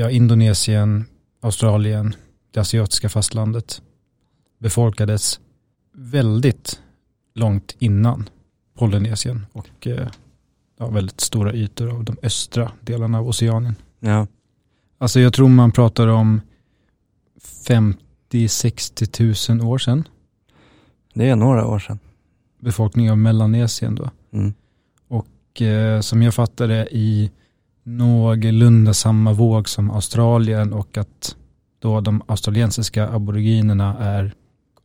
ja, 0.00 0.10
Indonesien, 0.10 1.04
Australien, 1.40 2.14
det 2.50 2.60
asiatiska 2.60 3.08
fastlandet, 3.08 3.82
befolkades 4.58 5.40
väldigt 5.92 6.80
långt 7.34 7.76
innan 7.78 8.28
Polynesien 8.74 9.46
och 9.52 9.86
eh, 9.86 10.08
ja, 10.78 10.90
väldigt 10.90 11.20
stora 11.20 11.52
ytor 11.52 11.90
av 11.90 12.04
de 12.04 12.16
östra 12.22 12.72
delarna 12.80 13.18
av 13.18 13.28
Oceanien. 13.28 13.74
ja, 14.00 14.26
Alltså 14.98 15.20
jag 15.20 15.32
tror 15.32 15.48
man 15.48 15.72
pratar 15.72 16.06
om 16.06 16.40
50-60 17.66 19.56
000 19.56 19.66
år 19.72 19.78
sedan. 19.78 20.08
det 21.14 21.28
är 21.28 21.36
några 21.36 21.66
år 21.66 21.78
sedan. 21.78 21.98
Befolkning 22.60 23.10
av 23.10 23.18
Melanesien 23.18 23.94
då. 23.94 24.10
Mm. 24.32 24.54
Och 25.08 25.62
eh, 25.62 26.00
som 26.00 26.22
jag 26.22 26.34
fattar 26.34 26.68
det 26.68 26.88
i 26.90 27.30
någorlunda 27.96 28.94
samma 28.94 29.32
våg 29.32 29.68
som 29.68 29.90
Australien 29.90 30.72
och 30.72 30.98
att 30.98 31.36
då 31.78 32.00
de 32.00 32.22
australiensiska 32.26 33.08
aboriginerna 33.08 33.96
är 33.98 34.34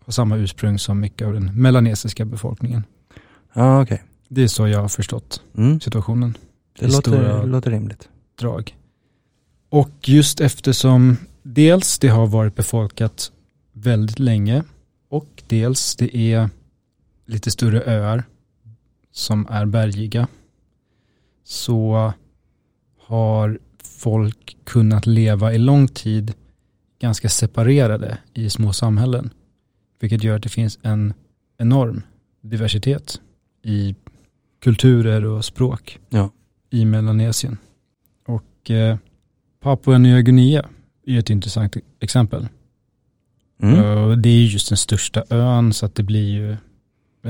har 0.06 0.12
samma 0.12 0.38
ursprung 0.38 0.80
som 0.80 1.00
mycket 1.00 1.28
av 1.28 1.34
den 1.34 1.62
melanesiska 1.62 2.26
befolkningen. 2.26 2.84
Ja, 3.54 3.82
okej. 3.82 4.04
Det 4.30 4.44
är 4.44 4.48
så 4.48 4.68
jag 4.68 4.82
har 4.82 4.88
förstått 4.88 5.42
Mm. 5.58 5.80
situationen. 5.80 6.38
Det 6.80 6.88
låter, 6.88 7.46
låter 7.46 7.72
rimligt. 7.72 8.10
drag. 8.40 8.78
Och 9.70 9.90
just 10.10 10.42
eftersom 10.42 11.18
dels 11.44 12.00
det 12.00 12.08
har 12.08 12.28
varit 12.28 12.56
befolkat 12.56 13.32
väldigt 13.74 14.20
länge 14.20 14.64
och 15.10 15.44
dels 15.48 15.96
det 15.96 16.18
är 16.18 16.50
lite 17.26 17.52
större 17.52 17.82
öar 17.82 18.24
som 19.12 19.48
är 19.50 19.66
bergiga 19.66 20.28
så 21.44 22.14
har 23.06 23.60
folk 23.84 24.58
kunnat 24.64 25.06
leva 25.06 25.54
i 25.54 25.58
lång 25.58 25.88
tid 25.88 26.34
ganska 27.00 27.30
separerade 27.30 28.18
i 28.34 28.50
små 28.50 28.74
samhällen. 28.74 29.30
Vilket 30.00 30.24
gör 30.24 30.36
att 30.36 30.44
det 30.44 30.50
finns 30.50 30.80
en 30.82 31.14
enorm 31.58 32.02
diversitet 32.42 33.22
i 33.64 33.96
kulturer 34.64 35.26
och 35.26 35.46
språk 35.46 36.00
Ja. 36.10 36.32
i 36.70 36.86
Melanesien. 36.86 37.58
Och 38.28 38.72
eh, 38.72 38.98
Papua 39.62 39.98
Nya 39.98 40.22
Guinea 40.22 40.66
är 41.06 41.20
ett 41.20 41.30
intressant 41.30 41.78
exempel. 42.00 42.48
Mm. 43.62 44.22
Det 44.22 44.30
är 44.30 44.44
just 44.46 44.70
den 44.70 44.78
största 44.78 45.24
ön 45.30 45.74
så 45.74 45.86
att 45.86 45.96
det 45.96 46.04
blir 46.04 46.30
ju 46.30 46.52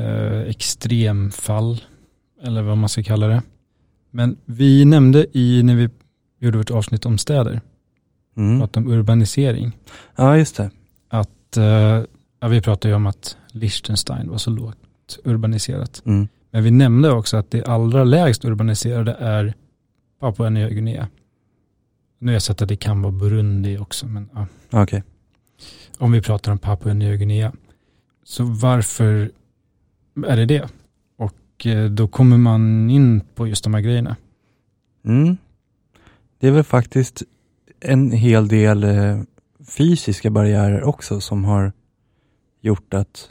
eh, 0.02 0.42
extremfall 0.50 1.82
eller 2.42 2.62
vad 2.62 2.78
man 2.78 2.90
ska 2.90 3.04
kalla 3.04 3.28
det. 3.28 3.42
Men 4.16 4.38
vi 4.46 4.86
nämnde 4.86 5.26
i 5.38 5.64
när 5.64 5.76
vi 5.76 5.90
gjorde 6.40 6.58
vårt 6.58 6.72
avsnitt 6.72 7.06
om 7.06 7.18
städer, 7.18 7.62
Mm. 8.38 8.60
pratade 8.60 8.86
om 8.86 8.92
urbanisering, 8.94 9.72
Ja, 10.16 10.38
just 10.38 10.58
det. 10.58 10.72
att 11.10 11.58
eh, 11.58 12.04
ja, 12.40 12.48
vi 12.48 12.62
pratade 12.62 12.88
ju 12.90 12.96
om 12.96 13.06
att 13.06 13.38
Liechtenstein 13.52 14.30
var 14.30 14.38
så 14.38 14.50
lågt 14.50 15.20
urbaniserat. 15.24 16.02
Mm. 16.06 16.28
Men 16.52 16.64
vi 16.64 16.72
nämnde 16.72 17.12
också 17.12 17.38
att 17.38 17.52
det 17.52 17.66
allra 17.68 18.04
lägst 18.04 18.46
urbaniserade 18.46 19.14
är 19.20 19.54
Papua 20.20 20.50
Nya 20.50 20.70
Guinea. 20.70 21.08
Nu 22.20 22.28
har 22.28 22.34
jag 22.34 22.42
sett 22.42 22.62
att 22.62 22.70
det 22.70 22.76
kan 22.76 23.02
vara 23.02 23.12
Burundi 23.12 23.78
också, 23.78 24.08
men 24.08 24.30
ja, 24.34 24.48
Okej. 24.72 25.04
om 25.98 26.12
vi 26.12 26.22
pratar 26.22 26.52
om 26.52 26.58
Papua 26.58 26.94
Nya 26.94 27.16
Guinea. 27.16 27.52
Så 28.24 28.44
varför 28.44 29.32
är 30.28 30.38
det 30.38 30.46
det? 30.46 30.70
Och 31.56 31.68
eh, 31.68 31.90
då 31.90 32.08
kommer 32.08 32.38
man 32.38 32.90
in 32.90 33.22
på 33.36 33.48
just 33.48 33.64
de 33.64 33.74
här 33.74 33.82
grejerna. 33.82 34.16
Mm. 35.06 35.38
Det 36.40 36.48
är 36.48 36.52
väl 36.52 36.64
faktiskt 36.64 37.24
en 37.80 38.12
hel 38.12 38.48
del 38.48 38.84
eh, 38.84 39.22
fysiska 39.68 40.30
barriärer 40.30 40.84
också 40.84 41.22
som 41.22 41.46
har 41.46 41.72
gjort 42.62 42.94
att 42.94 43.30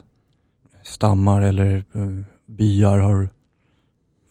stammar 0.83 1.41
eller 1.41 1.85
eh, 1.93 2.09
byar 2.45 2.97
har 2.97 3.29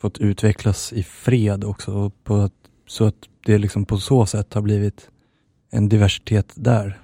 fått 0.00 0.18
utvecklas 0.18 0.92
i 0.92 1.02
fred 1.02 1.64
också. 1.64 2.10
Att, 2.24 2.52
så 2.86 3.04
att 3.04 3.28
det 3.46 3.58
liksom 3.58 3.84
på 3.84 3.98
så 3.98 4.26
sätt 4.26 4.54
har 4.54 4.62
blivit 4.62 5.10
en 5.70 5.88
diversitet 5.88 6.52
där. 6.54 7.00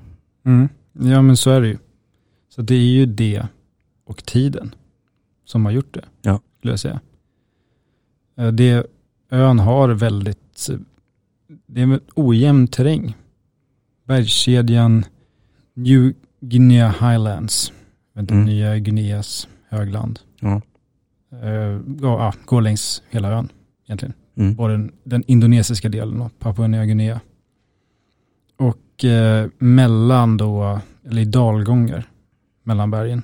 Mm. 0.46 0.68
Ja 0.92 1.22
men 1.22 1.36
så 1.36 1.50
är 1.50 1.60
det 1.60 1.68
ju. 1.68 1.78
Så 2.48 2.62
det 2.62 2.74
är 2.74 2.78
ju 2.78 3.06
det 3.06 3.46
och 4.04 4.24
tiden 4.24 4.74
som 5.44 5.64
har 5.64 5.72
gjort 5.72 5.94
det. 5.94 6.04
Ja. 6.22 6.40
Skulle 6.60 6.72
jag 6.72 6.80
säga. 6.80 7.00
Eh, 8.36 8.48
Det, 8.48 8.86
ön 9.30 9.58
har 9.58 9.88
väldigt, 9.88 10.68
det 11.66 11.80
är 11.80 11.84
en 11.84 12.00
ojämn 12.14 12.68
terräng. 12.68 13.16
Bergskedjan 14.04 15.04
New 15.74 16.12
Guinea 16.40 16.88
Highlands, 16.90 17.72
mm. 18.16 18.44
Nya 18.44 18.78
Guineas 18.78 19.48
högland. 19.68 20.20
Ja. 20.40 20.60
Eh, 21.42 21.80
ja, 22.00 22.34
går 22.44 22.60
längs 22.60 23.02
hela 23.10 23.30
ön 23.32 23.48
egentligen. 23.86 24.14
Mm. 24.34 24.54
Både 24.54 24.72
den, 24.72 24.92
den 25.04 25.24
indonesiska 25.26 25.88
delen 25.88 26.22
av 26.22 26.28
Papua 26.38 26.66
Nya 26.66 26.84
Guinea. 26.84 27.20
Och 28.56 29.04
eh, 29.04 29.48
mellan 29.58 30.36
då, 30.36 30.80
eller 31.04 31.22
i 31.22 31.24
dalgångar 31.24 32.08
mellan 32.62 32.90
bergen, 32.90 33.22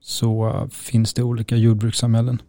så 0.00 0.48
eh, 0.48 0.68
finns 0.68 1.14
det 1.14 1.22
olika 1.22 1.56
jordbrukssamhällen. 1.56 2.42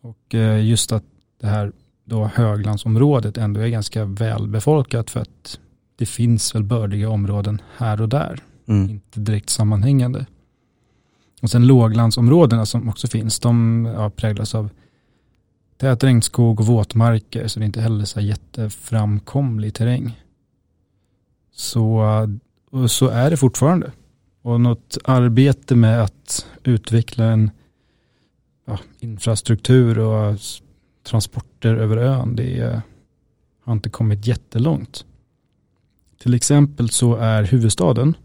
Och 0.00 0.34
eh, 0.34 0.66
just 0.66 0.92
att 0.92 1.04
det 1.40 1.46
här 1.46 1.72
då 2.04 2.24
höglandsområdet 2.24 3.36
ändå 3.36 3.60
är 3.60 3.68
ganska 3.68 4.04
välbefolkat 4.04 5.10
för 5.10 5.20
att 5.20 5.60
det 5.96 6.06
finns 6.06 6.54
väl 6.54 6.64
bördiga 6.64 7.10
områden 7.10 7.62
här 7.76 8.00
och 8.02 8.08
där, 8.08 8.40
Mm. 8.68 8.90
inte 8.90 9.20
direkt 9.20 9.50
sammanhängande. 9.50 10.26
Och 11.42 11.50
sen 11.50 11.66
låglandsområdena 11.66 12.66
som 12.66 12.88
också 12.88 13.06
finns, 13.06 13.40
de 13.40 13.84
ja, 13.96 14.10
präglas 14.10 14.54
av 14.54 14.70
tät 15.76 16.04
regnskog 16.04 16.60
och 16.60 16.66
våtmarker, 16.66 17.48
så 17.48 17.58
det 17.58 17.64
är 17.64 17.66
inte 17.66 17.80
heller 17.80 18.04
så 18.04 18.20
här 18.20 18.26
jätteframkomlig 18.26 19.74
terräng. 19.74 20.20
Så 21.52 22.04
så 22.88 23.08
är 23.08 23.30
det 23.30 23.36
fortfarande. 23.36 23.92
Och 24.42 24.60
något 24.60 24.98
arbete 25.04 25.74
med 25.74 26.02
att 26.02 26.46
utveckla 26.64 27.24
en 27.24 27.50
ja, 28.68 28.78
infrastruktur 29.00 29.98
och 29.98 30.38
transporter 31.02 31.74
över 31.74 31.96
ön, 31.96 32.36
det 32.36 32.58
är, 32.58 32.82
har 33.64 33.72
inte 33.72 33.90
kommit 33.90 34.26
jättelångt. 34.26 35.04
Till 36.18 36.34
exempel 36.34 36.90
så 36.90 37.14
är 37.14 37.42
huvudstaden, 37.42 38.16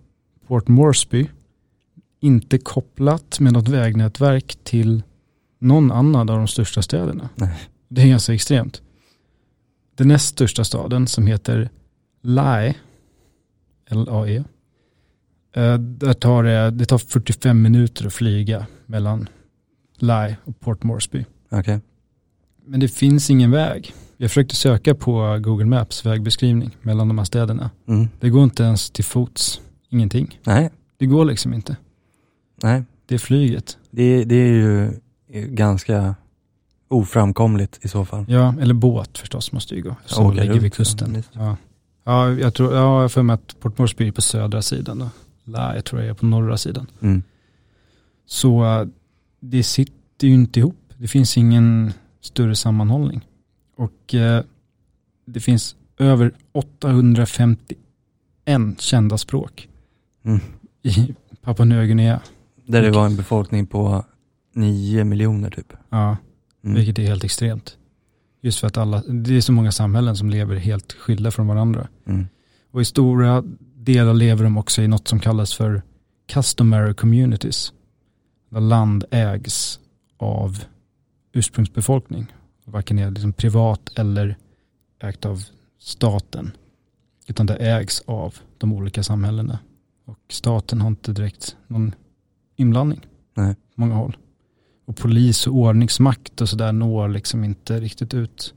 Port 0.47 0.67
Moresby, 0.67 1.29
inte 2.19 2.57
kopplat 2.57 3.39
med 3.39 3.53
något 3.53 3.67
vägnätverk 3.67 4.57
till 4.63 5.03
någon 5.59 5.91
annan 5.91 6.29
av 6.29 6.37
de 6.37 6.47
största 6.47 6.81
städerna. 6.81 7.29
Nej. 7.35 7.69
Det 7.87 8.01
är 8.01 8.07
ganska 8.07 8.33
extremt. 8.33 8.81
Den 9.95 10.07
näst 10.07 10.27
största 10.27 10.63
staden 10.63 11.07
som 11.07 11.27
heter 11.27 11.69
Lae, 12.21 12.75
L-A-E, 13.89 14.43
eh, 15.53 15.77
där 15.77 16.13
tar 16.13 16.43
det, 16.43 16.71
det 16.71 16.85
tar 16.85 16.97
45 16.97 17.61
minuter 17.61 18.07
att 18.07 18.13
flyga 18.13 18.65
mellan 18.85 19.29
Lae 19.97 20.37
och 20.43 20.59
Port 20.59 20.83
Moresby. 20.83 21.25
Okej. 21.49 21.79
Men 22.65 22.79
det 22.79 22.87
finns 22.87 23.29
ingen 23.29 23.51
väg. 23.51 23.93
Jag 24.17 24.29
försökte 24.31 24.55
söka 24.55 24.95
på 24.95 25.37
Google 25.41 25.65
Maps 25.65 26.05
vägbeskrivning 26.05 26.77
mellan 26.81 27.07
de 27.07 27.17
här 27.17 27.25
städerna. 27.25 27.69
Mm. 27.87 28.07
Det 28.19 28.29
går 28.29 28.43
inte 28.43 28.63
ens 28.63 28.89
till 28.91 29.03
fots. 29.05 29.61
Ingenting. 29.89 30.39
Nej, 30.43 30.69
Det 30.97 31.05
går 31.05 31.25
liksom 31.25 31.53
inte. 31.53 31.75
nej. 32.63 32.83
Det 33.05 33.15
är 33.15 33.19
flyget. 33.19 33.77
Det, 33.91 34.23
det 34.23 34.35
är 34.35 34.47
ju 34.53 34.91
ganska 35.47 36.15
oframkomligt 36.87 37.79
i 37.81 37.87
så 37.87 38.05
fall. 38.05 38.25
Ja, 38.27 38.55
eller 38.61 38.73
båt 38.73 39.17
förstås 39.17 39.51
måste 39.51 39.75
ju 39.75 39.81
gå. 39.81 39.95
Så 40.05 40.23
åka 40.27 40.41
ligger 40.41 40.59
vid 40.59 40.73
kusten. 40.73 41.23
ja, 41.31 41.41
Ja. 41.41 41.57
Ja, 42.05 42.31
jag 42.31 42.53
tror, 42.53 42.73
ja, 42.73 42.79
jag 42.79 42.85
har 43.01 43.09
för 43.09 43.23
mig 43.23 43.33
att 43.33 43.59
Port 43.59 43.77
Moresby 43.77 44.07
är 44.07 44.11
på 44.11 44.21
södra 44.21 44.61
sidan 44.61 44.99
då. 44.99 45.09
La, 45.43 45.75
jag 45.75 45.85
tror 45.85 46.01
jag 46.01 46.09
är 46.09 46.13
på 46.13 46.25
norra 46.25 46.57
sidan. 46.57 46.87
Mm. 47.01 47.23
Så 48.25 48.63
det 49.45 49.63
sitter 49.63 50.27
ju 50.27 50.33
inte 50.33 50.59
ihop. 50.59 50.93
Det 50.97 51.07
finns 51.07 51.37
ingen 51.37 51.93
större 52.21 52.55
sammanhållning. 52.55 53.27
Och 53.75 54.15
eh, 54.15 54.43
det 55.25 55.39
finns 55.39 55.75
över 55.97 56.31
851 56.51 57.77
kända 58.79 59.17
språk 59.17 59.69
Mm. 60.25 60.39
i 60.83 61.15
Papua 61.41 61.65
Nya 61.65 61.85
Guinea. 61.85 62.21
Där 62.65 62.81
det 62.81 62.91
var 62.91 63.05
en 63.05 63.15
befolkning 63.15 63.65
på 63.67 64.05
nio 64.53 65.03
miljoner 65.03 65.49
typ. 65.49 65.73
Ja, 65.89 66.17
Mm. 66.63 66.75
vilket 66.75 66.99
är 66.99 67.03
helt 67.03 67.23
extremt. 67.23 67.77
Just 68.41 68.59
för 68.59 68.67
att 68.67 68.77
alla, 68.77 69.01
det 69.01 69.37
är 69.37 69.41
så 69.41 69.51
många 69.51 69.71
samhällen 69.71 70.15
som 70.15 70.29
lever 70.29 70.55
helt 70.55 70.93
skilda 70.93 71.31
från 71.31 71.47
varandra. 71.47 71.87
Mm. 72.07 72.27
Och 72.71 72.81
i 72.81 72.85
stora 72.85 73.43
delar 73.75 74.13
lever 74.13 74.43
de 74.43 74.57
också 74.57 74.81
i 74.81 74.87
något 74.87 75.07
som 75.07 75.19
kallas 75.19 75.53
för 75.53 75.81
customary 76.33 76.93
communities. 76.93 77.73
Där 78.54 78.62
land 78.62 79.06
ägs 79.12 79.80
av 80.18 80.64
ursprungsbefolkning. 81.32 82.34
Varken 82.66 82.99
är 82.99 83.12
liksom 83.12 83.34
privat 83.34 83.99
eller 83.99 84.38
ägt 84.99 85.26
av 85.26 85.43
staten. 85.80 86.51
Utan 87.28 87.45
det 87.45 87.56
ägs 87.56 88.01
av 88.06 88.36
de 88.58 88.74
olika 88.74 89.04
samhällena. 89.04 89.60
Och 90.06 90.20
staten 90.30 90.82
har 90.82 90.88
inte 90.88 91.14
direkt 91.14 91.58
någon 91.68 91.95
inblandning. 92.56 93.06
Nej. 93.34 93.56
På 93.56 93.82
många 93.82 93.95
håll. 93.95 94.18
Och 94.86 94.97
polis 94.97 95.47
och 95.47 95.56
ordningsmakt 95.56 96.41
och 96.41 96.49
sådär 96.49 96.72
når 96.72 97.08
liksom 97.08 97.43
inte 97.43 97.80
riktigt 97.80 98.14
ut 98.14 98.54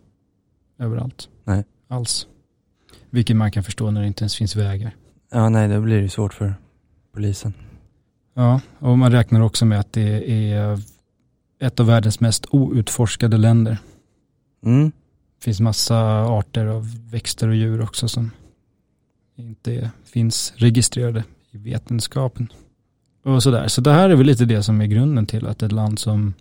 överallt. 0.79 1.29
Nej. 1.45 1.65
Alls. 1.89 2.27
Vilket 3.11 3.37
man 3.37 3.51
kan 3.51 3.65
förstå 3.65 3.91
när 3.91 4.01
det 4.01 4.07
inte 4.07 4.23
ens 4.23 4.37
finns 4.37 4.57
vägar. 4.57 4.97
Ja, 5.31 5.49
nej, 5.49 5.69
då 5.69 5.81
blir 5.81 6.03
det 6.03 6.09
svårt 6.09 6.35
för 6.35 6.55
polisen. 7.13 7.55
Ja, 8.39 8.61
och 8.79 8.99
man 8.99 9.13
räknar 9.13 9.41
också 9.41 9.65
med 9.65 9.81
att 9.81 9.93
det 9.93 10.31
är 10.53 10.79
ett 11.61 11.81
av 11.81 11.87
världens 11.87 12.21
mest 12.21 12.47
outforskade 12.51 13.37
länder. 13.37 13.79
Mm. 14.65 14.93
Det 15.39 15.45
finns 15.45 15.61
massa 15.61 16.25
arter 16.25 16.67
av 16.67 17.11
växter 17.11 17.49
och 17.49 17.55
djur 17.55 17.83
också 17.83 18.09
som 18.09 18.31
inte 19.37 19.91
finns 20.05 20.53
registrerade 20.57 21.25
i 21.51 21.59
vetenskapen. 21.59 22.53
Och 23.25 23.43
sådär. 23.43 23.69
Så 23.69 23.81
det 23.81 23.93
här 23.93 24.11
är 24.11 24.15
väl 24.15 24.27
lite 24.27 24.45
det 24.45 24.63
som 24.63 24.81
är 24.81 24.87
grunden 24.87 25.27
till 25.27 25.47
att 25.47 25.63
ett 25.63 25.73
land 25.73 25.99
som 25.99 26.35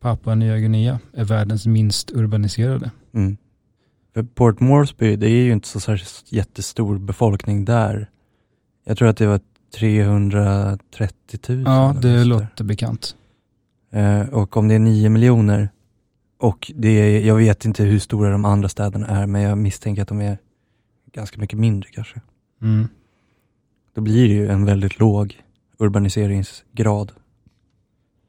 Papua 0.00 0.34
Nya 0.34 0.58
Guinea 0.58 1.00
är 1.12 1.24
världens 1.24 1.66
minst 1.66 2.10
urbaniserade. 2.12 2.90
Mm. 3.12 3.36
För 4.14 4.22
Port 4.22 4.60
Moresby, 4.60 5.16
det 5.16 5.26
är 5.26 5.42
ju 5.44 5.52
inte 5.52 5.68
så 5.68 5.80
särskilt 5.80 6.32
jättestor 6.32 6.98
befolkning 6.98 7.64
där. 7.64 8.10
Jag 8.84 8.98
tror 8.98 9.08
att 9.08 9.16
det 9.16 9.26
var 9.26 9.40
330 9.74 11.38
000. 11.48 11.62
Ja, 11.66 11.96
det 12.02 12.24
låter 12.24 12.64
bekant. 12.64 13.16
Eh, 13.92 14.20
och 14.28 14.56
om 14.56 14.68
det 14.68 14.74
är 14.74 14.78
9 14.78 15.08
miljoner, 15.08 15.68
och 16.38 16.72
det 16.74 16.88
är, 16.88 17.26
jag 17.26 17.34
vet 17.36 17.64
inte 17.64 17.84
hur 17.84 17.98
stora 17.98 18.30
de 18.30 18.44
andra 18.44 18.68
städerna 18.68 19.06
är, 19.06 19.26
men 19.26 19.42
jag 19.42 19.58
misstänker 19.58 20.02
att 20.02 20.08
de 20.08 20.20
är 20.20 20.38
ganska 21.12 21.40
mycket 21.40 21.58
mindre 21.58 21.90
kanske. 21.90 22.20
Mm. 22.62 22.88
Då 23.94 24.00
blir 24.00 24.28
det 24.28 24.34
ju 24.34 24.48
en 24.48 24.64
väldigt 24.64 24.98
låg 24.98 25.40
urbaniseringsgrad 25.78 27.12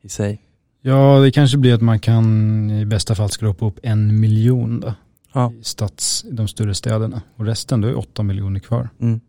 i 0.01 0.09
sig. 0.09 0.41
Ja, 0.81 1.19
det 1.19 1.31
kanske 1.31 1.57
blir 1.57 1.73
att 1.73 1.81
man 1.81 1.99
kan 1.99 2.71
i 2.71 2.85
bästa 2.85 3.15
fall 3.15 3.29
skrapa 3.29 3.65
upp 3.65 3.79
en 3.83 4.19
miljon 4.19 4.79
då, 4.79 4.93
Ja. 5.33 5.51
i 5.59 5.63
stads, 5.63 6.25
de 6.31 6.47
större 6.47 6.73
städerna. 6.75 7.21
Och 7.35 7.45
resten, 7.45 7.81
då 7.81 7.87
är 7.87 7.97
åtta 7.97 8.23
miljoner 8.23 8.59
kvar 8.59 8.89
Mm. 8.99 9.19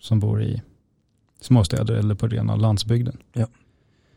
som 0.00 0.20
bor 0.20 0.42
i 0.42 0.62
småstäder 1.40 1.94
eller 1.94 2.14
på 2.14 2.28
rena 2.28 2.56
landsbygden. 2.56 3.16
Ja. 3.32 3.46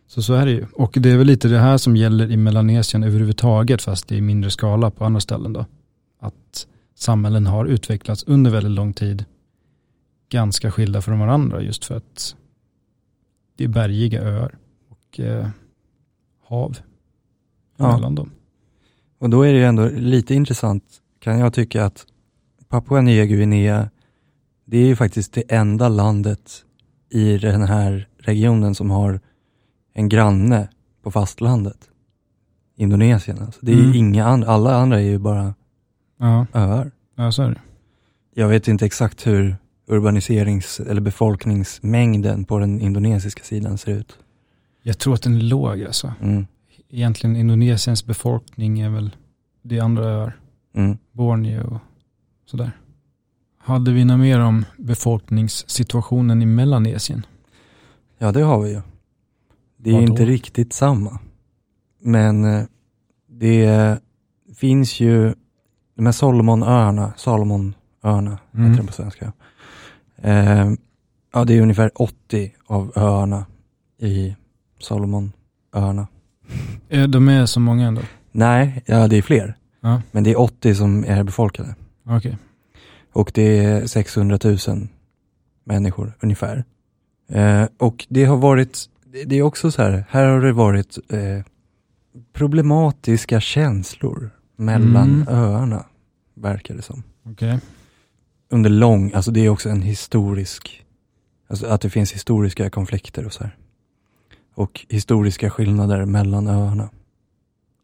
Så 0.08 0.22
så 0.22 0.34
är 0.34 0.46
det 0.46 0.52
ju. 0.52 0.66
Och 0.74 0.98
det 1.00 1.10
är 1.10 1.18
väl 1.18 1.28
lite 1.28 1.48
det 1.48 1.60
här 1.60 1.78
som 1.78 1.96
gäller 1.96 2.32
i 2.32 2.38
Melanesien 2.38 3.04
överhuvudtaget, 3.04 3.82
fast 3.82 4.12
i 4.12 4.22
mindre 4.22 4.52
skala 4.52 4.92
på 4.92 5.06
andra 5.06 5.20
ställen 5.20 5.54
då. 5.54 5.66
Att 6.20 6.68
samhällen 6.96 7.48
har 7.48 7.66
utvecklats 7.66 8.24
under 8.24 8.52
väldigt 8.52 8.72
lång 8.72 8.94
tid 8.94 9.26
ganska 10.30 10.72
skilda 10.72 11.02
från 11.02 11.20
varandra 11.20 11.62
just 11.62 11.86
för 11.86 11.96
att 11.98 12.36
det 13.56 13.64
är 13.64 13.68
bergiga 13.68 14.22
öar 14.22 14.58
och 14.90 15.20
eh, 15.20 15.48
hav 16.48 16.78
Ja. 17.78 17.96
mellan 17.96 18.16
dem. 18.16 18.32
Och 19.20 19.30
då 19.30 19.42
är 19.42 19.54
det 19.54 19.60
ju 19.60 19.66
ändå 19.66 19.90
lite 19.90 20.34
intressant, 20.36 20.84
kan 21.20 21.40
jag 21.40 21.54
tycka, 21.54 21.86
att 21.86 22.06
Papua 22.70 23.02
Nya 23.02 23.26
Guinea, 23.26 23.90
det 24.66 24.78
är 24.78 24.86
ju 24.86 24.96
faktiskt 24.96 25.34
det 25.34 25.42
enda 25.52 25.90
landet 25.90 26.66
i 27.12 27.38
den 27.38 27.62
här 27.62 28.08
regionen 28.18 28.76
som 28.76 28.92
har 28.92 29.20
en 29.94 30.10
granne 30.10 30.70
på 31.04 31.12
fastlandet. 31.12 31.78
Indonesien 32.78 33.40
alltså. 33.42 33.60
Det 33.66 33.72
är 33.72 33.80
Mm. 33.80 33.92
ju 33.92 33.98
inga 33.98 34.26
andra, 34.26 34.48
alla 34.48 34.76
andra 34.76 35.00
är 35.00 35.04
ju 35.04 35.18
bara 35.18 35.54
Ja, 36.18 36.46
öar. 36.54 36.92
ja 37.16 37.32
så 37.32 37.44
är 37.44 37.50
det. 37.50 37.62
Jag 38.34 38.48
vet 38.48 38.68
inte 38.68 38.86
exakt 38.86 39.28
hur 39.28 39.56
urbaniserings 39.88 40.80
eller 40.80 41.02
befolkningsmängden 41.02 42.46
på 42.46 42.60
den 42.60 42.82
indonesiska 42.82 43.44
sidan 43.44 43.78
ser 43.78 43.92
ut. 43.92 44.18
Jag 44.84 44.98
tror 45.00 45.14
att 45.14 45.22
den 45.22 45.36
är 45.36 45.42
låg 45.42 45.84
alltså. 45.84 46.14
Mm. 46.22 46.48
Egentligen 46.90 47.36
Indonesiens 47.36 48.06
befolkning 48.06 48.80
är 48.80 48.90
väl 48.90 49.16
det 49.62 49.80
andra 49.80 50.06
öar. 50.06 50.38
Mm. 50.76 50.98
Borneo 51.12 51.76
och 51.76 51.80
sådär. 52.50 52.72
Hade 53.64 53.92
vi 53.92 54.06
något 54.06 54.20
mer 54.20 54.40
om 54.40 54.66
befolkningssituationen 54.78 56.42
i 56.42 56.46
Melanesien? 56.46 57.26
Ja, 58.18 58.32
det 58.32 58.42
har 58.42 58.62
vi 58.62 58.70
ju. 58.70 58.82
Det 59.78 59.90
är 59.90 59.94
Vad 59.94 60.02
då? 60.06 60.08
inte 60.12 60.26
riktigt 60.26 60.74
samma. 60.74 61.20
Men 62.02 62.46
eh, 62.46 62.64
det 63.30 63.98
finns 64.56 65.00
ju 65.00 65.34
de 65.96 66.06
här 66.06 66.14
Salomonöarna, 66.14 67.14
Salomonöarna 67.18 68.38
Mm. 68.54 68.70
heter 68.72 68.82
det 68.82 68.88
på 68.88 68.94
svenska. 68.94 69.34
Eh, 70.18 70.72
ja, 71.34 71.46
det 71.46 71.54
är 71.58 71.62
ungefär 71.62 71.92
80 71.96 72.52
av 72.68 72.92
öarna 72.96 73.46
i 74.02 74.36
Salomonöarna. 74.80 76.08
De 77.10 77.30
är 77.30 77.46
så 77.46 77.60
många 77.60 77.88
ändå? 77.88 78.02
Nej, 78.32 78.84
ja 78.86 79.08
det 79.08 79.18
är 79.18 79.22
fler. 79.22 79.58
Ja, 79.82 80.02
Men 80.12 80.24
det 80.24 80.32
är 80.32 80.40
80 80.40 80.76
som 80.76 81.04
är 81.08 81.24
befolkade. 81.24 81.76
okej. 82.04 82.38
Och 83.12 83.32
det 83.34 83.58
är 83.66 83.88
600 83.88 84.40
000 84.44 84.88
människor 85.64 86.14
ungefär. 86.20 86.64
Eh, 87.30 87.66
och 87.78 88.06
det 88.10 88.26
har 88.26 88.38
varit, 88.38 88.90
det, 89.26 89.36
är 89.36 89.42
också 89.42 89.72
så 89.72 89.82
här, 89.82 90.06
här 90.10 90.28
har 90.28 90.42
det 90.42 90.54
varit 90.54 90.98
eh, 91.10 91.44
problematiska 92.34 93.42
känslor 93.42 94.30
mellan 94.56 95.10
Mm. 95.10 95.28
öarna, 95.28 95.86
verkar 96.34 96.76
det 96.76 96.82
som. 96.82 97.04
Okej. 97.24 97.60
Under 98.50 98.70
lång, 98.70 99.14
alltså 99.14 99.32
det 99.32 99.46
är 99.46 99.50
också 99.50 99.70
en 99.70 99.82
historisk, 99.82 100.86
alltså 101.48 101.66
att 101.68 101.82
det 101.82 101.90
finns 101.90 102.12
historiska 102.14 102.70
konflikter 102.70 103.26
och 103.26 103.34
så 103.34 103.44
här. 103.44 103.56
Och 104.56 104.86
historiska 104.90 105.50
skillnader 105.50 106.06
mellan 106.06 106.48
öarna. 106.48 106.90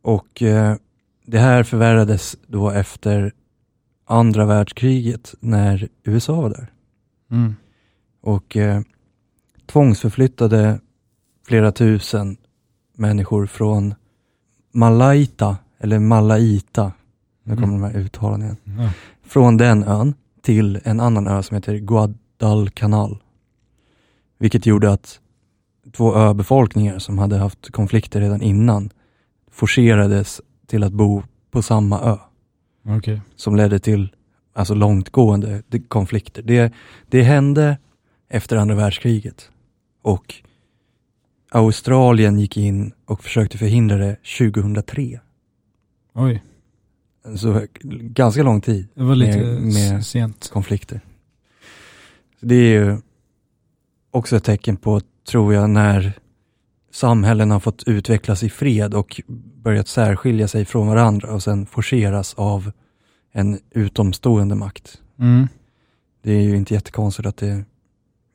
Och 0.01 0.41
eh, 0.41 0.75
det 1.25 1.39
här 1.39 1.63
förvärrades 1.63 2.37
då 2.47 2.69
efter 2.69 3.33
andra 4.07 4.45
världskriget 4.45 5.35
när 5.39 5.87
USA 6.03 6.41
var 6.41 6.49
där. 6.49 6.71
Mm. 7.31 7.55
och 8.21 8.57
eh, 8.57 8.81
tvångsförflyttade 9.65 10.79
flera 11.47 11.71
tusen 11.71 12.37
människor 12.95 13.45
från 13.45 13.95
Malaita, 14.73 15.57
eller 15.79 15.99
Malaita, 15.99 16.91
nu 17.43 17.55
kommer 17.55 17.67
de 17.73 17.83
här 17.83 17.97
uttalen 17.97 18.41
igen, 18.41 18.57
Ja. 18.63 18.89
från 19.23 19.57
den 19.57 19.83
ön 19.83 20.13
till 20.41 20.79
en 20.83 20.99
annan 20.99 21.27
ö 21.27 21.43
som 21.43 21.55
heter 21.55 21.75
Guadalcanal. 21.77 23.23
Vilket 24.39 24.65
gjorde 24.65 24.91
att 24.91 25.19
två 25.91 26.15
öbefolkningar 26.15 26.99
som 26.99 27.17
hade 27.17 27.37
haft 27.37 27.71
konflikter 27.71 28.21
redan 28.21 28.41
innan 28.41 28.89
forcerades 29.51 30.41
till 30.67 30.83
att 30.83 30.93
bo 30.93 31.23
på 31.51 31.61
samma 31.61 32.01
ö 32.01 32.17
Okej. 32.87 33.21
som 33.35 33.55
ledde 33.55 33.79
till 33.79 34.15
alltså 34.53 34.73
långtgående 34.73 35.63
de- 35.67 35.79
konflikter. 35.79 36.41
Det, 36.41 36.73
det 37.09 37.21
hände 37.21 37.77
efter 38.29 38.57
andra 38.57 38.75
världskriget 38.75 39.51
och 40.01 40.35
Australien 41.51 42.39
gick 42.39 42.57
in 42.57 42.91
och 43.05 43.23
försökte 43.23 43.57
förhindra 43.57 43.97
det 43.97 44.15
2003. 44.39 45.19
Oj, 46.13 46.43
Så 47.35 47.65
ganska 48.01 48.43
lång 48.43 48.61
tid 48.61 48.87
det 48.93 49.03
var 49.03 49.15
lite 49.15 49.37
Med- 49.37 49.61
med- 49.61 50.05
sent. 50.05 50.49
konflikter. 50.53 51.01
Det 52.39 52.55
är 52.55 52.83
ju 52.83 52.97
också 54.11 54.35
ett 54.37 54.43
tecken 54.43 54.77
på, 54.77 55.01
tror 55.29 55.53
jag, 55.53 55.69
när 55.69 56.13
samhällen 56.97 57.51
har 57.51 57.59
fått 57.59 57.83
utvecklas 57.83 58.43
i 58.43 58.49
fred 58.49 58.93
och 58.93 59.21
börjat 59.63 59.87
särskilja 59.87 60.47
sig 60.47 60.65
från 60.65 60.87
varandra 60.87 61.33
och 61.33 61.43
sen 61.43 61.65
forceras 61.65 62.33
av 62.33 62.71
en 63.31 63.59
utomstående 63.71 64.55
makt. 64.55 65.01
Mm. 65.19 65.47
Det 66.23 66.31
är 66.31 66.41
ju 66.41 66.57
inte 66.57 66.73
jättekonstigt 66.73 67.27
att 67.27 67.37
det 67.37 67.65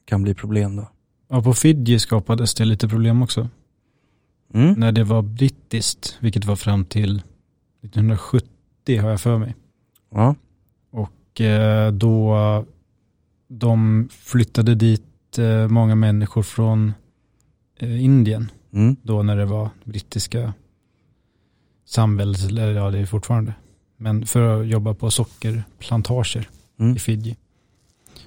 kan 0.04 0.22
bli 0.22 0.34
problem 0.34 0.76
då. 0.76 0.88
Ja, 1.28 1.42
på 1.42 1.54
Fidji 1.54 1.98
skapades 1.98 2.54
det 2.54 2.64
lite 2.64 2.88
problem 2.88 3.22
också. 3.22 3.48
Mm. 4.54 4.72
När 4.72 4.92
det 4.92 5.04
var 5.04 5.22
brittiskt, 5.22 6.16
vilket 6.20 6.44
var 6.44 6.56
fram 6.56 6.84
till 6.84 7.22
1970 7.82 9.00
har 9.00 9.10
jag 9.10 9.20
för 9.20 9.38
mig. 9.38 9.54
Ja. 10.10 10.34
Och 10.90 11.40
eh, 11.40 11.92
då 11.92 12.36
de 13.48 14.08
flyttade 14.12 14.74
dit 14.74 15.38
eh, 15.38 15.68
många 15.68 15.94
människor 15.94 16.42
från 16.42 16.92
Indien. 17.86 18.50
Mm. 18.72 18.96
Då 19.02 19.22
när 19.22 19.36
det 19.36 19.44
var 19.44 19.70
brittiska 19.84 20.52
samväldes, 21.84 22.44
eller 22.46 22.72
ja 22.72 22.90
det 22.90 22.98
är 22.98 23.06
fortfarande. 23.06 23.54
Men 23.96 24.26
för 24.26 24.60
att 24.60 24.66
jobba 24.66 24.94
på 24.94 25.10
sockerplantager 25.10 26.48
Mm. 26.80 26.96
i 26.96 26.98
Fidji. 26.98 27.36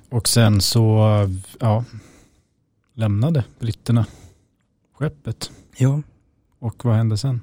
Och 0.10 0.28
sen 0.28 0.62
så, 0.62 1.00
ja, 1.60 1.84
lämnade 2.94 3.44
britterna 3.60 4.06
skeppet. 4.94 5.52
Ja. 5.78 6.02
Och 6.60 6.86
vad 6.86 6.96
hände 6.96 7.18
sen? 7.18 7.42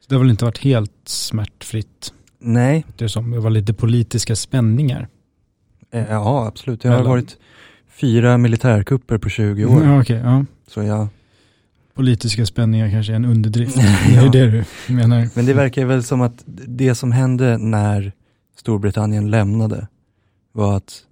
Så 0.00 0.06
det 0.08 0.14
har 0.14 0.20
väl 0.20 0.30
inte 0.30 0.44
varit 0.44 0.58
helt 0.58 0.92
smärtfritt. 1.04 2.12
Nej, 2.38 2.84
Det, 2.96 3.08
som, 3.08 3.30
det 3.30 3.40
var 3.40 3.50
lite 3.50 3.74
politiska 3.74 4.36
spänningar. 4.36 5.08
eh, 5.90 6.06
ja 6.10 6.46
absolut. 6.46 6.80
Det 6.80 6.88
har 6.88 7.02
varit 7.04 7.36
fyra 7.88 8.38
militärkupper 8.38 9.18
på 9.18 9.28
20 9.28 9.64
år. 9.64 9.84
Ja, 9.84 10.00
okej, 10.00 10.16
ja. 10.24 10.44
Så 10.66 10.82
jag, 10.82 11.08
Politiska 11.98 12.46
spänningar 12.46 12.90
kanske 12.90 13.12
är 13.12 13.16
en 13.16 13.24
underdrift. 13.24 13.76
Det 14.08 14.16
är 14.16 14.32
det 14.32 14.64
du 14.86 14.94
menar. 14.94 15.28
Men 15.34 15.46
det 15.46 15.54
verkar 15.54 15.84
väl 15.84 16.02
som 16.02 16.20
att 16.20 16.42
det 16.46 16.94
som 16.94 17.12
hände 17.12 17.58
när 17.58 18.12
Storbritannien 18.56 19.30
lämnade 19.30 19.88
var 20.52 20.76
att 20.76 21.02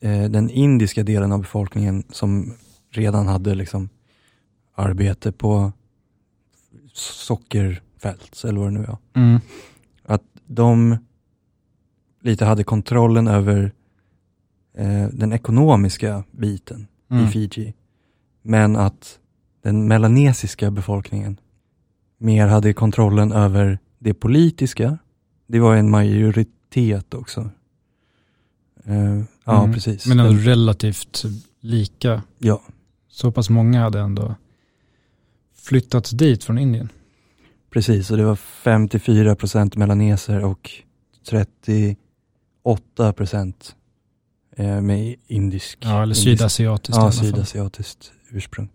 eh, 0.00 0.24
den 0.24 0.50
indiska 0.50 1.02
delen 1.02 1.32
av 1.32 1.38
befolkningen 1.40 2.04
som 2.10 2.54
redan 2.90 3.26
hade 3.28 3.54
liksom 3.54 3.88
arbete 4.74 5.32
på 5.32 5.72
sockerfält 6.92 8.44
eller 8.44 8.60
vad 8.60 8.68
det 8.68 8.78
nu 8.78 8.84
är. 8.84 8.96
Mm. 9.14 9.40
Att 10.04 10.22
de 10.46 10.96
lite 12.22 12.44
hade 12.44 12.64
kontrollen 12.64 13.28
över 13.28 13.72
eh, 14.76 15.08
den 15.12 15.32
ekonomiska 15.32 16.24
biten 16.30 16.86
Mm. 17.10 17.24
i 17.24 17.28
Fiji. 17.28 17.74
Men 18.42 18.76
att 18.76 19.18
den 19.62 19.88
melanesiska 19.88 20.70
befolkningen 20.70 21.40
mer 22.18 22.46
hade 22.46 22.72
kontrollen 22.72 23.32
över 23.32 23.78
det 23.98 24.14
politiska. 24.14 24.98
Det 25.46 25.60
var 25.60 25.76
en 25.76 25.90
majoritet 25.90 27.14
också. 27.14 27.50
Eh, 28.84 29.22
ja, 29.44 29.60
Mm. 29.62 29.72
precis. 29.74 30.06
Men 30.06 30.20
ändå 30.20 30.32
Den- 30.32 30.40
relativt 30.44 31.22
lika. 31.60 32.22
ja, 32.38 32.62
Så 33.08 33.32
pass 33.32 33.50
många 33.50 33.80
hade 33.82 34.00
ändå 34.00 34.34
flyttats 35.56 36.10
dit 36.10 36.44
från 36.44 36.58
Indien. 36.58 36.88
precis. 37.70 38.10
Och 38.10 38.16
det 38.16 38.24
var 38.24 38.36
54 38.36 39.34
procent 39.36 39.76
melaneser 39.76 40.44
och 40.44 40.70
38 41.28 43.12
procent 43.12 43.76
eh, 44.56 44.80
med 44.80 45.16
indisk. 45.26 45.78
Ja, 45.80 46.02
eller 46.02 46.14
sydasiatiskt 46.14 46.96
Ja, 47.02 47.12
sydasiatiskt 47.12 48.12
ursprung. 48.30 48.68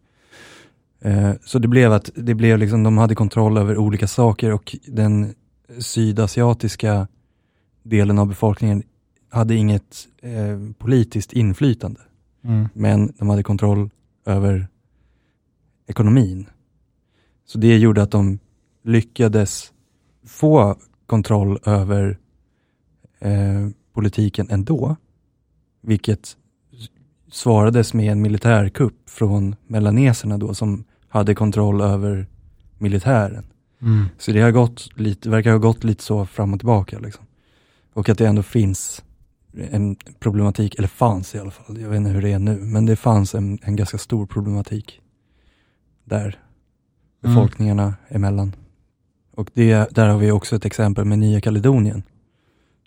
Eh, 0.99 1.31
så 1.45 1.59
det 1.59 1.67
blev 1.67 1.93
att 1.93 2.09
det 2.15 2.35
blev 2.35 2.57
liksom, 2.57 2.83
de 2.83 2.97
hade 2.97 3.15
kontroll 3.15 3.57
över 3.57 3.77
olika 3.77 4.07
saker 4.07 4.53
och 4.53 4.75
den 4.87 5.35
sydasiatiska 5.79 7.07
delen 7.83 8.19
av 8.19 8.27
befolkningen 8.27 8.83
hade 9.29 9.55
inget 9.55 10.07
eh, 10.21 10.59
politiskt 10.77 11.33
inflytande. 11.33 11.99
Mm. 12.43 12.67
Men 12.73 13.13
de 13.17 13.29
hade 13.29 13.43
kontroll 13.43 13.89
över 14.25 14.67
ekonomin. 15.87 16.45
Så 17.45 17.57
det 17.57 17.77
gjorde 17.77 18.01
att 18.01 18.11
de 18.11 18.39
lyckades 18.83 19.71
få 20.25 20.75
kontroll 21.05 21.59
över 21.65 22.19
eh, 23.19 23.67
politiken 23.93 24.47
ändå. 24.49 24.95
Vilket 25.81 26.36
svarades 27.31 27.93
med 27.93 28.11
en 28.11 28.21
militärkupp 28.21 29.09
från 29.09 29.55
melaneserna 29.67 30.37
då 30.37 30.53
som 30.53 30.83
hade 31.09 31.35
kontroll 31.35 31.81
över 31.81 32.27
militären. 32.77 33.45
Mm. 33.81 34.05
Så 34.17 34.31
det 34.31 34.41
har 34.41 34.51
gått 34.51 34.99
lite, 34.99 35.29
verkar 35.29 35.51
ha 35.51 35.57
gått 35.57 35.83
lite 35.83 36.03
så 36.03 36.25
fram 36.25 36.53
och 36.53 36.59
tillbaka. 36.59 36.99
Liksom. 36.99 37.25
Och 37.93 38.09
att 38.09 38.17
det 38.17 38.27
ändå 38.27 38.43
finns 38.43 39.03
en 39.71 39.95
problematik, 40.19 40.75
eller 40.75 40.87
fanns 40.87 41.35
i 41.35 41.39
alla 41.39 41.51
fall, 41.51 41.81
jag 41.81 41.89
vet 41.89 41.97
inte 41.97 42.09
hur 42.09 42.21
det 42.21 42.31
är 42.31 42.39
nu, 42.39 42.57
men 42.57 42.85
det 42.85 42.95
fanns 42.95 43.35
en, 43.35 43.59
en 43.61 43.75
ganska 43.75 43.97
stor 43.97 44.25
problematik 44.25 45.01
där 46.03 46.39
befolkningarna 47.21 47.93
emellan. 48.07 48.55
Och 49.35 49.49
det, 49.53 49.95
där 49.95 50.07
har 50.07 50.17
vi 50.17 50.31
också 50.31 50.55
ett 50.55 50.65
exempel 50.65 51.05
med 51.05 51.19
Nya 51.19 51.41
Kaledonien 51.41 52.03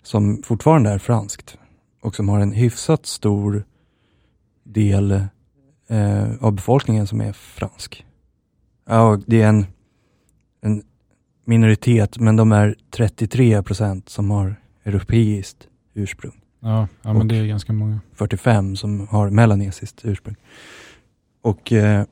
som 0.03 0.43
fortfarande 0.43 0.89
är 0.89 0.97
franskt 0.97 1.57
och 2.01 2.15
som 2.15 2.29
har 2.29 2.39
en 2.39 2.51
hyfsat 2.51 3.05
stor 3.05 3.65
del 4.73 5.11
eh, 5.87 6.31
av 6.39 6.51
befolkningen 6.51 7.07
som 7.07 7.21
är 7.21 7.33
fransk. 7.33 8.05
Ja, 8.85 9.19
det 9.27 9.41
är 9.41 9.47
en, 9.47 9.65
en 10.61 10.83
minoritet, 11.45 12.19
men 12.19 12.35
de 12.35 12.51
är 12.51 12.75
33 12.91 13.63
procent 13.63 14.09
som 14.09 14.31
har 14.31 14.55
europeiskt 14.83 15.67
ursprung. 15.93 16.41
Ja, 16.59 16.87
ja 17.01 17.13
men 17.13 17.27
det 17.27 17.35
är 17.35 17.45
ganska 17.45 17.73
många. 17.73 17.99
45 18.13 18.75
som 18.75 19.07
har 19.07 19.29
melanesiskt 19.29 20.05
ursprung. 20.05 20.35
Och 21.41 21.71
eh, 21.71 22.05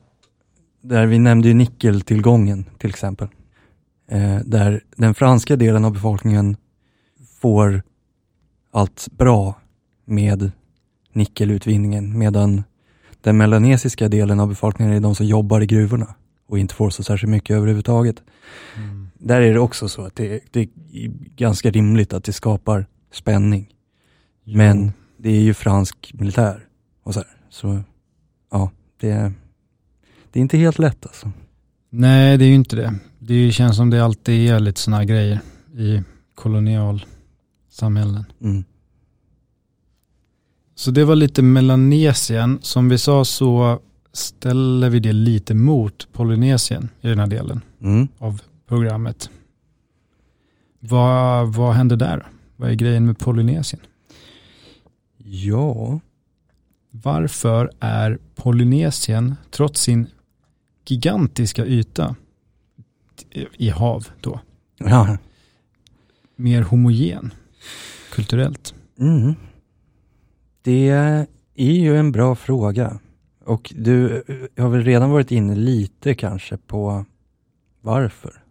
där 0.82 1.06
vi 1.06 1.18
nämnde 1.18 1.48
ju 1.48 1.54
nickeltillgången 1.54 2.64
till 2.78 2.90
exempel. 2.90 3.28
Eh, 4.08 4.38
där 4.44 4.84
den 4.96 5.14
franska 5.14 5.56
delen 5.56 5.84
av 5.84 5.92
befolkningen 5.92 6.56
får 7.40 7.82
allt 8.72 9.08
bra 9.12 9.54
med 10.04 10.52
nickelutvinningen 11.12 12.18
medan 12.18 12.62
den 13.20 13.36
melanesiska 13.36 14.08
delen 14.08 14.40
av 14.40 14.48
befolkningen 14.48 14.94
är 14.94 15.00
de 15.00 15.14
som 15.14 15.26
jobbar 15.26 15.60
i 15.60 15.66
gruvorna 15.66 16.14
och 16.48 16.58
inte 16.58 16.74
får 16.74 16.90
så 16.90 17.02
särskilt 17.02 17.30
mycket 17.30 17.56
överhuvudtaget. 17.56 18.22
Mm. 18.76 19.10
Där 19.18 19.40
är 19.40 19.52
det 19.52 19.60
också 19.60 19.88
så 19.88 20.02
att 20.02 20.16
det, 20.16 20.40
det 20.50 20.60
är 20.60 20.68
ganska 21.36 21.70
rimligt 21.70 22.12
att 22.12 22.24
det 22.24 22.32
skapar 22.32 22.86
spänning. 23.12 23.68
Men 24.44 24.84
Jo. 24.84 24.92
det 25.16 25.30
är 25.30 25.40
ju 25.40 25.54
fransk 25.54 26.10
militär 26.14 26.66
och 27.02 27.14
så 27.14 27.20
här. 27.20 27.28
Så 27.50 27.80
ja, 28.50 28.70
det, 29.00 29.32
det 30.30 30.38
är 30.38 30.42
inte 30.42 30.58
helt 30.58 30.78
lätt 30.78 31.06
alltså. 31.06 31.30
Nej, 31.90 32.38
det 32.38 32.44
är 32.44 32.48
ju 32.48 32.54
inte 32.54 32.76
det. 32.76 32.94
Det 33.18 33.52
känns 33.52 33.76
som 33.76 33.90
det 33.90 34.04
alltid 34.04 34.50
är 34.50 34.60
lite 34.60 34.80
sådana 34.80 35.04
grejer 35.04 35.40
i 35.76 36.02
kolonialsamhällen. 36.34 38.24
Mm. 38.42 38.64
Så 40.80 40.90
det 40.90 41.04
var 41.04 41.16
lite 41.16 41.42
Melanesien. 41.42 42.58
Som 42.62 42.88
vi 42.88 42.98
sa 42.98 43.24
så 43.24 43.80
ställer 44.12 44.90
vi 44.90 45.00
det 45.00 45.12
lite 45.12 45.54
mot 45.54 46.08
Polynesien 46.12 46.88
i 47.00 47.08
den 47.08 47.18
här 47.18 47.26
delen 47.26 47.60
Mm. 47.80 48.08
av 48.18 48.40
programmet. 48.68 49.30
Vad, 50.80 51.54
vad 51.54 51.74
hände 51.74 51.96
där? 51.96 52.26
Vad 52.56 52.70
är 52.70 52.74
grejen 52.74 53.06
med 53.06 53.18
Polynesien? 53.18 53.82
Ja, 55.24 56.00
Varför 56.90 57.70
är 57.80 58.18
Polynesien, 58.34 59.34
trots 59.50 59.80
sin 59.80 60.06
gigantiska 60.86 61.66
yta 61.66 62.16
i 63.56 63.68
hav 63.70 64.08
då, 64.20 64.40
Ja. 64.78 65.16
mer 66.36 66.62
homogen 66.62 67.34
kulturellt? 68.12 68.74
Mm. 68.98 69.34
Det 70.62 70.88
är 71.54 71.72
ju 71.72 71.96
en 71.96 72.12
bra 72.12 72.34
fråga. 72.34 72.98
Och 73.44 73.72
du 73.76 74.22
har 74.58 74.68
väl 74.68 74.84
redan 74.84 75.10
varit 75.10 75.30
inne 75.30 75.54
lite 75.54 76.14
kanske 76.14 76.56
på 76.56 77.04
varför? 77.80 78.42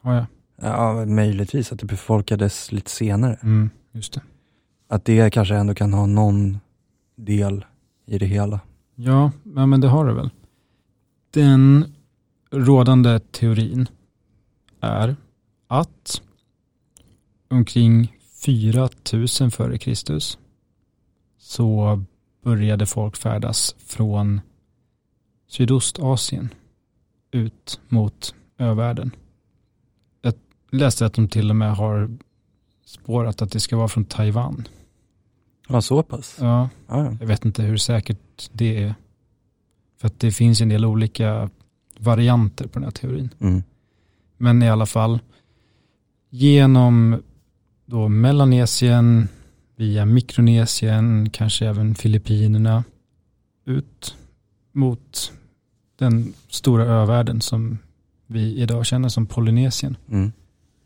Har 0.00 0.14
jag? 0.14 0.26
Ja, 0.60 1.04
möjligtvis 1.06 1.72
att 1.72 1.78
det 1.78 1.86
befolkades 1.86 2.72
lite 2.72 2.90
senare. 2.90 3.38
Mm, 3.42 3.70
just 3.92 4.12
det. 4.12 4.22
Att 4.88 5.04
det 5.04 5.30
kanske 5.30 5.54
ändå 5.54 5.74
kan 5.74 5.92
ha 5.92 6.06
någon 6.06 6.58
del 7.16 7.64
i 8.06 8.18
det 8.18 8.26
hela. 8.26 8.60
Ja, 8.94 9.32
ja, 9.54 9.66
men 9.66 9.80
det 9.80 9.88
har 9.88 10.06
det 10.06 10.14
väl. 10.14 10.30
Den 11.30 11.94
rådande 12.50 13.18
teorin 13.18 13.88
är 14.80 15.16
att 15.66 16.22
omkring 17.48 18.16
4000 18.44 19.50
före 19.50 19.78
Kristus 19.78 20.38
så 21.46 22.02
började 22.42 22.86
folk 22.86 23.16
färdas 23.16 23.76
från 23.78 24.40
Sydostasien 25.48 26.54
ut 27.30 27.80
mot 27.88 28.34
övärlden. 28.58 29.10
Jag 30.22 30.34
läste 30.70 31.06
att 31.06 31.14
de 31.14 31.28
till 31.28 31.50
och 31.50 31.56
med 31.56 31.76
har 31.76 32.18
spårat 32.84 33.42
att 33.42 33.52
det 33.52 33.60
ska 33.60 33.76
vara 33.76 33.88
från 33.88 34.04
Taiwan. 34.04 34.68
Ja, 35.68 35.80
så 35.80 36.02
pass? 36.02 36.36
Ja, 36.40 36.68
Ja, 36.86 37.04
ja. 37.04 37.16
jag 37.20 37.26
vet 37.26 37.44
inte 37.44 37.62
hur 37.62 37.76
säkert 37.76 38.50
det 38.52 38.82
är. 38.82 38.94
För 40.00 40.06
att 40.06 40.20
det 40.20 40.32
finns 40.32 40.60
en 40.60 40.68
del 40.68 40.84
olika 40.84 41.50
varianter 41.98 42.64
på 42.64 42.72
den 42.72 42.84
här 42.84 42.90
teorin. 42.90 43.30
Mm. 43.40 43.62
Men 44.36 44.62
i 44.62 44.70
alla 44.70 44.86
fall, 44.86 45.18
genom 46.30 47.22
då 47.84 48.08
Melanesien, 48.08 49.28
via 49.76 50.04
Mikronesien, 50.04 51.30
kanske 51.30 51.66
även 51.66 51.94
Filippinerna, 51.94 52.84
ut 53.64 54.16
mot 54.72 55.32
den 55.98 56.34
stora 56.48 56.84
övärlden 56.84 57.40
som 57.40 57.78
vi 58.26 58.56
idag 58.56 58.86
känner 58.86 59.08
som 59.08 59.26
Polynesien. 59.26 59.96
Mm. 60.10 60.32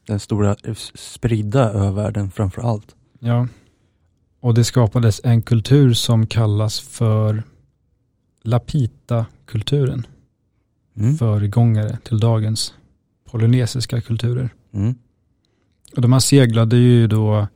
Den 0.07 0.20
stora 0.20 0.57
spridda 0.95 1.70
övärlden 1.70 2.30
framför 2.30 2.62
allt. 2.62 2.95
Ja. 3.18 3.49
Och 4.41 4.55
det 4.55 4.64
skapades 4.64 5.20
en 5.24 5.43
kultur 5.43 5.93
som 5.93 6.26
kallas 6.26 6.80
för 6.80 7.43
Lapita-kulturen. 8.43 10.07
Mm. 10.97 11.16
Föregångare 11.16 11.99
till 12.05 12.20
dagens 12.20 12.74
polynesiska 13.30 14.01
kulturer. 14.01 14.51
Mm. 14.72 14.95
Och 15.97 16.03
de 16.03 16.12
här 16.12 16.20
seglade 16.20 16.76
ju 16.76 17.07
då 17.07 17.49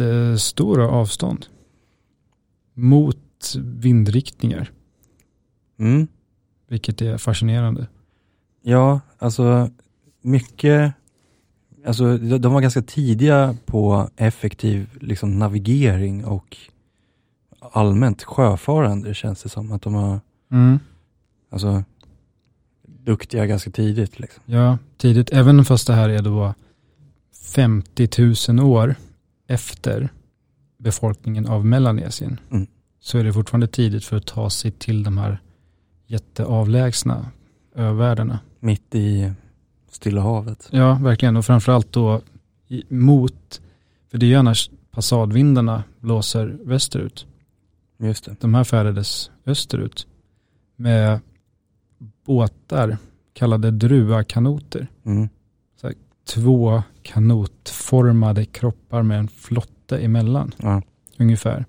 jättestora 0.00 0.88
avstånd 0.88 1.46
mot 2.74 3.54
vindriktningar, 3.58 4.70
Mm. 5.78 6.06
vilket 6.68 7.02
är 7.02 7.18
fascinerande. 7.18 7.86
Ja, 8.62 9.00
alltså 9.18 9.70
mycket, 10.22 10.94
alltså 11.86 12.18
de 12.18 12.52
var 12.52 12.60
ganska 12.60 12.82
tidiga 12.82 13.56
på 13.66 14.10
effektiv 14.16 14.88
liksom, 15.00 15.38
navigering 15.38 16.24
och 16.24 16.56
allmänt 17.60 18.22
sjöfarande 18.22 19.14
känns 19.14 19.42
det 19.42 19.48
som. 19.48 19.72
Att 19.72 19.82
de 19.82 19.92
var 19.94 20.20
Mm. 20.50 20.78
alltså, 21.50 21.84
duktiga 22.86 23.46
ganska 23.46 23.70
tidigt. 23.70 24.18
Liksom. 24.20 24.42
Ja, 24.46 24.78
tidigt, 24.96 25.30
även 25.32 25.64
fast 25.64 25.86
det 25.86 25.92
här 25.94 26.08
är 26.08 26.22
då 26.22 26.54
50 27.54 28.52
000 28.52 28.60
år 28.60 28.94
efter 29.48 30.08
befolkningen 30.78 31.46
av 31.46 31.66
Melanesien, 31.66 32.40
Mm. 32.50 32.66
så 33.00 33.18
är 33.18 33.24
det 33.24 33.32
fortfarande 33.32 33.66
tidigt 33.66 34.04
för 34.04 34.16
att 34.16 34.26
ta 34.26 34.50
sig 34.50 34.70
till 34.70 35.02
de 35.02 35.18
här 35.18 35.38
jätteavlägsna 36.06 37.30
övärldarna. 37.74 38.38
Mitt 38.60 38.94
i 38.94 39.32
Stilla 39.90 40.20
havet. 40.20 40.68
Ja, 40.72 40.94
verkligen. 40.94 41.36
Och 41.36 41.44
framförallt 41.46 41.92
då 41.92 42.20
mot, 42.88 43.60
för 44.10 44.18
det 44.18 44.26
är 44.26 44.28
ju 44.28 44.34
annars 44.34 44.70
passadvindarna 44.90 45.84
blåser 46.00 46.58
västerut. 46.64 47.26
Just 47.98 48.24
det. 48.24 48.36
De 48.40 48.54
här 48.54 48.64
färdades 48.64 49.30
österut 49.46 50.06
med 50.76 51.20
båtar 52.26 52.96
kallade 53.32 53.70
druakanoter. 53.70 54.86
Mm. 55.04 55.28
Två 56.28 56.82
kanotformade 57.02 58.44
kroppar 58.44 59.02
med 59.02 59.18
en 59.18 59.28
flotte 59.28 59.98
emellan 59.98 60.54
Ja. 60.56 60.82
ungefär. 61.18 61.64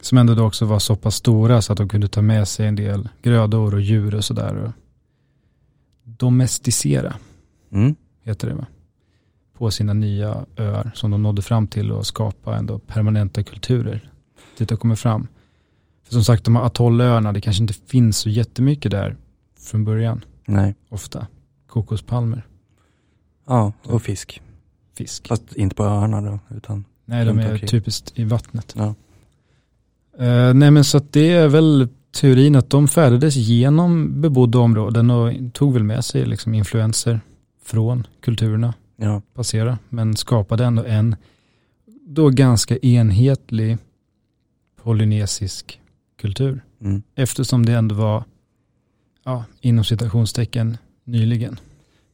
Som 0.00 0.18
ändå 0.18 0.34
då 0.34 0.44
också 0.44 0.64
var 0.66 0.78
så 0.78 0.96
pass 0.96 1.14
stora 1.14 1.62
så 1.62 1.72
att 1.72 1.78
de 1.78 1.88
kunde 1.88 2.08
ta 2.08 2.22
med 2.22 2.48
sig 2.48 2.66
en 2.66 2.74
del 2.76 3.08
grödor 3.22 3.74
och 3.74 3.80
djur 3.80 4.14
och 4.14 4.24
sådär. 4.24 4.54
och 4.56 4.72
Domesticera 6.04 7.14
Mm. 7.70 7.94
heter 8.22 8.48
det 8.48 8.54
va? 8.54 8.66
På 9.58 9.70
sina 9.70 9.92
nya 9.92 10.46
öar 10.56 10.90
som 10.94 11.10
de 11.10 11.22
nådde 11.22 11.42
fram 11.42 11.66
till 11.66 11.92
och 11.92 12.06
skapa 12.06 12.56
ändå 12.56 12.78
permanenta 12.78 13.42
kulturer 13.42 14.10
dit 14.58 14.68
de 14.68 14.76
kommer 14.76 14.94
fram. 14.94 15.28
För 16.04 16.12
som 16.12 16.24
sagt 16.24 16.44
de 16.44 16.56
här 16.56 16.62
atollöarna, 16.62 17.32
det 17.32 17.40
kanske 17.40 17.62
inte 17.62 17.74
finns 17.74 18.18
så 18.18 18.28
jättemycket 18.30 18.90
där 18.90 19.16
från 19.58 19.84
början, 19.84 20.24
Nej. 20.46 20.74
ofta. 20.88 21.26
Kokospalmer, 21.66 22.46
Ja, 23.46 23.72
och 23.82 24.02
fisk. 24.02 24.42
fisk. 24.96 25.28
Fast 25.28 25.56
inte 25.56 25.74
på 25.74 25.84
öarna 25.84 26.20
då, 26.20 26.38
utan 26.56 26.84
Nej, 27.04 27.24
de 27.24 27.38
är 27.38 27.58
typiskt 27.58 28.18
i 28.18 28.24
vattnet. 28.24 28.74
Ja. 28.76 28.94
Eh, 30.18 30.54
nej 30.54 30.70
men 30.70 30.84
så 30.84 30.96
att 30.96 31.12
det 31.12 31.32
är 31.32 31.48
väl 31.48 31.88
teorin 32.12 32.56
att 32.56 32.70
de 32.70 32.88
färdades 32.88 33.36
genom 33.36 34.20
bebodda 34.20 34.58
områden 34.58 35.10
och 35.10 35.32
tog 35.52 35.72
väl 35.72 35.82
med 35.84 36.04
sig 36.04 36.26
liksom 36.26 36.54
influenser 36.54 37.20
från 37.64 38.06
kulturerna 38.20 38.74
ja. 38.96 39.22
passera, 39.34 39.78
men 39.88 40.16
skapade 40.16 40.64
ändå 40.64 40.84
en 40.84 41.16
då 42.06 42.28
ganska 42.28 42.76
enhetlig 42.76 43.78
polynesisk 44.82 45.80
kultur. 46.20 46.60
Mm. 46.80 47.02
Eftersom 47.14 47.66
det 47.66 47.72
ändå 47.72 47.94
var, 47.94 48.24
ja, 49.24 49.44
inom 49.60 49.84
citationstecken, 49.84 50.76
nyligen. 51.04 51.60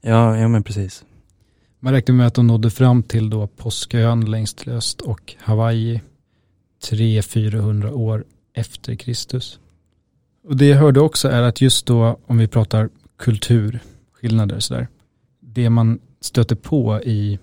Ja, 0.01 0.37
ja 0.37 0.49
men 0.49 0.62
precis. 0.62 1.05
Man 1.81 1.93
räknar 1.93 2.14
med 2.14 2.26
att 2.26 2.35
de 2.35 2.47
nådde 2.47 2.70
fram 2.70 3.03
till 3.03 3.31
då 3.31 3.47
Påskön 3.47 4.31
längst 4.31 4.68
öst 4.68 5.01
och 5.01 5.35
Hawaii 5.39 6.01
300-400 6.83 7.91
år 7.91 8.24
efter 8.53 8.95
Kristus. 8.95 9.59
Och 10.45 10.57
det 10.57 10.66
jag 10.66 10.76
hörde 10.79 11.01
också 11.01 11.29
är 11.29 11.43
att 11.43 11.61
just 11.61 11.87
då, 11.87 12.18
om 12.26 12.39
vi 12.39 12.49
pratar 12.49 12.89
kulturskillnader 13.18 14.61
sådär, 14.61 14.89
det 15.41 15.70
man 15.70 15.99
stöter 16.20 16.57
på 16.57 17.03
i 17.03 17.39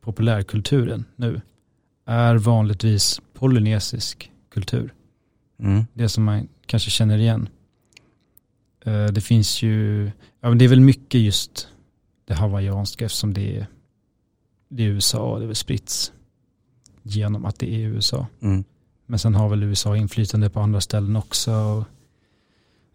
populärkulturen 0.00 1.04
nu 1.16 1.40
är 2.06 2.34
vanligtvis 2.36 3.20
polynesisk 3.34 4.30
kultur. 4.50 4.94
Mm. 5.60 5.84
Det 5.92 6.08
som 6.08 6.24
man 6.24 6.48
kanske 6.66 6.90
känner 6.90 7.18
igen. 7.18 7.48
Eh, 8.84 9.06
Det 9.06 9.20
finns 9.20 9.62
ju, 9.62 10.04
ja 10.40 10.48
men 10.48 10.58
det 10.58 10.64
är 10.64 10.68
väl 10.68 10.80
mycket 10.80 11.20
just 11.20 11.68
det 12.26 12.34
hawaiianska 12.34 13.04
eftersom 13.04 13.34
det 13.34 13.56
är, 13.58 13.66
det 14.68 14.82
är 14.82 14.86
USA 14.88 15.32
och 15.32 15.40
det 15.40 15.46
är 15.46 15.54
spritts 15.54 16.12
genom 17.02 17.44
att 17.44 17.58
det 17.58 17.74
är 17.74 17.78
USA. 17.78 18.26
Mm. 18.40 18.64
Men 19.06 19.18
sen 19.18 19.34
har 19.34 19.48
väl 19.48 19.62
USA 19.62 19.96
inflytande 19.96 20.50
på 20.50 20.60
andra 20.60 20.80
ställen 20.80 21.16
också. 21.16 21.84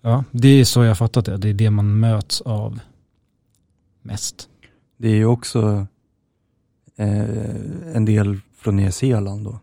Ja, 0.02 0.24
det 0.32 0.48
är 0.48 0.66
så 0.66 0.84
jag 0.84 0.98
fattat 0.98 1.26
det. 1.26 1.38
Det 1.38 1.50
är 1.50 1.54
det 1.54 1.70
man 1.70 2.00
möts 2.00 2.42
av 2.42 2.80
mest. 4.02 4.50
Det 4.98 5.08
är 5.08 5.16
ju 5.16 5.26
också 5.26 5.88
eh, 6.96 7.96
en 7.96 8.06
del 8.06 8.40
från 8.56 8.76
Nya 8.76 8.92
Zeeland 8.92 9.46
då. 9.46 9.60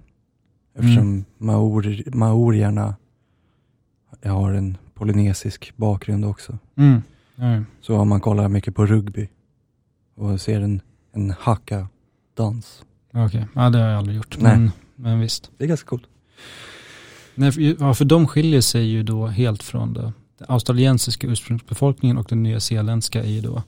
Eftersom 0.74 1.02
Mm. 1.02 1.24
maori, 1.38 2.04
maorierna 2.14 2.96
har 4.24 4.52
en 4.52 4.76
polynesisk 4.94 5.72
bakgrund 5.76 6.24
också. 6.24 6.58
Mm. 6.76 7.02
Ja, 7.36 7.62
Så 7.80 7.96
om 7.98 8.08
man 8.08 8.20
kollar 8.20 8.48
mycket 8.48 8.74
på 8.74 8.86
rugby 8.86 9.28
och 10.18 10.40
ser 10.40 10.60
en, 10.60 10.80
en 11.12 11.34
haka-dans. 11.40 12.82
Okej, 13.14 13.46
ja, 13.54 13.70
det 13.70 13.78
har 13.78 13.88
jag 13.88 13.98
aldrig 13.98 14.16
gjort. 14.16 14.36
Nej. 14.40 14.58
Men, 14.58 14.70
men 14.96 15.20
visst. 15.20 15.50
Det 15.58 15.64
är 15.64 15.68
ganska 15.68 15.86
coolt. 15.86 16.04
Nej, 17.34 17.52
för, 17.52 17.60
ja, 17.60 17.94
för 17.94 18.04
de 18.04 18.26
skiljer 18.26 18.60
sig 18.60 18.84
ju 18.84 19.02
då 19.02 19.26
helt 19.26 19.62
från 19.62 19.92
det. 19.92 20.12
Den 20.38 20.46
australiensiska 20.48 21.26
ursprungsbefolkningen 21.26 22.18
och 22.18 22.26
den 22.28 22.42
nyzeeländska 22.42 23.22
är 23.22 23.28
ju 23.28 23.40
då 23.40 23.62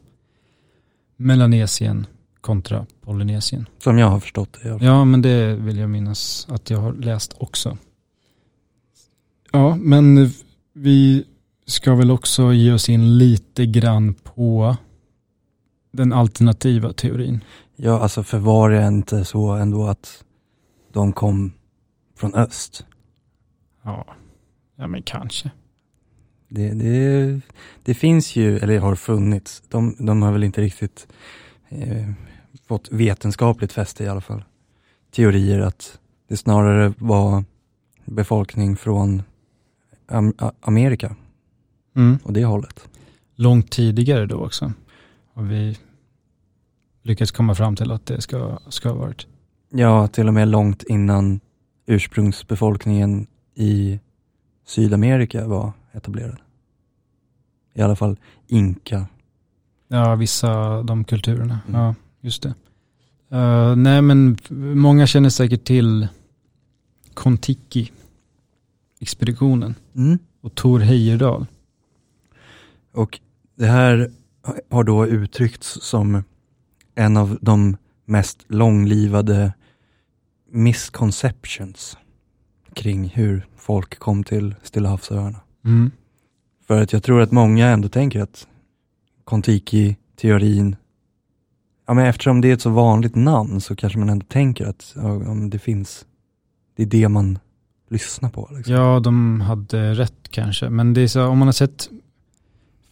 Melanesien 1.16 2.06
kontra 2.40 2.86
Polynesien. 3.00 3.68
Som 3.78 3.98
jag 3.98 4.06
har 4.06 4.20
förstått 4.20 4.56
det. 4.62 4.78
Ja, 4.80 5.04
men 5.04 5.22
det 5.22 5.54
vill 5.54 5.78
jag 5.78 5.90
minnas 5.90 6.46
att 6.50 6.70
jag 6.70 6.78
har 6.78 6.92
läst 6.92 7.34
också. 7.38 7.78
Ja, 9.52 9.76
men 9.76 10.30
vi 10.72 11.24
ska 11.66 11.94
väl 11.94 12.10
också 12.10 12.52
ge 12.52 12.72
oss 12.72 12.88
in 12.88 13.18
lite 13.18 13.66
grann 13.66 14.14
på 14.14 14.76
den 15.90 16.12
alternativa 16.12 16.92
teorin. 16.92 17.44
Ja, 17.76 18.00
alltså 18.00 18.22
för 18.22 18.38
var 18.38 18.70
det 18.70 18.86
inte 18.86 19.24
så 19.24 19.52
ändå 19.52 19.86
att 19.86 20.24
de 20.92 21.12
kom 21.12 21.52
från 22.16 22.34
öst? 22.34 22.86
Ja, 23.82 24.06
ja 24.76 24.86
men 24.86 25.02
kanske. 25.02 25.50
Det, 26.48 26.70
det, 26.70 27.40
det 27.82 27.94
finns 27.94 28.36
ju, 28.36 28.58
eller 28.58 28.78
har 28.78 28.94
funnits, 28.94 29.62
de, 29.68 29.96
de 29.98 30.22
har 30.22 30.32
väl 30.32 30.44
inte 30.44 30.60
riktigt 30.60 31.08
eh, 31.68 32.10
fått 32.66 32.88
vetenskapligt 32.92 33.72
fäste 33.72 34.04
i 34.04 34.08
alla 34.08 34.20
fall. 34.20 34.44
Teorier 35.10 35.60
att 35.60 35.98
det 36.28 36.36
snarare 36.36 36.92
var 36.98 37.44
befolkning 38.04 38.76
från 38.76 39.22
Am 40.08 40.34
Amerika 40.60 41.16
Mm. 41.96 42.18
och 42.22 42.32
det 42.32 42.44
hållet. 42.44 42.88
Långt 43.34 43.70
tidigare 43.70 44.26
då 44.26 44.36
också. 44.36 44.72
Har 45.34 45.42
vi 45.42 45.78
lyckats 47.02 47.30
komma 47.30 47.54
fram 47.54 47.76
till 47.76 47.90
att 47.90 48.06
det 48.06 48.20
ska, 48.20 48.58
ska 48.68 48.88
ha 48.88 48.96
varit. 48.96 49.26
Ja, 49.70 50.08
till 50.08 50.28
och 50.28 50.34
med 50.34 50.48
långt 50.48 50.82
innan 50.82 51.40
ursprungsbefolkningen 51.86 53.26
i 53.54 54.00
Sydamerika 54.66 55.46
var 55.46 55.72
etablerad. 55.92 56.36
I 57.74 57.82
alla 57.82 57.96
fall 57.96 58.18
inka. 58.46 59.06
Ja, 59.88 60.14
vissa 60.14 60.54
av 60.54 60.84
de 60.84 61.04
kulturerna. 61.04 61.60
Mm. 61.68 61.80
Ja, 61.80 61.94
just 62.20 62.42
det. 62.42 62.54
Eh, 63.30 63.76
nej, 63.76 64.02
men 64.02 64.38
många 64.76 65.06
känner 65.06 65.30
säkert 65.30 65.64
till 65.64 66.08
Kontiki-expeditionen 67.14 69.74
och 70.40 70.54
Tor 70.54 70.80
Heyerdahl. 70.80 71.46
Och 72.92 73.20
det 73.54 73.66
här 73.66 74.10
har 74.70 74.84
då 74.84 75.06
uttryckts 75.06 75.78
som 75.82 76.24
en 76.94 77.16
av 77.16 77.38
de 77.40 77.76
mest 78.04 78.44
långlivade 78.48 79.52
misconceptions 80.50 81.98
kring 82.74 83.04
hur 83.04 83.46
folk 83.56 83.98
kom 83.98 84.24
till 84.24 84.54
Stilla 84.62 84.88
havsöarna. 84.88 85.40
Mm. 85.64 85.90
För 86.66 86.82
att 86.82 86.92
jag 86.92 87.02
tror 87.02 87.20
att 87.20 87.32
många 87.32 87.68
ändå 87.68 87.88
tänker 87.88 88.22
att 88.22 88.46
Kontiki-teorin, 89.24 90.76
ja 91.86 91.94
men 91.94 92.06
eftersom 92.06 92.40
det 92.40 92.48
är 92.48 92.54
ett 92.54 92.62
så 92.62 92.70
vanligt 92.70 93.14
namn 93.14 93.60
så 93.60 93.76
kanske 93.76 93.98
man 93.98 94.08
ändå 94.08 94.26
tänker 94.28 94.66
att 94.66 94.92
ja, 94.96 95.34
det 95.50 95.58
finns, 95.58 96.06
det 96.76 96.82
är 96.82 96.86
det 96.86 97.08
man 97.08 97.38
lyssnar 97.88 98.30
på. 98.30 98.48
Liksom. 98.56 98.74
Ja, 98.74 99.00
de 99.00 99.40
hade 99.40 99.94
rätt 99.94 100.28
kanske. 100.30 100.70
Men 100.70 100.94
det 100.94 101.00
är 101.00 101.08
så, 101.08 101.26
om 101.26 101.38
man 101.38 101.48
har 101.48 101.52
sett 101.52 101.88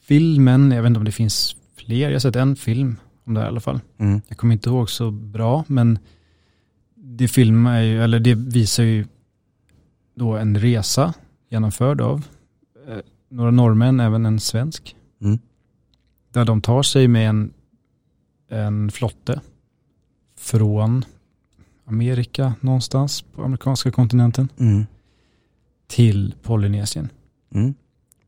filmen, 0.09 0.70
jag 0.70 0.82
vet 0.82 0.88
inte 0.88 0.98
om 0.98 1.04
det 1.04 1.12
finns 1.12 1.56
fler, 1.76 2.09
jag 2.09 2.12
har 2.14 2.18
sett 2.18 2.36
en 2.36 2.56
film 2.56 2.96
om 3.24 3.34
det 3.34 3.40
här 3.40 3.46
i 3.46 3.48
alla 3.48 3.61
fall. 3.61 3.80
Mm. 3.98 4.20
Jag 4.28 4.38
kommer 4.38 4.52
inte 4.54 4.68
ihåg 4.70 4.90
så 4.90 5.11
bra, 5.11 5.64
men 5.66 5.98
det 6.94 7.28
filmar 7.28 7.80
ju, 7.80 8.02
eller 8.02 8.20
det 8.20 8.34
visar 8.34 8.82
ju 8.84 9.06
då 10.14 10.36
en 10.36 10.59
resa 10.59 11.14
genomförd 11.50 12.00
av 12.00 12.24
eh, 12.88 12.98
några 13.28 13.50
norrmän, 13.50 14.00
även 14.00 14.26
en 14.26 14.40
svensk. 14.40 14.96
Mm. 15.20 15.38
Där 16.32 16.44
de 16.44 16.61
tar 16.61 16.82
sig 16.82 17.09
med 17.09 17.28
en, 17.28 17.52
en 18.48 18.90
flotte 18.90 19.40
från 20.38 21.04
Amerika 21.84 22.54
någonstans 22.61 23.22
på 23.22 23.44
amerikanska 23.44 23.90
kontinenten 23.90 24.48
Mm. 24.59 24.86
till 25.86 26.34
Polynesien. 26.42 27.09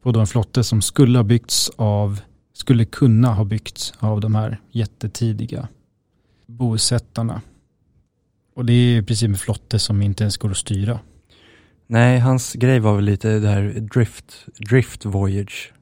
På 0.02 0.12
då 0.12 0.20
en 0.20 0.26
flotte 0.26 0.64
som 0.64 0.82
skulle 0.82 1.18
ha 1.18 1.22
byggts 1.22 1.70
av, 1.76 2.20
skulle 2.52 2.84
kunna 2.84 3.34
ha 3.34 3.44
byggts 3.44 3.94
av 3.98 4.20
de 4.20 4.34
här 4.34 4.60
jättetidiga 4.70 5.68
bosättarna. 6.46 7.42
Och 8.54 8.64
det 8.64 8.72
är 8.72 8.98
i 8.98 9.02
princip 9.02 9.28
en 9.28 9.36
flotte 9.36 9.78
som 9.78 10.02
inte 10.02 10.24
ens 10.24 10.36
går 10.36 10.50
att 10.50 10.56
styra. 10.56 11.00
Nej, 11.86 12.18
hans 12.18 12.52
grej 12.52 12.80
var 12.80 12.96
väl 12.96 13.04
lite 13.04 13.38
det 13.38 13.48
här 13.48 13.62
drift, 13.94 14.46
drift 14.70 15.04
voyage. 15.04 15.72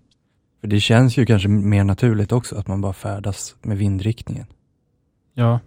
För 0.61 0.69
det 0.69 0.81
känns 0.81 1.17
ju 1.17 1.27
kanske 1.27 1.49
mer 1.49 1.85
naturligt 1.85 2.33
också 2.33 2.57
att 2.57 2.67
man 2.67 2.81
bara 2.81 2.93
färdas 2.93 3.57
med 3.63 3.79
vindriktningen. 3.79 4.47
Ja, 5.35 5.61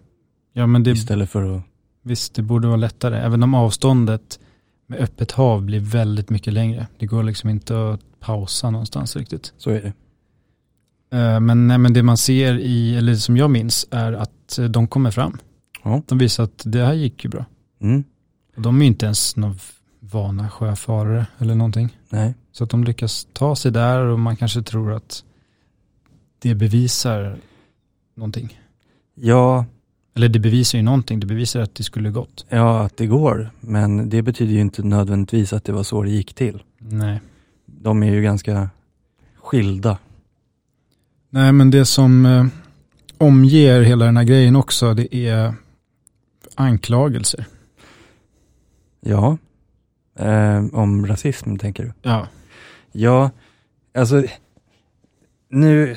ja 0.52 0.66
men 0.66 0.82
det, 0.82 0.90
Istället 0.90 1.30
för 1.30 1.56
att, 1.56 1.62
visst 2.02 2.34
det 2.34 2.42
borde 2.42 2.66
vara 2.68 2.76
lättare. 2.76 3.18
Även 3.18 3.42
om 3.42 3.54
avståndet 3.54 4.40
med 4.86 4.98
öppet 4.98 5.32
hav 5.32 5.62
blir 5.62 5.80
väldigt 5.80 6.30
mycket 6.30 6.52
längre. 6.52 6.86
Det 6.98 7.06
går 7.06 7.22
liksom 7.22 7.50
inte 7.50 7.90
att 7.90 8.00
pausa 8.22 8.70
någonstans 8.70 9.16
riktigt. 9.16 9.52
så 9.58 9.70
är 9.70 9.80
det. 9.82 9.92
Eh, 11.18 11.40
Men, 11.40 11.66
nej, 11.68 11.78
men 11.78 11.92
det 11.92 12.02
man 12.02 12.16
ser 12.16 12.58
i, 12.58 12.96
eller 12.96 13.14
som 13.14 13.36
jag 13.36 13.50
minns, 13.50 13.86
är 13.90 14.12
att 14.12 14.58
eh, 14.58 14.64
de 14.64 14.86
kommer 14.88 15.10
fram. 15.10 15.38
Ja. 15.84 16.02
De 16.06 16.18
visar 16.18 16.44
att 16.44 16.62
det 16.64 16.84
här 16.84 16.94
gick 16.94 17.24
ju 17.24 17.30
bra. 17.30 17.44
Mm. 17.80 18.04
Och 18.56 18.62
de 18.62 18.76
är 18.76 18.80
ju 18.80 18.86
inte 18.86 19.06
ens 19.06 19.36
några 19.36 19.54
vana 20.00 20.50
sjöfarare 20.50 21.26
eller 21.38 21.54
någonting. 21.54 21.96
Nej. 22.08 22.34
Så 22.52 22.64
att 22.64 22.70
de 22.70 22.84
lyckas 22.84 23.26
ta 23.32 23.56
sig 23.56 23.72
där 23.72 23.98
och 24.04 24.18
man 24.18 24.36
kanske 24.36 24.62
tror 24.62 24.92
att 24.92 25.24
det 26.38 26.54
bevisar 26.54 27.36
någonting. 28.16 28.58
Ja, 29.14 29.64
Eller 30.14 30.28
det 30.28 30.38
bevisar 30.38 30.78
ju 30.78 30.82
någonting, 30.84 31.20
det 31.20 31.26
bevisar 31.26 31.60
att 31.60 31.74
det 31.74 31.82
skulle 31.82 32.10
gått. 32.10 32.46
ja, 32.48 32.80
att 32.84 32.96
det 32.96 33.06
går. 33.06 33.50
Men 33.60 34.08
det 34.08 34.22
betyder 34.22 34.52
ju 34.52 34.60
inte 34.60 34.82
nödvändigtvis 34.82 35.52
att 35.52 35.64
det 35.64 35.72
var 35.72 35.82
så 35.82 36.02
det 36.02 36.10
gick 36.10 36.34
till. 36.34 36.62
Nej. 36.78 37.20
De 37.82 38.02
är 38.02 38.10
ju 38.10 38.22
ganska 38.22 38.70
skilda. 39.36 39.98
Nej 41.30 41.52
men 41.52 41.70
det 41.70 41.84
som 41.84 42.26
eh, 42.26 42.46
omger 43.18 43.82
hela 43.82 44.04
den 44.04 44.16
här 44.16 44.24
grejen 44.24 44.56
också, 44.56 44.94
det 44.94 45.14
är 45.14 45.54
anklagelser. 46.54 47.46
Ja. 49.00 49.38
Eh, 50.18 50.64
om 50.72 51.06
rasism 51.06 51.56
tänker 51.56 51.82
du? 51.84 51.92
Ja. 52.02 52.26
Ja, 52.92 53.30
alltså 53.94 54.24
nu, 55.48 55.96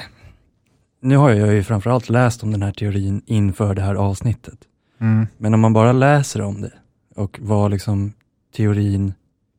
nu 1.01 1.17
har 1.17 1.29
jag 1.29 1.53
ju 1.53 1.63
framförallt 1.63 2.09
läst 2.09 2.43
om 2.43 2.51
den 2.51 2.63
här 2.63 2.71
teorin 2.71 3.21
inför 3.25 3.75
det 3.75 3.81
här 3.81 3.95
avsnittet. 3.95 4.59
Mm. 4.99 5.27
Men 5.37 5.53
om 5.53 5.59
man 5.59 5.73
bara 5.73 5.91
läser 5.91 6.41
om 6.41 6.61
det 6.61 6.73
och 7.15 7.39
vad 7.41 7.71
liksom 7.71 8.13
teorin 8.55 9.13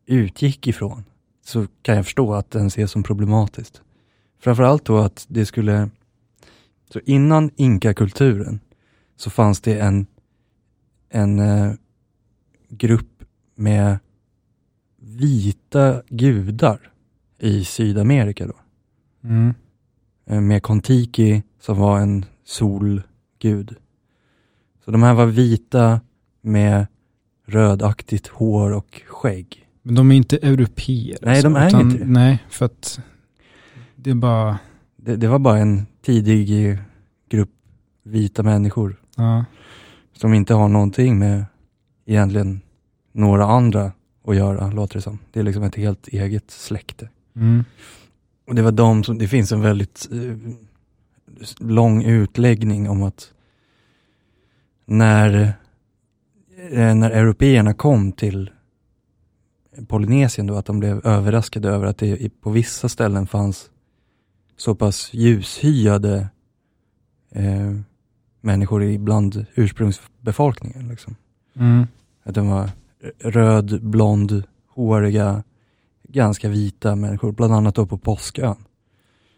utgick 0.07 0.67
ifrån 0.67 1.05
så 1.47 1.67
kan 1.83 1.97
jag 1.97 2.05
förstå 2.05 2.35
att 2.35 2.51
den 2.51 2.67
ses 2.67 2.91
som 2.91 3.03
problematiskt. 3.03 3.83
Framförallt 4.39 4.85
då 4.85 4.99
att 4.99 5.27
det 5.29 5.47
skulle, 5.47 5.91
så 6.93 7.01
innan 7.05 7.51
inkakulturen 7.57 8.61
så 9.17 9.31
fanns 9.31 9.61
det 9.61 9.79
en, 9.81 10.07
en 11.09 11.39
eh, 11.39 11.73
grupp 12.69 13.25
med 13.55 13.99
vita 14.97 16.03
gudar 16.09 16.93
i 17.39 17.65
Sydamerika 17.65 18.47
då. 18.47 18.57
Mm. 19.25 19.55
Eh, 20.27 20.41
Med 20.41 20.63
Kontiki 20.63 21.43
som 21.61 21.79
var 21.79 22.01
en 22.01 22.25
solgud. 22.45 23.77
Så 24.85 24.91
de 24.91 25.03
här 25.03 25.15
var 25.15 25.27
vita 25.27 26.01
med 26.41 26.87
rödaktigt 27.45 28.27
hår 28.27 28.73
och 28.73 29.03
skägg. 29.07 29.66
Men 29.87 29.95
de 29.95 30.11
är 30.11 30.17
inte 30.17 30.37
europeer. 30.37 31.19
Nej, 31.23 31.43
de 31.43 31.57
är 31.57 31.81
inte 31.81 31.99
det. 31.99 32.07
Nej, 32.07 32.45
för 32.49 32.67
att 32.67 33.01
det 33.97 34.11
är 34.11 34.15
bara, 34.15 34.59
Det, 34.97 35.17
det 35.17 35.29
var 35.29 35.39
bara 35.39 35.59
en 35.59 35.87
tidig 36.03 36.71
eh, 36.71 36.79
grupp 37.29 37.51
vita 38.03 38.43
människor 38.43 39.01
ja. 39.17 39.45
som 40.13 40.35
inte 40.35 40.55
har 40.55 40.69
någonting 40.69 41.19
med 41.19 41.45
egentligen 42.07 42.61
några 43.13 43.45
andra 43.45 43.93
att 44.27 44.37
göra, 44.37 44.71
låter 44.71 44.95
det 44.95 45.03
som. 45.03 45.19
Det 45.33 45.41
är 45.41 45.45
liksom 45.45 45.63
ett 45.63 45.75
helt 45.75 46.09
eget 46.09 46.51
släkte. 46.51 47.09
Mm. 47.37 47.65
Och 48.47 48.55
det 48.55 48.63
var 48.63 48.73
de 48.73 49.05
som, 49.05 49.19
det 49.19 49.29
finns 49.29 49.53
en 49.53 49.61
väldigt 49.61 50.09
eh, 50.13 50.37
lång 51.59 52.05
utläggning 52.05 52.91
om 52.91 53.03
att 53.03 53.33
när, 54.85 55.53
eh, 56.71 56.95
när 56.95 57.11
européerna 57.11 57.75
kom 57.75 58.13
till 58.13 58.51
Polynesien 59.89 60.47
då, 60.47 60.57
att 60.57 60.67
de 60.67 60.81
blev 60.81 61.07
överraskade 61.07 61.69
över 61.69 61.87
att 61.87 61.99
det 61.99 62.41
på 62.41 62.51
vissa 62.51 62.89
ställen 62.89 63.27
fanns 63.27 63.71
så 64.57 64.75
pass 64.75 65.15
ljushyade 65.15 66.29
eh, 67.31 67.73
människor 68.41 68.85
ibland 68.85 69.47
ursprungsbefolkningen. 69.55 70.89
Liksom. 70.89 71.17
Mm. 71.57 71.87
Att 72.23 72.35
de 72.35 72.49
var 72.49 72.71
röd, 73.19 73.83
blond, 73.83 74.43
håriga, 74.69 75.43
ganska 76.03 76.49
vita 76.49 76.97
människor, 76.97 77.33
bland 77.33 77.55
annat 77.55 77.75
då 77.75 77.87
på 77.87 77.99
Påskön. 77.99 78.57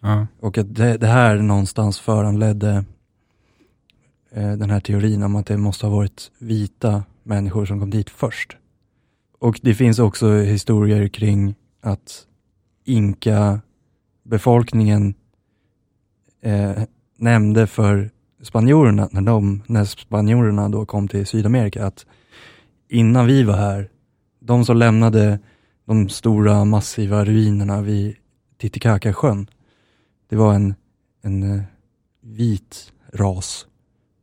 Ja. 0.00 0.26
Och 0.40 0.58
att 0.58 0.74
det, 0.74 0.96
det 0.96 1.06
här 1.06 1.36
någonstans 1.36 1.98
föranledde 1.98 2.84
eh, 4.30 4.52
den 4.52 4.70
här 4.70 4.80
teorin 4.80 5.22
om 5.22 5.36
att 5.36 5.46
det 5.46 5.56
måste 5.56 5.86
ha 5.86 5.96
varit 5.96 6.30
vita 6.38 7.02
människor 7.22 7.66
som 7.66 7.80
kom 7.80 7.90
dit 7.90 8.10
först. 8.10 8.56
Och 9.38 9.60
det 9.62 9.74
finns 9.74 9.98
också 9.98 10.32
historier 10.32 11.08
kring 11.08 11.54
att 11.80 12.26
inka-befolkningen 12.84 15.14
eh, 16.42 16.82
nämnde 17.16 17.66
för 17.66 18.10
spanjorerna, 18.42 19.08
när, 19.12 19.22
de, 19.22 19.62
när 19.66 19.84
spanjorerna 19.84 20.68
då 20.68 20.86
kom 20.86 21.08
till 21.08 21.26
Sydamerika, 21.26 21.86
att 21.86 22.06
innan 22.88 23.26
vi 23.26 23.42
var 23.42 23.56
här, 23.56 23.90
de 24.40 24.64
som 24.64 24.76
lämnade 24.76 25.38
de 25.84 26.08
stora 26.08 26.64
massiva 26.64 27.24
ruinerna 27.24 27.80
vid 27.80 28.16
Titicacasjön, 28.58 29.46
det 30.28 30.36
var 30.36 30.54
en, 30.54 30.74
en 31.22 31.42
eh, 31.42 31.62
vit 32.20 32.92
ras 33.12 33.66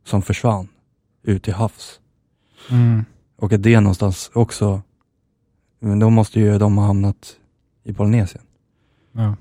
som 0.04 0.22
försvann 0.22 0.68
ut 1.22 1.42
till 1.42 1.54
havs. 1.54 2.00
Mm. 2.70 3.04
Och 3.36 3.52
att 3.52 3.62
det 3.62 3.80
någonstans 3.80 4.30
också, 4.34 4.82
men 5.78 5.98
då 5.98 6.10
måste 6.10 6.40
ju 6.40 6.58
de 6.58 6.78
ha 6.78 6.86
hamnat 6.86 7.36
i 7.84 7.94
Polynesien. 7.94 8.44
Ja. 9.12 9.36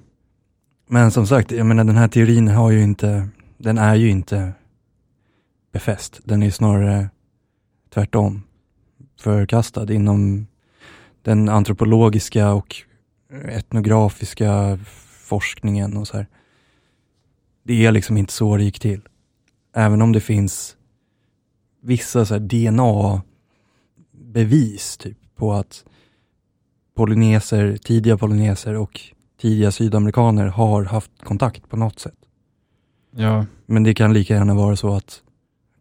Men 0.88 1.12
som 1.12 1.28
sagt, 1.28 1.52
jag 1.52 1.66
menar 1.66 1.84
den 1.84 1.96
här 1.98 2.08
teorin 2.08 2.48
har 2.48 2.72
ju 2.72 2.84
inte, 2.84 3.30
den 3.58 3.78
är 3.78 3.96
ju 3.96 4.10
inte 4.10 4.54
befäst. 5.72 6.20
Den 6.24 6.44
är 6.44 6.52
snarare 6.52 7.10
tvärtom 7.94 8.44
förkastad 9.20 9.94
inom 9.94 10.48
den 11.22 11.50
antropologiska 11.50 12.54
och 12.54 12.76
etnografiska 13.32 14.80
forskningen 15.28 15.98
och 15.98 16.08
så 16.08 16.18
här. 16.18 16.28
Det 17.64 17.86
är 17.86 17.92
liksom 17.92 18.18
inte 18.18 18.34
så 18.34 18.58
det 18.58 18.64
gick 18.64 18.80
till. 18.80 19.02
Även 19.74 20.02
om 20.02 20.12
det 20.12 20.22
finns 20.22 20.78
vissa 21.82 22.40
DNA-bevis 22.40 23.28
typ 24.98 25.18
på 25.36 25.54
att 25.54 25.86
polyneser, 26.96 27.78
tidiga 27.78 28.18
polyneser 28.18 28.74
och 28.74 29.02
tidiga 29.42 29.72
sydamerikaner 29.72 30.46
har 30.46 30.84
haft 30.84 31.12
kontakt 31.24 31.70
på 31.70 31.78
något 31.78 32.00
sätt. 32.00 32.18
ja. 33.16 33.46
Men 33.66 33.84
det 33.84 33.94
kan 33.94 34.14
lika 34.14 34.34
gärna 34.34 34.54
vara 34.54 34.76
så 34.76 34.96
att 34.96 35.22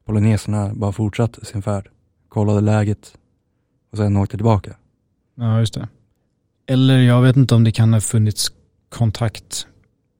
polyneserna 0.04 0.74
bara 0.74 0.92
fortsatte 0.92 1.44
sin 1.44 1.62
färd, 1.62 1.88
kollade 2.28 2.60
läget 2.60 3.14
och 3.90 3.98
sen 3.98 4.16
åkte 4.16 4.36
tillbaka. 4.36 4.76
Ja, 5.34 5.58
just 5.60 5.74
det. 5.74 5.88
Eller 6.66 6.98
jag 6.98 7.22
vet 7.22 7.36
inte 7.36 7.54
om 7.54 7.64
det 7.64 7.72
kan 7.72 7.92
ha 7.92 8.00
funnits 8.00 8.52
kontakt 8.88 9.66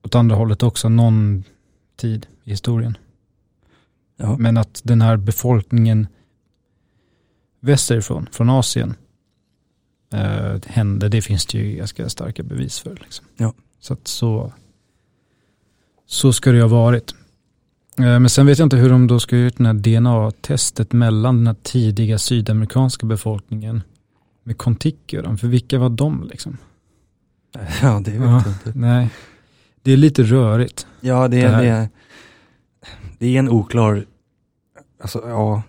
åt 0.05 0.15
andra 0.15 0.37
hållet 0.37 0.63
också 0.63 0.89
någon 0.89 1.45
tid 1.97 2.27
i 2.45 2.51
historien. 2.51 2.99
Ja. 4.17 4.37
Men 4.39 4.57
att 4.57 4.81
den 4.85 5.03
här 5.03 5.17
befolkningen 5.17 6.07
västerifrån, 7.61 8.29
från 8.33 8.51
Asien, 8.51 8.95
eh, 10.13 10.61
hände, 10.67 11.09
det 11.09 11.23
finns 11.23 11.47
det 11.47 11.59
ju 11.59 11.77
ganska 11.77 12.09
starka 12.09 12.43
bevis 12.43 12.79
för. 12.81 12.95
Liksom. 13.03 13.27
Ja. 13.37 13.55
Så 13.81 13.97
så, 14.05 14.53
så 16.07 16.33
ska 16.33 16.51
det 16.51 16.57
ju 16.57 16.63
ha 16.63 16.69
varit. 16.69 17.15
Eh, 17.99 18.05
men 18.05 18.29
sen 18.31 18.47
vet 18.47 18.59
jag 18.59 18.67
inte 18.67 18.77
hur 18.77 18.91
de 18.91 19.07
då 19.07 19.21
ska 19.21 19.37
göra 19.37 19.51
det 19.57 19.65
här 19.67 19.75
DNA-testet 19.75 20.93
mellan 20.93 21.37
den 21.37 21.47
här 21.47 21.57
tidiga 21.63 22.19
sydamerikanska 22.19 23.07
befolkningen 23.07 23.83
med 24.43 24.59
Kontiki 24.59 25.19
och 25.19 25.23
dem. 25.23 25.39
För 25.39 25.49
vilka 25.49 25.79
var 25.79 25.89
de 25.91 26.29
liksom? 26.31 26.57
Ja, 27.83 28.01
det 28.05 28.11
vet 28.11 28.21
Ja. 28.21 28.43
jag 28.45 28.53
inte. 28.53 28.79
Nej, 28.79 29.11
det 29.83 29.93
är 29.93 29.97
lite 29.97 30.23
rörigt. 30.23 30.87
Ja, 31.01 31.29
det 31.29 31.37
Det 31.43 31.49
det, 31.49 31.67
är, 31.69 31.89
det 33.19 33.27
är 33.27 33.39
en 33.39 33.49
oklar, 33.49 34.07
alltså 35.03 35.23
ja, 35.29 35.63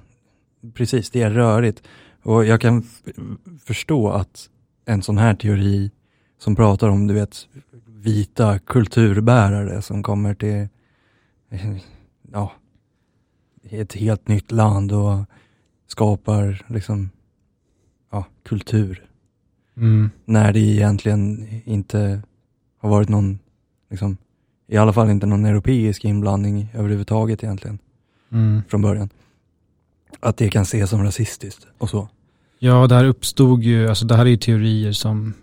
precis, 0.74 1.10
det 1.10 1.22
är 1.22 1.32
rörigt. 1.32 1.84
Och 2.26 2.46
jag 2.46 2.62
kan 2.62 2.84
förstå 3.66 4.10
att 4.10 4.50
en 4.86 5.02
sån 5.02 5.18
här 5.18 5.36
teori 5.36 5.92
som 6.38 6.56
pratar 6.56 6.90
om, 6.90 7.08
du 7.08 7.14
vet, 7.14 7.48
vita 7.88 8.60
kulturbärare 8.60 9.82
som 9.82 10.04
kommer 10.04 10.34
till, 10.36 10.68
ja, 12.32 12.52
ett 13.64 13.94
helt 13.94 14.28
nytt 14.28 14.52
land 14.52 14.92
och 14.92 15.26
skapar 15.88 16.66
liksom, 16.68 17.10
ja, 18.12 18.26
kultur. 18.44 19.06
Mm. 19.78 20.10
När 20.26 20.54
det 20.54 20.60
egentligen 20.60 21.48
inte 21.66 22.22
har 22.78 22.90
varit 22.90 23.10
någon, 23.10 23.40
liksom, 23.90 24.18
i 24.68 24.78
alla 24.78 24.94
fall 24.94 25.10
inte 25.10 25.26
någon 25.26 25.46
europeisk 25.46 26.06
inblandning 26.06 26.70
överhuvudtaget 26.74 27.44
egentligen, 27.44 27.80
Mm. 28.32 28.62
från 28.68 28.82
början. 28.82 29.10
Att 30.20 30.38
det 30.38 30.50
kan 30.50 30.62
ses 30.62 30.90
som 30.90 31.04
rasistiskt 31.04 31.68
och 31.78 31.90
så. 31.90 32.10
Ja, 32.66 32.88
det 32.88 32.96
här 32.96 33.06
uppstod 33.06 33.64
ju, 33.64 33.88
alltså 33.88 34.06
det 34.06 34.16
här 34.16 34.26
är 34.26 34.30
ju 34.30 34.38
teorier 34.38 34.92
som, 34.92 35.34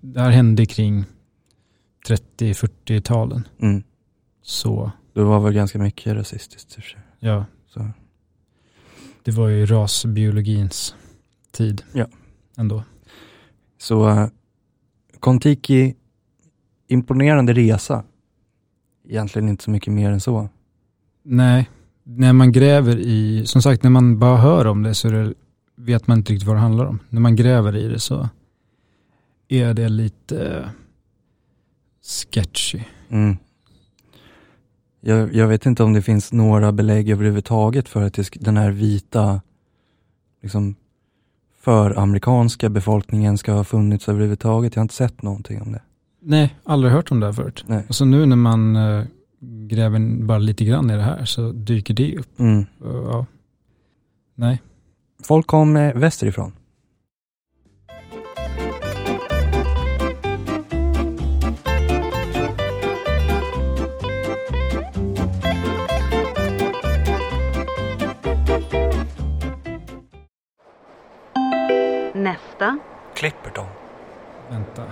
det 0.00 0.20
här 0.20 0.30
hände 0.30 0.66
kring 0.66 1.04
30-40-talen. 2.08 3.48
Mm. 3.58 3.82
Så, 4.42 4.90
Det 5.12 5.22
var 5.22 5.40
väl 5.40 5.52
ganska 5.52 5.78
mycket 5.78 6.16
rasistiskt 6.16 6.76
i 6.76 6.80
och 6.80 6.84
för 6.84 6.90
sig. 6.90 7.00
ja, 7.20 7.44
Så. 7.66 7.88
det 9.22 9.30
var 9.30 9.48
ju 9.48 9.66
rasbiologins 9.66 10.94
tid. 11.50 11.82
Ja. 11.92 12.06
Ändå. 12.56 12.82
Så 13.78 14.08
uh, 14.08 14.26
Kontiki, 15.20 15.94
imponerande 16.88 17.52
resa. 17.52 18.04
Egentligen 19.08 19.48
inte 19.48 19.64
så 19.64 19.70
mycket 19.70 19.92
mer 19.92 20.10
än 20.10 20.20
så. 20.20 20.48
Nej, 21.22 21.70
när 22.02 22.32
man 22.32 22.52
gräver 22.52 22.96
i, 22.96 23.46
som 23.46 23.62
sagt 23.62 23.82
när 23.82 23.90
man 23.90 24.18
bara 24.18 24.36
hör 24.36 24.66
om 24.66 24.82
det 24.82 24.94
så 24.94 25.08
är 25.08 25.12
det, 25.12 25.34
vet 25.76 26.06
man 26.06 26.18
inte 26.18 26.32
riktigt 26.32 26.46
vad 26.46 26.56
det 26.56 26.60
handlar 26.60 26.84
om. 26.84 26.98
När 27.08 27.20
man 27.20 27.36
gräver 27.36 27.76
i 27.76 27.88
det 27.88 27.98
så 28.00 28.28
är 29.48 29.74
det 29.74 29.88
lite 29.88 30.70
sketchy. 32.02 32.80
Mm. 33.08 33.36
Jag, 35.00 35.34
jag 35.34 35.48
vet 35.48 35.66
inte 35.66 35.82
om 35.82 35.92
det 35.92 36.02
finns 36.02 36.32
några 36.32 36.72
belägg 36.72 37.10
överhuvudtaget 37.10 37.88
för 37.88 38.02
att 38.02 38.18
den 38.34 38.56
här 38.56 38.70
vita, 38.70 39.40
liksom, 40.42 40.74
för 41.60 41.98
amerikanska 41.98 42.68
befolkningen 42.68 43.38
ska 43.38 43.52
ha 43.52 43.64
funnits 43.64 44.08
överhuvudtaget. 44.08 44.74
Jag 44.74 44.80
har 44.80 44.84
inte 44.84 44.94
sett 44.94 45.22
någonting 45.22 45.62
om 45.62 45.72
det. 45.72 45.82
Nej, 46.20 46.56
aldrig 46.64 46.92
hört 46.92 47.10
om 47.10 47.20
det 47.20 47.26
här 47.26 47.32
förut. 47.32 47.64
Nej. 47.66 47.84
Och 47.88 47.94
så 47.94 48.04
nu 48.04 48.26
när 48.26 48.36
man 48.36 48.76
eh, 48.76 49.04
gräver 49.68 50.22
bara 50.24 50.38
lite 50.38 50.64
grann 50.64 50.90
i 50.90 50.96
det 50.96 51.02
här 51.02 51.24
så 51.24 51.52
dyker 51.52 51.94
det 51.94 52.18
upp. 52.18 52.40
Mm. 52.40 52.66
Och, 52.80 52.94
ja. 52.94 53.26
Nej. 54.34 54.62
Folk 55.24 55.46
kom 55.46 55.76
eh, 55.76 55.94
västerifrån. 55.94 56.52
Nästa, 72.14 72.78
Clipperton, 73.14 73.66
Vänta. 74.50 74.82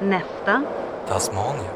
nästa, 0.00 0.62
Tasmanien, 1.08 1.74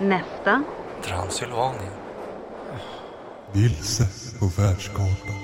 nästa, 0.00 0.62
Transylvanien. 1.02 1.97
Vilse 3.54 4.38
på 4.38 4.46
världskartan. 4.46 5.36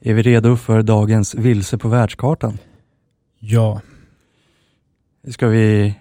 Är 0.00 0.14
vi 0.14 0.22
redo 0.22 0.56
för 0.56 0.82
dagens 0.82 1.34
Vilse 1.34 1.78
på 1.78 1.88
världskartan? 1.88 2.58
Ja. 3.38 3.80
Ska 5.28 5.48
vi... 5.48 5.94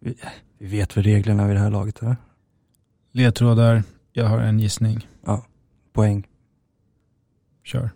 Vi, 0.00 0.16
vet 0.58 0.96
väl 0.96 1.04
reglerna 1.04 1.46
vid 1.46 1.56
det 1.56 1.60
här 1.60 1.70
laget, 1.70 2.02
eller? 2.02 2.16
Ledtrådar. 3.12 3.82
Jag 4.12 4.24
har 4.24 4.38
en 4.38 4.60
gissning. 4.60 5.06
Poäng. 5.92 6.26
Kör. 7.64 7.90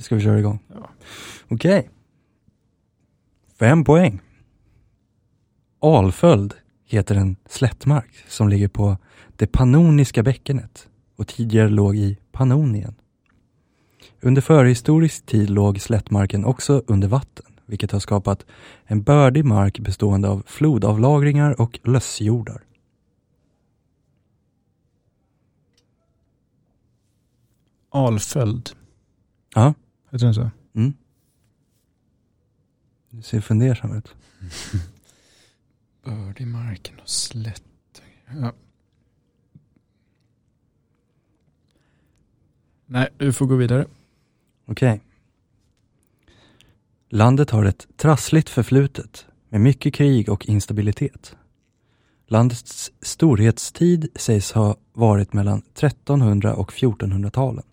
Ska 0.00 0.14
vi 0.14 0.20
köra 0.20 0.38
igång? 0.38 0.58
Ja. 0.74 0.90
Okej. 1.48 1.90
Fem 3.58 3.84
poäng. 3.84 4.20
Alföld 5.80 6.54
heter 6.84 7.14
en 7.14 7.36
slättmark 7.48 8.24
som 8.28 8.48
ligger 8.48 8.68
på 8.68 8.96
det 9.36 9.46
Pannoniska 9.46 10.22
bäckenet 10.22 10.88
och 11.18 11.26
tidigare 11.26 11.68
låg 11.68 11.96
i 11.96 12.18
Pannonien. 12.32 12.94
Under 14.20 14.42
förhistorisk 14.42 15.26
tid 15.26 15.50
låg 15.50 15.80
slättmarken 15.80 16.44
också 16.44 16.82
under 16.86 17.08
vatten, 17.08 17.46
vilket 17.66 17.92
har 17.92 18.00
skapat 18.00 18.46
en 18.84 19.02
bördig 19.02 19.44
mark 19.44 19.78
bestående 19.78 20.28
av 20.28 20.42
flodavlagringar 20.46 21.60
och 21.60 21.78
lössjordar. 21.82 22.62
Alföld. 27.90 28.70
Ja. 29.54 29.74
Heter 30.10 30.24
den 30.26 30.34
så? 30.34 30.50
Mm. 30.74 30.92
Du 33.10 33.22
ser 33.22 33.40
fundersam 33.40 33.96
ut. 33.96 34.14
Bördig 36.04 36.46
marken 36.46 37.00
och 37.00 37.08
slätt. 37.08 37.62
Ja. 38.40 38.52
Nej, 42.90 43.08
du 43.16 43.32
får 43.32 43.46
gå 43.46 43.56
vidare. 43.56 43.86
Okej. 44.66 45.00
Landet 47.08 47.50
har 47.50 47.64
ett 47.64 47.86
trassligt 47.96 48.48
förflutet 48.48 49.26
med 49.48 49.60
mycket 49.60 49.94
krig 49.94 50.28
och 50.28 50.48
instabilitet. 50.48 51.36
Landets 52.26 52.92
storhetstid 53.02 54.08
sägs 54.14 54.52
ha 54.52 54.76
varit 54.92 55.32
mellan 55.32 55.58
1300 55.58 56.54
och 56.54 56.72
1400-talen. 56.72 57.64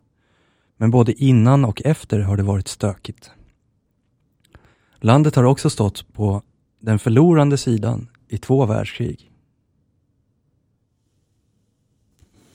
Men 0.77 0.91
både 0.91 1.23
innan 1.23 1.65
och 1.65 1.81
efter 1.85 2.19
har 2.19 2.37
det 2.37 2.43
varit 2.43 2.67
stökigt. 2.67 3.31
Landet 4.95 5.35
har 5.35 5.43
också 5.43 5.69
stått 5.69 6.13
på 6.13 6.41
den 6.79 6.99
förlorande 6.99 7.57
sidan 7.57 8.09
i 8.27 8.37
två 8.37 8.65
världskrig. 8.65 9.31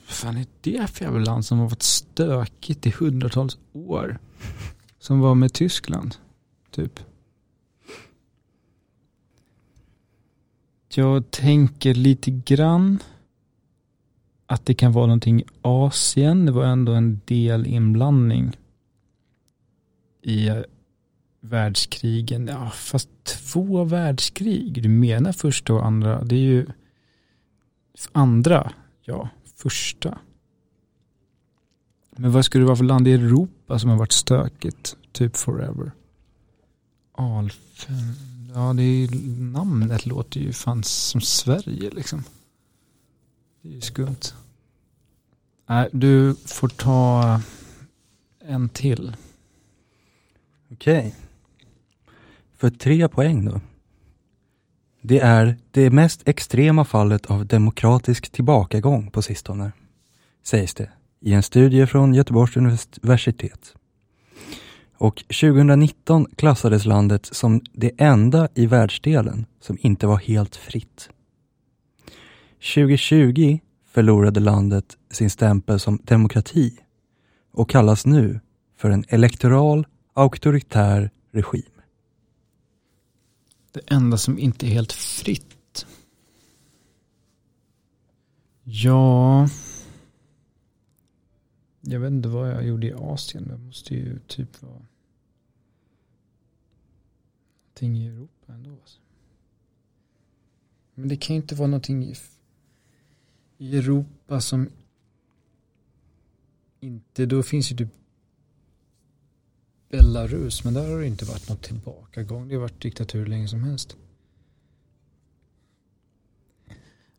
fan 0.11 0.37
är 0.37 0.45
det 0.61 0.87
för 0.87 1.05
jävla 1.05 1.19
land 1.19 1.45
som 1.45 1.59
har 1.59 1.65
varit 1.65 1.83
stökigt 1.83 2.87
i 2.87 2.89
hundratals 2.89 3.57
år? 3.73 4.19
Som 4.99 5.19
var 5.19 5.35
med 5.35 5.53
Tyskland, 5.53 6.15
typ. 6.71 6.99
Jag 10.95 11.31
tänker 11.31 11.93
lite 11.93 12.31
grann 12.31 12.99
att 14.45 14.65
det 14.65 14.73
kan 14.73 14.91
vara 14.91 15.05
någonting 15.05 15.39
i 15.41 15.45
Asien. 15.61 16.45
Det 16.45 16.51
var 16.51 16.65
ändå 16.65 16.91
en 16.91 17.21
del 17.25 17.67
inblandning 17.67 18.57
i 20.21 20.49
världskrigen. 21.41 22.47
Ja, 22.47 22.69
fast 22.69 23.09
två 23.23 23.83
världskrig. 23.83 24.83
Du 24.83 24.89
menar 24.89 25.31
första 25.31 25.73
och 25.73 25.85
andra. 25.85 26.23
Det 26.23 26.35
är 26.35 26.39
ju 26.39 26.67
andra, 28.11 28.71
ja, 29.01 29.29
första. 29.61 30.17
Men 32.11 32.31
vad 32.31 32.45
skulle 32.45 32.61
det 32.61 32.67
vara 32.67 32.77
för 32.77 32.83
land 32.83 33.07
i 33.07 33.13
Europa 33.13 33.79
som 33.79 33.89
har 33.89 33.97
varit 33.97 34.11
stökigt? 34.11 34.97
Typ 35.11 35.37
forever. 35.37 35.91
Alf. 37.11 37.87
Ja, 38.53 38.73
det 38.73 38.83
är 38.83 39.07
ju, 39.07 39.07
namnet 39.41 40.05
låter 40.05 40.39
ju 40.39 40.53
fan 40.53 40.83
som 40.83 41.21
Sverige 41.21 41.89
liksom. 41.89 42.23
Det 43.61 43.69
är 43.69 43.73
ju 43.73 43.81
skumt. 43.81 44.33
Nej, 45.69 45.89
du 45.91 46.35
får 46.45 46.67
ta 46.67 47.41
en 48.39 48.69
till. 48.69 49.15
Okej. 50.71 51.15
För 52.57 52.69
tre 52.69 53.07
poäng 53.07 53.45
då. 53.45 53.61
Det 55.01 55.19
är 55.19 55.57
det 55.71 55.89
mest 55.89 56.27
extrema 56.27 56.85
fallet 56.85 57.25
av 57.25 57.45
demokratisk 57.45 58.29
tillbakagång 58.31 59.11
på 59.11 59.21
sistone, 59.21 59.71
sägs 60.43 60.73
det 60.73 60.89
i 61.21 61.33
en 61.33 61.43
studie 61.43 61.85
från 61.85 62.13
Göteborgs 62.13 62.57
universitet. 62.57 63.75
Och 64.97 65.15
2019 65.15 66.25
klassades 66.35 66.85
landet 66.85 67.25
som 67.25 67.61
det 67.73 67.91
enda 67.97 68.47
i 68.55 68.65
världsdelen 68.65 69.45
som 69.59 69.77
inte 69.81 70.07
var 70.07 70.17
helt 70.17 70.55
fritt. 70.55 71.09
2020 72.75 73.59
förlorade 73.91 74.39
landet 74.39 74.97
sin 75.11 75.29
stämpel 75.29 75.79
som 75.79 75.99
demokrati 76.03 76.77
och 77.53 77.69
kallas 77.69 78.05
nu 78.05 78.39
för 78.77 78.89
en 78.89 79.05
elektoral 79.07 79.87
auktoritär 80.13 81.11
regim. 81.31 81.80
Det 83.71 83.81
enda 83.87 84.17
som 84.17 84.39
inte 84.39 84.65
är 84.65 84.69
helt 84.69 84.91
fritt. 84.91 85.85
Ja. 88.63 89.47
Jag 91.81 91.99
vet 91.99 92.11
inte 92.11 92.29
vad 92.29 92.49
jag 92.49 92.67
gjorde 92.67 92.87
i 92.87 92.93
Asien. 92.93 93.47
Det 93.47 93.57
måste 93.57 93.95
ju 93.95 94.19
typ 94.19 94.61
vara 94.61 94.81
någonting 97.81 97.97
i 97.97 98.07
Europa 98.07 98.53
ändå. 98.53 98.71
Alltså. 98.71 98.99
Men 100.93 101.09
det 101.09 101.17
kan 101.17 101.35
ju 101.35 101.41
inte 101.41 101.55
vara 101.55 101.67
någonting 101.67 102.03
i, 102.03 102.15
i 103.57 103.77
Europa 103.77 104.41
som 104.41 104.69
inte, 106.79 107.25
då 107.25 107.43
finns 107.43 107.71
ju 107.71 107.75
typ 107.75 108.00
Belarus, 109.91 110.63
men 110.63 110.73
där 110.73 110.89
har 110.89 110.99
det 110.99 111.07
inte 111.07 111.25
varit 111.25 111.49
något 111.49 111.61
tillbakagång. 111.61 112.47
Det 112.47 112.55
har 112.55 112.61
varit 112.61 112.81
diktatur 112.81 113.19
hur 113.19 113.25
länge 113.25 113.47
som 113.47 113.63
helst. 113.63 113.97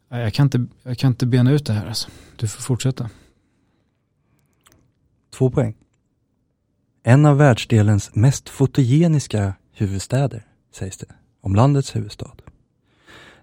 Jag 0.09 0.35
kan 0.35 0.47
inte, 0.47 0.66
jag 0.82 0.99
kan 0.99 1.11
inte 1.11 1.27
bena 1.27 1.53
ut 1.53 1.66
det 1.66 1.73
här 1.73 1.86
alltså. 1.86 2.11
Du 2.36 2.49
får 2.49 2.62
fortsätta. 2.62 3.11
Två 5.31 5.51
poäng. 5.51 5.74
En 7.03 7.27
av 7.27 7.36
världsdelens 7.36 8.15
mest 8.15 8.49
fotogeniska 8.49 9.55
huvudstäder, 9.73 10.47
sägs 10.73 10.99
det, 10.99 11.15
om 11.40 11.55
landets 11.55 11.97
huvudstad. 11.97 12.36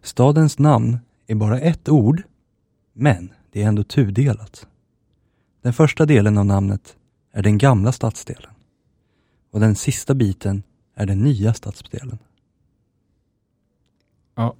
Stadens 0.01 0.59
namn 0.59 0.99
är 1.27 1.35
bara 1.35 1.59
ett 1.59 1.89
ord, 1.89 2.23
men 2.93 3.33
det 3.51 3.63
är 3.63 3.67
ändå 3.67 3.83
tudelat. 3.83 4.67
Den 5.61 5.73
första 5.73 6.05
delen 6.05 6.37
av 6.37 6.45
namnet 6.45 6.95
är 7.31 7.43
den 7.43 7.57
gamla 7.57 7.91
stadsdelen 7.91 8.51
och 9.51 9.59
den 9.59 9.75
sista 9.75 10.13
biten 10.13 10.63
är 10.95 11.05
den 11.05 11.23
nya 11.23 11.53
stadsdelen. 11.53 12.17
Ja. 14.35 14.55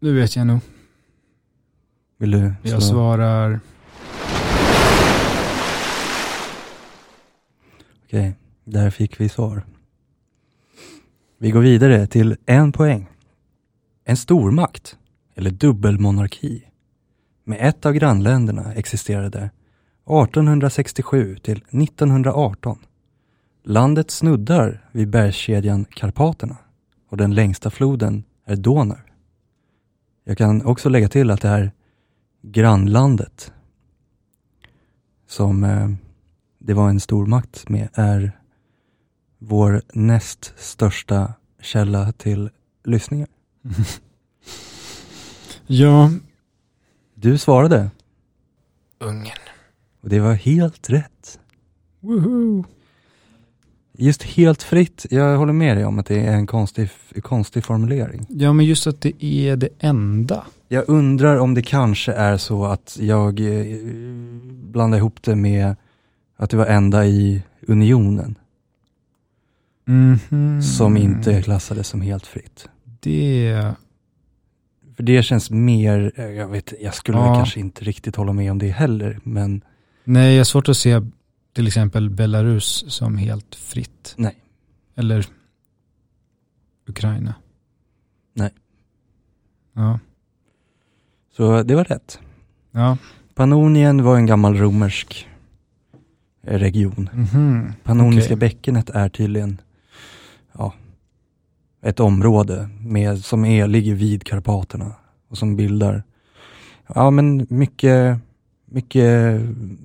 Nu 0.00 0.14
vet 0.14 0.36
jag 0.36 0.46
nog. 0.46 0.60
Vill 2.18 2.30
du 2.30 2.54
Jag 2.62 2.68
slå? 2.68 2.80
svarar 2.80 3.60
Okej, 8.04 8.34
där 8.64 8.90
fick 8.90 9.20
vi 9.20 9.28
svar. 9.28 9.62
Vi 11.38 11.50
går 11.50 11.60
vidare 11.60 12.06
till 12.06 12.36
en 12.46 12.72
poäng. 12.72 13.08
En 14.04 14.16
stormakt, 14.16 14.98
eller 15.34 15.50
dubbelmonarki, 15.50 16.64
med 17.44 17.68
ett 17.68 17.86
av 17.86 17.92
grannländerna 17.92 18.74
existerade 18.74 19.50
1867 20.04 21.36
till 21.36 21.64
1918. 21.70 22.78
Landet 23.64 24.10
snuddar 24.10 24.88
vid 24.92 25.08
bergskedjan 25.08 25.84
Karpaterna 25.84 26.56
och 27.08 27.16
den 27.16 27.34
längsta 27.34 27.70
floden 27.70 28.24
är 28.44 28.56
Donau. 28.56 28.96
Jag 30.24 30.38
kan 30.38 30.64
också 30.64 30.88
lägga 30.88 31.08
till 31.08 31.30
att 31.30 31.40
det 31.40 31.48
här 31.48 31.72
grannlandet 32.42 33.52
som 35.26 35.64
eh, 35.64 35.90
det 36.58 36.74
var 36.74 36.88
en 36.88 37.00
stormakt 37.00 37.68
med 37.68 37.88
är 37.92 38.38
vår 39.38 39.82
näst 39.92 40.54
största 40.56 41.32
källa 41.60 42.12
till 42.12 42.50
lyssningar. 42.84 43.28
Ja. 45.66 46.10
Du 47.14 47.38
svarade 47.38 47.90
Ungern. 48.98 49.38
och 50.00 50.08
det 50.08 50.20
var 50.20 50.34
helt 50.34 50.90
rätt. 50.90 51.40
Woohoo. 52.00 52.64
Just 53.98 54.22
helt 54.22 54.62
fritt, 54.62 55.06
jag 55.10 55.36
håller 55.38 55.52
med 55.52 55.76
dig 55.76 55.84
om 55.84 55.98
att 55.98 56.06
det 56.06 56.20
är 56.20 56.32
en 56.32 56.46
konstig, 56.46 56.88
konstig 57.22 57.64
formulering. 57.64 58.26
Ja, 58.28 58.52
men 58.52 58.66
just 58.66 58.86
att 58.86 59.00
det 59.00 59.24
är 59.24 59.56
det 59.56 59.68
enda. 59.78 60.44
Jag 60.68 60.84
undrar 60.88 61.36
om 61.36 61.54
det 61.54 61.62
kanske 61.62 62.12
är 62.12 62.36
så 62.36 62.64
att 62.64 62.96
jag 63.00 63.40
eh, 63.40 63.76
blandar 64.52 64.98
ihop 64.98 65.22
det 65.22 65.36
med 65.36 65.76
att 66.36 66.50
det 66.50 66.56
var 66.56 66.66
enda 66.66 67.06
i 67.06 67.42
unionen 67.66 68.34
Mhm. 69.84 70.62
som 70.62 70.96
inte 70.96 71.42
klassades 71.42 71.88
som 71.88 72.00
helt 72.00 72.26
fritt. 72.26 72.68
Det, 73.00 73.72
För 74.96 75.02
det 75.02 75.22
känns 75.22 75.50
mer, 75.50 76.12
eh, 76.16 76.24
jag 76.24 76.48
vet 76.48 76.72
jag 76.80 76.94
skulle 76.94 77.18
Ja. 77.18 77.34
kanske 77.34 77.60
inte 77.60 77.84
riktigt 77.84 78.16
hålla 78.16 78.32
med 78.32 78.50
om 78.50 78.58
det 78.58 78.68
heller, 78.68 79.18
men 79.22 79.64
nej 80.04 80.32
jag 80.32 80.40
har 80.40 80.44
svårt 80.44 80.68
att 80.68 80.76
se 80.76 81.00
till 81.52 81.66
exempel 81.66 82.10
Belarus 82.10 82.84
som 82.88 83.16
helt 83.16 83.54
fritt. 83.54 84.14
Nej. 84.16 84.36
Eller 84.94 85.26
Ukraina. 86.86 87.34
Nej. 88.34 88.50
Ja. 89.72 89.98
så 91.36 91.62
det 91.62 91.74
var 91.74 91.84
rätt. 91.84 92.18
Ja. 92.70 92.96
Pannonien 93.34 94.04
var 94.04 94.16
en 94.16 94.26
gammal 94.26 94.56
romersk 94.56 95.28
region. 96.42 97.08
Mhm. 97.12 97.72
Pannoniska 97.84 98.34
Okej. 98.34 98.36
bäckenet 98.36 98.90
är 98.90 99.08
tydligen 99.08 99.60
ja, 100.52 100.74
ett 101.82 102.00
område 102.00 102.68
med, 102.80 103.24
som 103.24 103.44
är, 103.44 103.66
ligger 103.66 103.94
vid 103.94 104.24
Karpaterna 104.24 104.94
och 105.28 105.38
som 105.38 105.56
bildar 105.56 106.02
ja, 106.94 107.10
men 107.10 107.46
mycket, 107.50 108.18
mycket 108.64 109.40
mm, 109.40 109.78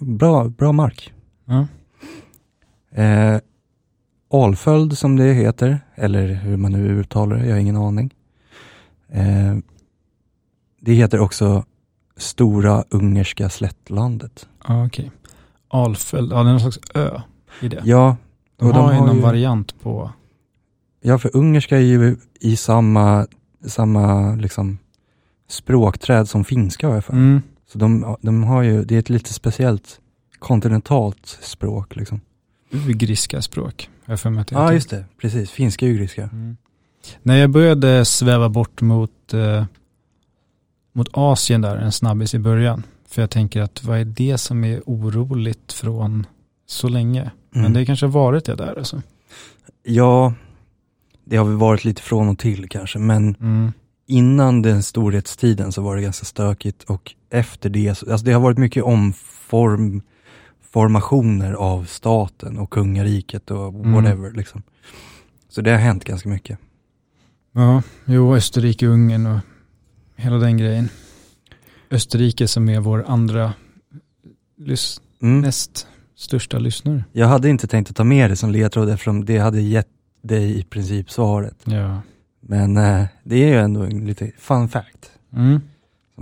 bra, 0.00 0.48
bra 0.48 0.72
mark. 0.72 1.12
Ja. 1.44 1.66
Eh, 3.02 3.40
Alföld 4.32 4.98
som 4.98 5.16
det 5.16 5.32
heter, 5.32 5.80
eller 5.94 6.26
hur 6.28 6.56
man 6.56 6.72
nu 6.72 6.88
uttalar 6.88 7.36
det, 7.36 7.46
jag 7.46 7.52
har 7.54 7.60
ingen 7.60 7.76
aning. 7.76 8.14
Eh, 9.08 9.56
det 10.80 10.92
heter 10.92 11.18
också 11.20 11.64
Stora 12.16 12.84
Ungerska 12.90 13.48
slättlandet. 13.48 14.48
Ja, 14.68 14.86
okej. 14.86 15.10
Alföld, 15.68 16.32
ja 16.32 16.42
det 16.42 16.48
är 16.48 16.52
någon 16.52 16.60
slags 16.60 16.80
ö 16.94 17.20
i 17.60 17.68
det. 17.68 17.82
Ja, 17.84 18.16
De 18.56 18.68
Och 18.68 18.74
har 18.74 18.92
ju 18.92 18.98
någon 18.98 19.16
ju- 19.16 19.22
variant 19.22 19.80
på... 19.82 20.10
Ja, 21.00 21.18
för 21.18 21.36
ungerska 21.36 21.76
är 21.76 21.80
ju 21.80 22.16
i 22.40 22.56
samma, 22.56 23.26
samma 23.66 24.34
liksom, 24.34 24.78
språkträd 25.48 26.28
som 26.28 26.44
finska 26.44 26.86
har 26.88 26.94
jag 26.94 27.04
för. 27.04 27.12
Mm. 27.12 27.42
Så 27.72 27.78
de, 27.78 28.16
de 28.20 28.44
har 28.44 28.62
ju, 28.62 28.84
det 28.84 28.94
är 28.94 28.98
ett 28.98 29.10
lite 29.10 29.32
speciellt 29.32 30.00
kontinentalt 30.38 31.26
språk 31.42 31.96
liksom. 31.96 32.20
Ugriska 32.70 33.42
språk. 33.42 33.90
har 34.04 34.12
jag 34.12 34.20
för 34.20 34.30
mig 34.30 34.40
att 34.40 34.48
det 34.48 34.54
Ja, 34.54 34.72
just 34.72 34.90
det. 34.90 35.04
Precis. 35.20 35.50
Finska 35.50 35.86
ugriska. 35.86 36.22
Mm. 36.22 36.56
När 37.22 37.36
jag 37.36 37.50
började 37.50 38.04
sväva 38.04 38.48
bort 38.48 38.80
mot, 38.80 39.34
eh, 39.34 39.64
mot 40.92 41.08
Asien 41.12 41.60
där, 41.60 41.76
en 41.76 41.92
snabbis 41.92 42.34
i 42.34 42.38
början. 42.38 42.82
För 43.08 43.22
jag 43.22 43.30
tänker 43.30 43.60
att 43.62 43.84
vad 43.84 43.98
är 43.98 44.04
det 44.04 44.38
som 44.38 44.64
är 44.64 44.82
oroligt 44.86 45.72
från 45.72 46.26
så 46.66 46.88
länge? 46.88 47.30
Men 47.50 47.60
Mm. 47.60 47.72
det 47.72 47.86
kanske 47.86 48.06
har 48.06 48.10
varit 48.12 48.44
det 48.44 48.54
där 48.54 48.78
alltså. 48.78 49.02
Ja, 49.82 50.34
det 51.24 51.36
har 51.36 51.44
väl 51.44 51.56
varit 51.56 51.84
lite 51.84 52.02
från 52.02 52.28
och 52.28 52.38
till 52.38 52.68
kanske, 52.68 52.98
men 52.98 53.34
Mm. 53.40 53.72
innan 54.06 54.62
den 54.62 54.82
storhetstiden 54.82 55.72
så 55.72 55.82
var 55.82 55.96
det 55.96 56.02
ganska 56.02 56.24
stökigt 56.24 56.82
och 56.84 57.14
efter 57.32 57.70
det, 57.70 57.94
så- 57.94 58.10
alltså 58.12 58.24
det 58.26 58.32
har 58.32 58.40
varit 58.40 58.58
mycket 58.58 58.82
omform, 58.84 60.02
formationer 60.70 61.52
av 61.52 61.84
staten 61.84 62.58
och 62.58 62.70
kungariket 62.70 63.50
och 63.50 63.68
Mm. 63.74 63.92
whatever 63.92 64.30
liksom. 64.30 64.62
Så 65.48 65.60
det 65.60 65.70
har 65.70 65.78
hänt 65.78 66.04
ganska 66.04 66.28
mycket. 66.28 66.58
Ja, 67.52 67.82
jo, 68.04 68.34
Österrike, 68.34 68.86
Ungern 68.86 69.26
och 69.26 69.38
hela 70.16 70.36
den 70.36 70.56
grejen. 70.56 70.88
Österrike 71.90 72.48
som 72.48 72.68
är 72.68 72.80
vår 72.80 73.04
andra 73.08 73.52
lys- 74.58 75.00
Mm. 75.22 75.40
näst 75.40 75.86
största 76.16 76.58
lyssnare. 76.58 77.04
Jag 77.12 77.26
hade 77.26 77.48
inte 77.48 77.66
tänkt 77.66 77.90
att 77.90 77.96
ta 77.96 78.04
med 78.04 78.30
det 78.30 78.36
som 78.36 78.50
ledtråd 78.50 78.88
eftersom 78.88 79.24
det 79.24 79.38
hade 79.38 79.60
gett 79.62 79.88
dig 80.22 80.58
i 80.58 80.62
princip 80.64 81.10
svaret. 81.10 81.56
Ja. 81.64 82.00
Men 82.40 82.76
eh, 82.76 83.04
det 83.24 83.36
är 83.44 83.48
ju 83.48 83.58
ändå 83.58 83.82
en 83.82 84.06
lite 84.06 84.30
fun 84.38 84.68
fact 84.68 85.10
Mm. 85.36 85.60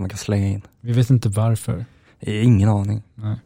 Man 0.01 0.09
kan 0.10 0.18
slänga 0.18 0.47
in. 0.48 0.62
Vi 0.81 0.93
vet 0.93 1.10
inte 1.10 1.28
varför. 1.28 1.85
Har 2.27 2.32
ingen 2.32 2.68
aning. 2.68 3.02
Nej. 3.14 3.36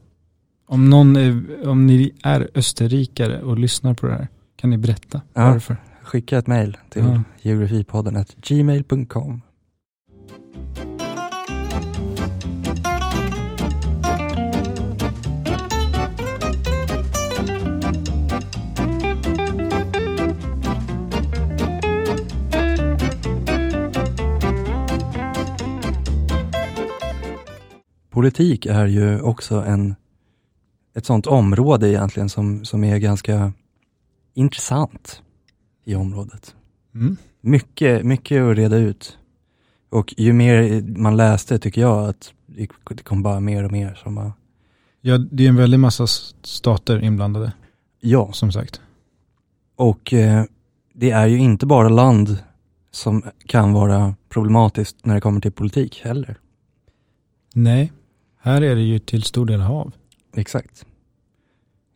Om, 0.67 0.91
någon 0.91 1.17
är, 1.17 1.43
om 1.69 1.87
ni 1.87 2.13
är 2.23 2.49
österrikare 2.55 3.43
och 3.43 3.59
lyssnar 3.59 3.95
på 3.95 4.07
det 4.07 4.13
här, 4.13 4.29
kan 4.57 4.71
ni 4.71 4.79
berätta 4.79 5.21
Ja. 5.35 5.43
varför? 5.51 5.77
Skicka 6.03 6.39
ett 6.39 6.47
mail 6.47 6.77
till 6.91 7.03
Ja. 7.05 7.23
geografipodden 7.43 8.25
gmail.com. 8.37 9.41
Politik 28.15 28.67
är 28.67 28.87
ju 28.87 29.21
också 29.21 29.55
en, 29.55 29.95
ett 30.95 31.07
sånt 31.07 31.27
område 31.27 31.89
egentligen 31.89 32.29
som, 32.29 32.65
som 32.65 32.85
är 32.85 32.99
ganska 32.99 33.53
intressant 34.35 35.23
i 35.85 35.95
området. 35.95 36.55
Mm. 36.95 37.17
Mycket, 37.41 38.05
mycket 38.05 38.43
att 38.43 38.57
reda 38.57 38.77
ut. 38.77 39.19
Och 39.91 40.15
ju 40.17 40.33
mer 40.33 40.83
man 40.83 41.17
läste 41.17 41.59
tycker 41.59 41.81
jag 41.81 42.09
att 42.09 42.33
det 42.89 43.03
kom 43.03 43.23
bara 43.23 43.41
mer 43.41 43.65
och 43.65 43.73
mer 43.73 43.95
som 43.95 44.15
bara, 44.15 44.33
Ja, 45.01 45.19
det 45.19 45.45
är 45.45 45.49
en 45.49 45.57
väldig 45.57 45.81
massa 45.81 46.07
stater 46.43 47.05
inblandade, 47.05 47.53
ja. 48.01 48.33
som 48.33 48.53
sagt. 48.53 48.81
Och 49.77 50.13
eh, 50.13 50.45
det 50.93 51.11
är 51.11 51.27
ju 51.27 51.39
inte 51.39 51.67
bara 51.67 51.89
land 51.89 52.39
som 52.91 53.23
kan 53.47 53.73
vara 53.73 54.15
problematiskt 54.29 55.07
när 55.07 55.15
det 55.15 55.21
kommer 55.21 55.41
till 55.41 55.53
politik 55.53 56.01
heller. 56.05 56.37
Nej, 57.55 57.93
här 58.45 58.63
är 58.63 58.75
det 58.75 58.83
ju 58.83 58.99
till 58.99 59.23
stor 59.23 59.47
del 59.47 59.61
hav. 59.61 59.93
Exakt. 60.37 60.87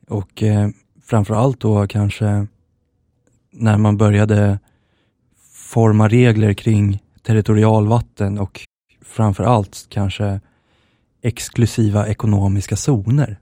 Och 0.08 0.42
eh, 0.42 0.68
framförallt 1.02 1.60
då 1.60 1.86
kanske 1.86 2.46
när 3.50 3.78
man 3.78 3.96
började 3.96 4.58
forma 5.52 6.08
regler 6.08 6.52
kring 6.54 7.02
territorialvatten 7.22 8.38
och 8.38 8.60
framförallt 9.02 9.86
kanske 9.88 10.40
exklusiva 11.22 12.08
ekonomiska 12.08 12.76
zoner 12.76 13.38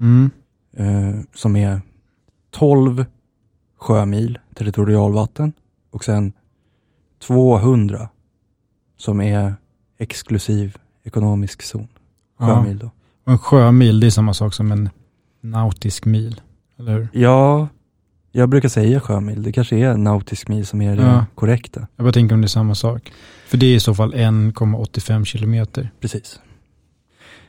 Mm. 0.00 0.30
eh, 0.76 1.20
som 1.34 1.56
är 1.56 1.80
12 2.50 3.04
sjömil 3.76 4.38
territorialvatten 4.54 5.52
och 5.90 6.04
sen 6.04 6.32
200 7.18 8.08
som 8.96 9.20
är 9.20 9.54
exklusiv 9.98 10.76
ekonomisk 11.04 11.62
zon. 11.62 11.88
Sjömil 12.38 12.78
då. 12.78 12.90
Och 13.24 13.32
en 13.32 13.38
sjömil, 13.38 14.00
det 14.00 14.06
är 14.06 14.10
samma 14.10 14.34
sak 14.34 14.54
som 14.54 14.72
en 14.72 14.88
nautisk 15.40 16.04
mil, 16.04 16.40
eller 16.78 16.92
hur? 16.92 17.08
Ja, 17.12 17.68
jag 18.32 18.48
brukar 18.48 18.68
säga 18.68 19.00
sjömil. 19.00 19.42
Det 19.42 19.52
kanske 19.52 19.76
är 19.76 19.96
nautisk 19.96 20.48
mil 20.48 20.66
som 20.66 20.82
är 20.82 20.96
det 20.96 21.02
Ja. 21.02 21.26
korrekta. 21.34 21.86
Jag 21.96 22.04
bara 22.04 22.12
tänker 22.12 22.34
om 22.34 22.40
det 22.40 22.46
är 22.46 22.48
samma 22.48 22.74
sak. 22.74 23.12
För 23.48 23.58
det 23.58 23.66
är 23.66 23.76
i 23.76 23.80
så 23.80 23.94
fall 23.94 24.14
1,85 24.14 25.24
kilometer. 25.24 25.90
Precis. 26.00 26.40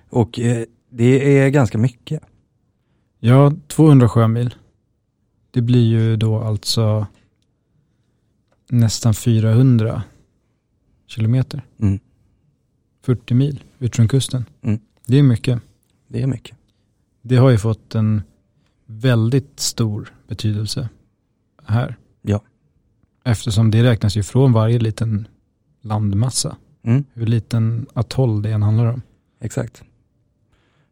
Och 0.10 0.40
eh, 0.40 0.64
det 0.90 1.38
är 1.40 1.50
ganska 1.50 1.78
mycket. 1.78 2.22
Ja, 3.20 3.54
200 3.68 4.10
sjömil. 4.10 4.56
Det 5.52 5.62
blir 5.62 5.86
ju 5.88 6.16
då 6.18 6.40
alltså 6.40 7.08
nästan 8.70 9.14
400 9.14 10.04
kilometer. 11.08 11.62
Mm. 11.82 12.00
40 13.06 13.34
mil 13.34 13.64
ut 13.80 13.96
från 13.96 14.08
kusten. 14.08 14.46
Mm. 14.62 14.80
Det 15.06 15.20
är 15.20 15.24
mycket. 15.24 15.62
Det 16.08 16.22
är 16.22 16.28
mycket. 16.28 16.58
Det 17.22 17.36
har 17.36 17.50
ju 17.50 17.58
fått 17.58 17.96
en 17.96 18.22
väldigt 18.86 19.60
stor 19.60 20.14
betydelse 20.28 20.90
här. 21.66 21.96
Ja. 22.22 22.42
Eftersom 23.24 23.72
det 23.72 23.84
räknas 23.84 24.18
ju 24.18 24.24
från 24.24 24.54
varje 24.54 24.80
liten 24.80 25.28
landmassa. 25.82 26.58
Mm, 26.84 27.04
Hur 27.14 27.26
liten 27.26 27.88
atoll 27.94 28.42
det 28.42 28.52
än 28.52 28.64
handlar 28.64 28.86
om. 28.86 29.02
exakt. 29.40 29.84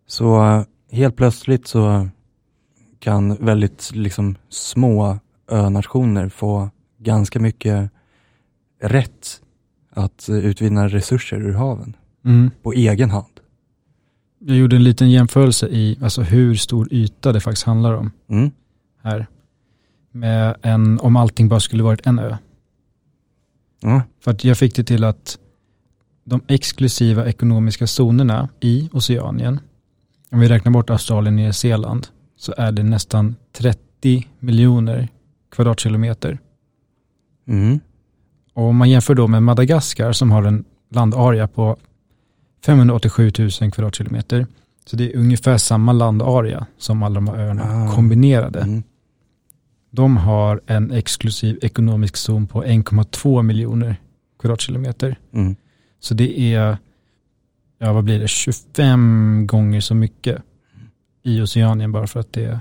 Så 0.08 0.46
eh, 0.46 0.64
helt 0.92 1.16
plötsligt 1.16 1.68
så 1.68 2.10
kan 3.00 3.36
väldigt 3.36 3.92
liksom 3.94 4.36
små 4.50 5.20
önationer 5.52 6.30
få 6.30 6.70
ganska 6.98 7.40
mycket 7.40 7.92
rätt 8.82 9.42
att 9.90 10.30
utvinna 10.30 10.88
resurser 10.88 11.38
ur 11.42 11.54
haven 11.54 11.96
på 12.64 12.74
egen 12.74 13.10
hand. 13.12 13.40
Jag 14.40 14.58
gjorde 14.58 14.76
en 14.76 14.84
liten 14.84 15.10
jämförelse 15.12 15.68
i 15.68 15.98
alltså 16.02 16.22
hur 16.22 16.56
stor 16.56 16.94
yta 16.94 17.32
det 17.32 17.40
faktiskt 17.40 17.66
handlar 17.66 17.94
om 17.94 18.12
Mm, 18.30 18.52
här. 19.04 19.28
Med 20.12 20.56
en, 20.62 21.00
om 21.00 21.16
allting 21.16 21.48
bara 21.50 21.60
skulle 21.60 21.84
varit 21.84 22.08
en 22.08 22.20
ö. 22.20 22.38
ja, 23.82 24.02
För 24.20 24.32
att 24.32 24.44
jag 24.44 24.58
fick 24.58 24.76
det 24.76 24.84
till 24.84 25.04
att 25.04 25.38
de 26.24 26.42
exklusiva 26.48 27.26
ekonomiska 27.26 27.86
zonerna 27.88 28.50
i 28.60 28.90
Oceanien, 28.94 29.60
om 30.32 30.40
vi 30.40 30.48
räknar 30.48 30.72
bort 30.72 30.90
Australien 30.90 31.34
och 31.34 31.38
Nya 31.38 31.54
Zeeland, 31.54 32.08
så 32.38 32.54
är 32.58 32.72
det 32.72 32.84
nästan 32.84 33.36
30 33.54 34.28
miljoner 34.40 35.08
kvadratkilometer. 35.52 36.40
mm, 37.48 37.80
Och 38.54 38.64
om 38.64 38.76
man 38.78 38.90
jämför 38.90 39.16
då 39.16 39.28
med 39.28 39.44
Madagaskar 39.44 40.12
som 40.12 40.32
har 40.32 40.44
en 40.44 40.64
landarea 40.92 41.48
på 41.48 41.78
587 42.66 43.32
000 43.40 43.50
kvadratkilometer, 43.52 44.48
så 44.86 44.96
det 44.96 45.14
är 45.14 45.18
ungefär 45.18 45.58
samma 45.58 45.92
landarea 45.92 46.66
som 46.78 47.04
alla 47.04 47.16
de 47.16 47.28
här 47.28 47.38
öarna 47.38 47.64
Ah. 47.64 47.96
kombinerade. 47.96 48.60
mm. 48.62 48.84
De 49.92 50.18
har 50.18 50.62
en 50.66 50.92
exklusiv 50.92 51.60
ekonomisk 51.62 52.18
zon 52.18 52.48
på 52.48 52.64
1,2 52.64 53.42
miljoner 53.44 53.96
kvadratkilometer. 54.40 55.20
Mm. 55.34 55.56
Så 56.00 56.14
det 56.14 56.40
är, 56.40 56.78
ja 57.80 57.94
vad 57.94 58.04
blir 58.04 58.20
det, 58.20 58.28
25 58.28 59.48
gånger 59.48 59.82
så 59.82 59.96
mycket 59.96 60.42
i 61.24 61.42
Oceanien 61.42 61.92
bara 61.92 62.08
för 62.08 62.20
att 62.20 62.34
det 62.34 62.46
är 62.46 62.60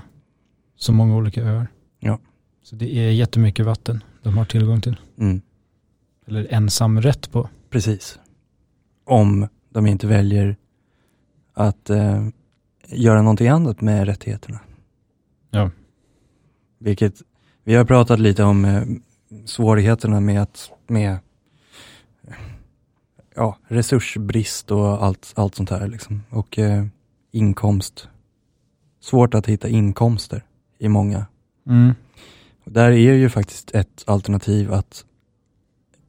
så 0.77 0.91
många 0.91 1.15
olika 1.15 1.43
öar. 1.43 1.67
Ja. 1.99 2.19
Så 2.63 2.75
det 2.75 2.97
är 2.97 3.11
jättemycket 3.11 3.65
vatten 3.65 4.03
de 4.23 4.37
har 4.37 4.45
tillgång 4.45 4.81
till. 4.81 4.95
Mm. 5.19 5.41
Eller 6.27 6.47
ensam 6.53 7.01
rätt 7.01 7.31
på. 7.31 7.49
Precis. 7.69 8.19
Om 9.05 9.47
de 9.77 9.87
inte 9.87 10.07
väljer 10.07 10.55
att 11.53 11.89
eh, 11.89 12.27
göra 12.87 13.21
någonting 13.21 13.47
annat 13.47 13.81
med 13.81 14.05
rättigheterna. 14.05 14.59
Ja. 15.49 15.71
Vilket, 16.77 17.21
vi 17.63 17.75
har 17.75 17.85
pratat 17.85 18.19
lite 18.19 18.43
om 18.43 18.65
eh, 18.65 18.83
svårigheterna 19.45 20.19
med 20.19 20.41
att, 20.41 20.71
med 20.87 21.17
ja, 23.35 23.57
resursbrist 23.67 24.71
och 24.71 25.03
allt, 25.03 25.33
allt 25.35 25.55
sånt 25.55 25.69
här 25.69 25.87
liksom. 25.87 26.23
Och 26.29 26.59
eh, 26.59 26.85
inkomst. 27.31 28.09
Svårt 28.99 29.33
att 29.33 29.45
hitta 29.45 29.67
inkomster 29.67 30.43
i 30.77 30.89
många 30.89 31.25
Mm. 31.65 31.93
Där 32.65 32.91
är 32.91 33.13
ju 33.13 33.29
faktiskt 33.29 33.71
ett 33.71 34.03
alternativ 34.07 34.73
att 34.73 35.05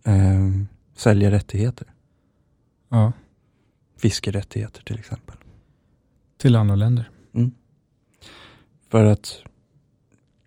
eh, 0.04 0.48
sälja 0.96 1.30
rättigheter. 1.30 1.86
Ja, 2.88 3.12
Fiskerättigheter 3.98 4.82
till 4.82 4.98
exempel. 4.98 5.36
till 6.38 6.56
andra 6.56 6.74
länder. 6.74 7.10
För 8.90 9.04
att 9.04 9.42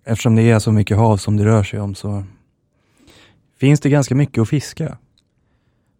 eftersom 0.03 0.35
det 0.35 0.51
är 0.51 0.59
så 0.59 0.71
mycket 0.71 0.97
hav 0.97 1.17
som 1.17 1.37
det 1.37 1.45
rör 1.45 1.63
sig 1.63 1.79
om 1.79 1.95
så 1.95 2.23
finns 3.57 3.79
det 3.79 3.89
ganska 3.89 4.15
mycket 4.15 4.41
att 4.41 4.49
fiska. 4.49 4.97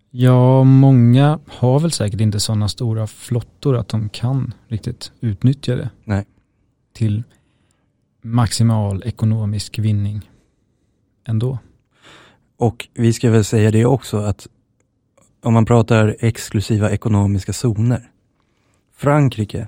Ja, 0.10 0.64
många 0.64 1.40
har 1.48 1.80
väl 1.80 1.92
säkert 1.92 2.22
inte 2.22 2.40
sådana 2.40 2.68
stora 2.68 3.08
flottor 3.08 3.78
att 3.78 3.88
de 3.88 4.10
kan 4.10 4.54
riktigt 4.68 5.12
utnyttja 5.20 5.76
det. 5.76 5.90
Nej. 6.04 6.26
Till 6.94 7.24
maximal 8.22 9.04
ekonomisk 9.06 9.80
vinning 9.80 10.30
ändå. 11.24 11.58
Och 12.58 12.88
vi 12.94 13.14
ska 13.14 13.32
väl 13.32 13.44
säga 13.44 13.72
det 13.72 13.86
också 13.86 14.18
att 14.18 14.48
om 15.42 15.54
man 15.54 15.66
pratar 15.66 16.16
exklusiva 16.20 16.92
ekonomiska 16.92 17.54
zoner. 17.54 18.12
Frankrike 18.96 19.68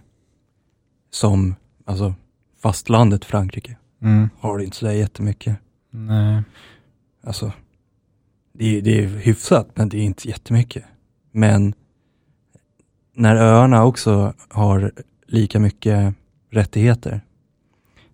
som, 1.12 1.56
alltså 1.86 2.14
fastlandet 2.62 3.26
Frankrike, 3.26 3.78
Mm. 4.02 4.30
har 4.40 4.60
inte 4.60 4.78
så 4.78 4.86
där 4.86 4.94
jättemycket. 4.94 5.58
Nej. 5.90 6.44
Alltså, 7.24 7.52
det 8.54 8.78
är, 8.78 8.82
det 8.82 9.04
är 9.04 9.08
hyfsat 9.08 9.70
men 9.74 9.90
det 9.90 9.98
är 9.98 10.02
inte 10.04 10.28
jättemycket. 10.28 10.84
Men 11.32 11.74
när 13.16 13.36
öarna 13.36 13.84
också 13.84 14.34
har 14.50 14.92
lika 15.28 15.60
mycket 15.60 16.14
rättigheter, 16.50 17.22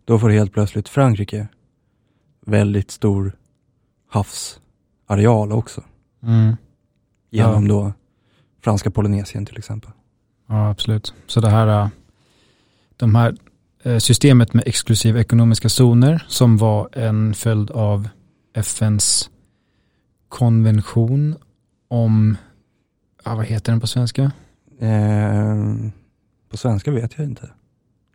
då 0.06 0.20
får 0.20 0.30
helt 0.30 0.54
plötsligt 0.54 0.90
Frankrike 0.90 1.48
väldigt 2.46 2.92
stor 2.92 3.38
havsareal 4.08 5.52
också. 5.52 5.84
Mm. 6.24 6.56
Genom 7.30 7.68
då 7.68 7.94
franska 8.64 8.92
Polynesien 8.92 9.46
till 9.46 9.58
exempel. 9.58 9.92
Ja, 10.48 10.70
absolut. 10.70 11.14
Så 11.28 11.42
det 11.42 11.50
här, 11.50 11.84
äh, 11.84 11.90
de 12.98 13.16
här 13.16 13.36
äh, 13.84 13.98
systemet 13.98 14.54
med 14.54 14.64
exklusiva 14.68 15.20
ekonomiska 15.20 15.70
zoner 15.70 16.26
som 16.28 16.58
var 16.58 16.90
en 16.98 17.34
följd 17.34 17.72
av 17.72 18.10
FNs 18.54 19.30
konvention 20.30 21.36
om, 21.88 22.38
ja, 23.26 23.36
vad 23.36 23.46
heter 23.46 23.72
den 23.72 23.82
på 23.82 23.88
svenska? 23.88 24.32
Eh, 24.80 25.56
på 26.50 26.58
svenska 26.58 26.92
vet 26.92 27.18
jag 27.18 27.28
inte. 27.28 27.50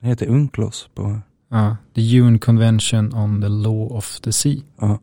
Den 0.01 0.09
heter 0.09 0.27
UNCLOS 0.27 0.89
på, 0.95 1.21
Ja, 1.49 1.77
the 1.95 2.17
UN 2.19 2.39
Convention 2.39 3.15
on 3.15 3.41
the 3.41 3.49
Law 3.49 3.93
of 3.93 4.21
the 4.21 4.33
Sea. 4.33 4.57
ja, 4.81 4.99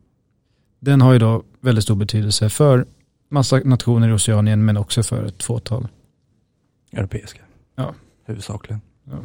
Den 0.80 1.02
har 1.02 1.14
ju 1.14 1.20
då 1.20 1.44
väldigt 1.62 1.84
stor 1.84 1.96
betydelse 1.96 2.50
för 2.50 2.86
massa 3.32 3.60
nationer 3.66 4.10
i 4.10 4.14
Oceanien 4.14 4.66
men 4.66 4.78
också 4.78 5.04
för 5.04 5.26
ett 5.26 5.44
fåtal. 5.44 5.88
europeiska. 6.92 7.42
Ja. 7.76 7.94
Huvudsakligen. 8.26 8.82
Ja. 9.04 9.20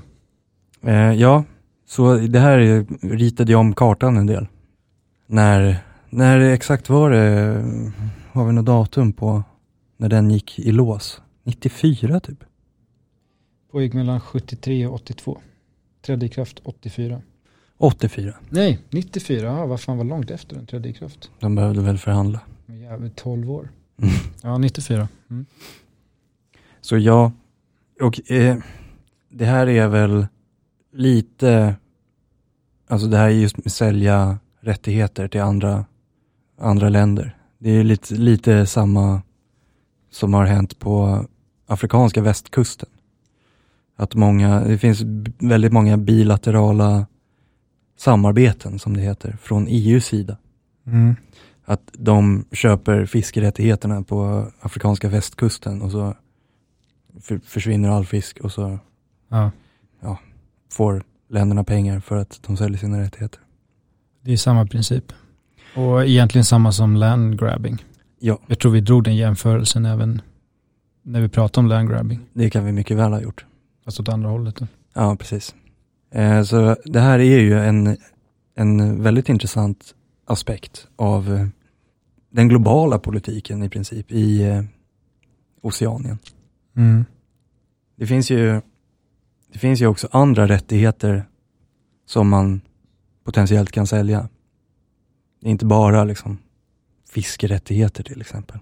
Eh, 0.90 1.12
ja, 1.12 1.44
så 1.86 2.14
det 2.16 2.38
här 2.38 2.58
är- 2.58 3.08
ritade 3.16 3.52
jag 3.52 3.60
om 3.60 3.74
kartan 3.74 4.16
en 4.16 4.26
del. 4.26 4.46
När, 5.26 5.78
när 6.10 6.40
exakt 6.40 6.88
var 6.88 7.10
det, 7.10 7.64
har 8.32 8.46
vi 8.46 8.52
något 8.52 8.66
datum 8.66 9.12
på 9.12 9.42
när 9.96 10.08
den 10.08 10.30
gick 10.30 10.58
i 10.58 10.72
lås? 10.72 11.20
94 11.42 12.20
typ? 12.20 12.38
Pågick 13.72 13.92
mellan 13.94 14.20
73 14.20 14.86
och 14.86 14.94
82. 14.94 15.40
Trädde 16.06 16.26
i 16.26 16.28
kraft 16.28 16.60
84. 16.64 17.20
84. 17.78 18.34
Nej, 18.50 18.78
94. 18.90 19.46
Ja, 19.46 19.66
vad 19.66 19.80
fan 19.80 19.96
var 19.96 20.04
långt 20.04 20.30
efter 20.30 20.56
den 20.56 20.66
trädde 20.66 20.88
i 20.88 20.92
kraft? 20.92 21.30
De 21.40 21.54
behövde 21.54 21.82
väl 21.82 21.98
förhandla. 21.98 22.40
Jävligt 22.66 23.16
12 23.16 23.50
år. 23.50 23.68
Mm. 24.02 24.14
Ja, 24.43 24.59
94. 24.59 25.09
Mm. 25.31 25.47
Så 26.81 26.98
ja, 26.98 27.32
och 28.01 28.31
eh, 28.31 28.56
det 29.31 29.44
här 29.44 29.66
är 29.66 29.89
väl 29.89 30.27
lite, 30.93 31.77
alltså 32.89 33.06
det 33.06 33.16
här 33.16 33.27
är 33.27 33.31
just 33.31 33.56
med 33.56 33.73
sälja 33.73 34.39
rättigheter 34.60 35.28
till 35.28 35.40
andra, 35.40 35.85
andra 36.59 36.89
länder. 36.89 37.36
Det 37.59 37.70
är 37.70 37.85
lite, 37.85 38.14
lite 38.14 38.66
samma 38.66 39.23
som 40.10 40.35
har 40.35 40.44
hänt 40.44 40.78
på 40.78 41.27
afrikanska 41.66 42.23
västkusten. 42.23 42.89
Att 43.97 44.14
många, 44.14 44.60
det 44.60 44.78
finns 44.78 45.02
väldigt 45.39 45.73
många 45.73 45.97
bilaterala 45.97 47.06
samarbeten 47.98 48.78
som 48.78 48.97
det 48.97 49.01
heter 49.01 49.36
från 49.43 49.66
EUs 49.68 50.05
sida. 50.05 50.36
Mm. 50.86 51.16
Att 51.68 51.90
de 51.93 52.44
köper 52.52 53.06
fiskerättigheterna 53.06 54.02
på 54.02 54.47
afrikanska 54.60 55.09
västkusten 55.09 55.82
och 55.82 55.90
så 55.90 56.14
för, 57.20 57.38
försvinner 57.38 57.88
all 57.88 58.06
fisk 58.06 58.40
och 58.40 58.52
så 58.52 58.78
Ja, 60.01 60.18
får 60.72 61.05
länderna 61.28 61.64
pengar 61.64 62.01
för 62.01 62.16
att 62.16 62.40
de 62.47 62.56
säljer 62.56 62.78
sina 62.78 63.01
rättigheter. 63.01 63.40
det 64.22 64.32
är 64.32 64.36
samma 64.36 64.66
princip. 64.66 65.12
Och 65.76 66.05
egentligen 66.06 66.44
samma 66.44 66.72
som 66.72 66.97
land 66.97 67.38
grabbing. 67.38 67.84
Ja, 68.18 68.38
Jag 68.47 68.59
tror 68.59 68.72
vi 68.72 68.80
drog 68.80 69.05
den 69.05 69.16
jämförelsen 69.16 69.84
även 69.86 70.22
när 71.02 71.20
vi 71.20 71.28
pratade 71.28 71.64
om 71.64 71.68
land 71.68 71.88
grabbing. 71.88 72.20
det 72.32 72.51
kan 72.51 72.64
vi 72.64 72.72
mycket 72.72 72.97
väl 72.97 73.12
ha 73.12 73.20
gjort. 73.20 73.47
Fast 73.84 74.01
åt 74.01 74.09
andra 74.09 74.28
hållet. 74.28 74.56
då. 74.56 74.66
Ja, 74.94 75.16
precis. 75.16 75.55
Eh, 76.10 76.43
så 76.43 76.76
det 76.84 77.01
här 77.01 77.18
är 77.18 77.40
ju 77.40 77.59
en, 77.59 77.97
en 78.55 79.02
väldigt 79.02 79.28
intressant 79.28 79.94
aspekt 80.27 80.89
av 80.97 81.35
eh, 81.35 81.47
den 82.31 82.48
globala 82.48 82.98
politiken 82.98 83.62
i 83.62 83.69
princip 83.69 84.12
i 84.12 84.43
eh, 84.43 84.62
Oceanien. 85.61 86.19
Mm. 86.77 87.05
Det 87.97 88.07
finns 88.07 88.31
ju, 88.31 88.61
det 89.53 89.59
finns 89.59 89.81
ju 89.81 89.86
också 89.86 90.09
andra 90.11 90.48
rättigheter 90.48 91.24
som 92.07 92.28
man 92.28 92.61
potentiellt 93.24 93.73
kan 93.73 93.86
sälja. 93.86 94.28
Det 95.40 95.48
är 95.48 95.51
inte 95.51 95.66
bara 95.66 96.05
liksom 96.05 96.39
fiskerättigheter 97.09 98.03
till 98.03 98.20
exempel. 98.20 98.59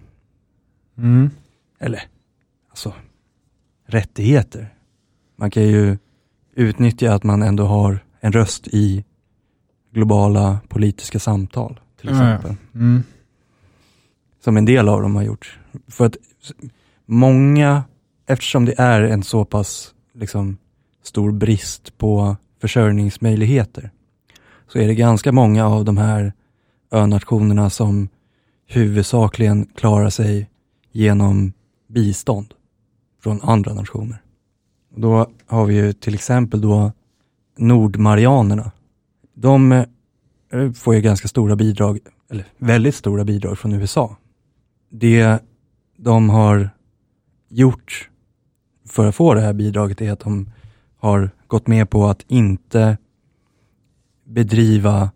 Mm. 0.99 1.31
Eller, 1.78 2.03
alltså, 2.69 2.95
rättigheter. 3.86 4.74
Man 5.36 5.51
kan 5.51 5.62
ju 5.62 5.99
utnyttja 6.53 7.15
att 7.15 7.24
man 7.24 7.43
ändå 7.43 7.65
har 7.65 8.05
en 8.20 8.32
röst 8.32 8.69
i 8.69 9.05
globala 9.94 10.58
politiska 10.68 11.18
samtal 11.18 11.80
till 12.00 12.08
exempel. 12.08 12.54
Mm. 12.74 13.02
Som 14.44 14.56
en 14.56 14.64
del 14.64 14.88
av 14.88 15.02
dem 15.02 15.16
har 15.16 15.22
gjort. 15.22 15.58
För 15.88 16.06
att 16.06 16.16
många, 17.06 17.84
eftersom 18.26 18.64
det 18.64 18.74
är 18.78 19.00
en 19.00 19.22
så 19.22 19.44
pass 19.44 19.94
liksom, 20.14 20.56
stor 21.02 21.32
brist 21.32 21.98
på 21.98 22.36
försörjningsmöjligheter, 22.60 23.90
så 24.68 24.78
är 24.78 24.86
det 24.86 24.94
ganska 24.94 25.32
många 25.32 25.66
av 25.66 25.84
de 25.84 25.96
här 25.96 26.32
önationerna 26.92 27.70
som 27.70 28.08
huvudsakligen 28.66 29.66
klarar 29.66 30.10
sig 30.10 30.50
genom 30.92 31.52
bistånd 31.88 32.54
från 33.22 33.40
andra 33.42 33.74
nationer. 33.74 34.22
Då 34.96 35.30
har 35.46 35.66
vi 35.66 35.74
ju 35.74 35.92
till 35.92 36.14
exempel 36.14 36.60
då 36.60 36.92
Nordmarianerna. 37.56 38.70
De 39.35 39.73
eh, 39.73 40.73
får 40.73 40.94
ju 40.94 41.01
ganska 41.01 41.28
stora 41.28 41.56
bidrag, 41.56 41.98
eller 42.31 42.44
väldigt 42.59 42.94
stora 42.94 43.24
bidrag 43.24 43.59
från 43.59 43.73
USA. 43.73 44.16
Det 44.90 45.39
de 45.97 46.31
har 46.31 46.70
gjort 47.48 48.11
för 48.89 49.06
att 49.06 49.15
få 49.15 49.35
det 49.35 49.40
här 49.40 49.52
bidraget 49.52 50.01
är 50.01 50.12
att 50.12 50.20
de 50.20 50.51
har 50.97 51.31
gått 51.47 51.66
med 51.66 51.90
på 51.90 52.06
att 52.06 52.24
inte 52.28 52.98
bedriva 54.24 55.11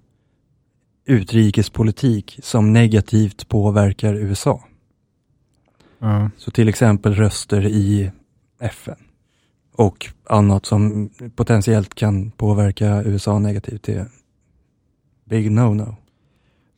utrikespolitik 1.05 2.41
som 2.43 2.73
negativt 2.73 3.49
påverkar 3.49 4.15
USA. 4.15 4.65
Ja. 5.99 6.31
Så 6.37 6.51
till 6.51 6.69
exempel 6.69 7.15
röster 7.15 7.67
i 7.67 8.11
FN 8.61 9.08
och 9.79 10.07
annat 10.25 10.67
som 10.67 11.11
potentiellt 11.37 11.95
kan 11.95 12.31
påverka 12.31 13.03
USA 13.05 13.39
negativt 13.39 13.89
är 13.89 14.07
big 15.25 15.51
no-no. 15.51 15.95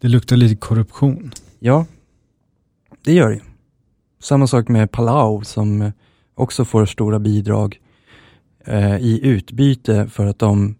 Det 0.01 0.09
luktar 0.09 0.37
lite 0.37 0.57
korruption. 0.57 1.33
Ja, 1.59 1.87
det 3.05 3.13
gör 3.13 3.31
det. 3.31 3.41
Samma 4.19 4.47
sak 4.47 4.69
med 4.69 4.91
Palau 4.93 5.45
som 5.45 5.93
också 6.35 6.65
får 6.65 6.87
stora 6.87 7.19
bidrag 7.19 7.81
eh, 8.65 8.97
i 8.97 9.21
utbyte 9.27 10.09
för 10.09 10.27
att 10.27 10.39
de 10.39 10.77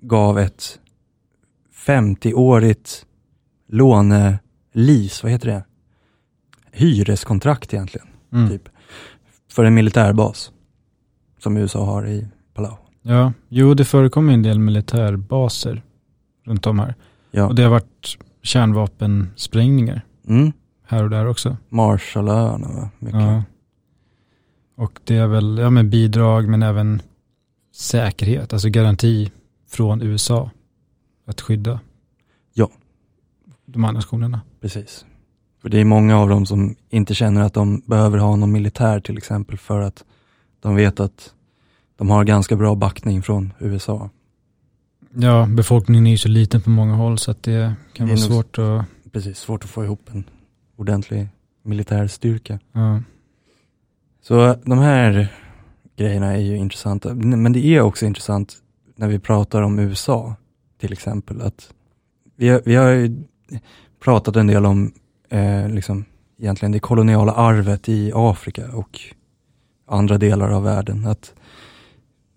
gav 0.00 0.38
ett 0.38 0.78
50-årigt 1.86 3.04
lånelis, 3.68 5.22
vad 5.22 5.32
heter 5.32 5.48
det? 5.48 5.64
Hyreskontrakt 6.72 7.74
egentligen, 7.74 8.06
Mm. 8.32 8.48
typ. 8.50 8.68
För 9.50 9.64
en 9.64 9.74
militärbas 9.74 10.52
som 11.42 11.56
USA 11.56 11.84
har 11.84 12.06
i 12.08 12.26
Palau. 12.54 12.76
Ja, 13.02 13.32
jo 13.48 13.74
det 13.74 13.84
förekommer 13.84 14.32
en 14.32 14.42
del 14.42 14.58
militärbaser 14.58 15.82
runt 16.44 16.66
om 16.66 16.78
här. 16.78 16.94
Ja. 17.30 17.46
Och 17.46 17.54
det 17.54 17.62
har 17.62 17.70
varit 17.70 18.18
kärnvapensprängningar 18.42 20.02
Mm. 20.28 20.52
här 20.86 21.04
och 21.04 21.10
där 21.10 21.26
också. 21.26 21.56
Marshallöarna 21.68 22.68
va? 22.68 22.90
Mycket. 22.98 23.20
Ja. 23.20 23.42
Och 24.76 25.00
det 25.04 25.16
är 25.16 25.26
väl 25.26 25.58
ja, 25.58 25.70
men 25.70 25.90
bidrag 25.90 26.48
men 26.48 26.62
även 26.62 27.02
säkerhet, 27.74 28.52
alltså 28.52 28.68
garanti 28.68 29.30
från 29.68 30.02
USA 30.02 30.50
att 31.26 31.40
skydda 31.40 31.80
Ja. 32.54 32.68
de 33.66 33.84
här 33.84 33.92
nationerna. 33.92 34.40
Precis. 34.60 35.04
För 35.62 35.68
det 35.68 35.78
är 35.80 35.84
många 35.84 36.18
av 36.18 36.28
dem 36.28 36.46
som 36.46 36.76
inte 36.90 37.14
känner 37.14 37.40
att 37.42 37.54
de 37.54 37.82
behöver 37.86 38.18
ha 38.18 38.36
någon 38.36 38.52
militär 38.52 39.00
till 39.00 39.18
exempel 39.18 39.58
för 39.58 39.80
att 39.80 40.04
de 40.62 40.74
vet 40.76 41.00
att 41.00 41.34
de 41.96 42.10
har 42.10 42.24
ganska 42.24 42.56
bra 42.56 42.74
backning 42.74 43.22
från 43.22 43.52
USA. 43.58 44.10
Ja, 45.14 45.46
befolkningen 45.50 46.06
är 46.06 46.10
ju 46.10 46.18
så 46.18 46.28
liten 46.28 46.60
på 46.60 46.70
många 46.70 46.94
håll 46.94 47.18
så 47.18 47.30
att 47.30 47.42
det 47.42 47.74
kan 47.92 48.06
Det 48.06 48.12
vara 48.12 48.22
svårt 48.22 48.58
att, 48.58 48.84
Precis, 49.12 49.38
svårt 49.38 49.64
att 49.64 49.70
få 49.70 49.84
ihop 49.84 50.08
en 50.12 50.24
ordentlig 50.76 51.28
militär 51.62 52.06
styrka. 52.06 52.58
ja. 52.72 53.00
Så 54.22 54.54
de 54.64 54.78
här 54.78 55.28
grejerna 55.96 56.32
är 56.32 56.40
ju 56.40 56.56
intressanta. 56.56 57.14
Men 57.14 57.52
det 57.52 57.66
är 57.66 57.80
också 57.80 58.06
intressant 58.06 58.56
när 58.96 59.08
vi 59.08 59.18
pratar 59.18 59.62
om 59.62 59.78
USA 59.78 60.34
till 60.80 60.92
exempel. 60.92 61.40
att 61.42 61.72
Vi 62.36 62.48
har, 62.48 62.62
vi 62.64 62.74
har 62.74 62.88
ju 62.88 63.22
pratat 64.04 64.36
en 64.36 64.46
del 64.46 64.66
om 64.66 64.92
eh, 65.28 65.68
liksom, 65.68 66.04
egentligen 66.38 66.72
det 66.72 66.78
koloniala 66.78 67.32
arvet 67.32 67.88
i 67.88 68.12
Afrika 68.14 68.72
och 68.72 69.00
andra 69.86 70.18
delar 70.18 70.50
av 70.50 70.62
världen. 70.62 71.06
Att 71.06 71.34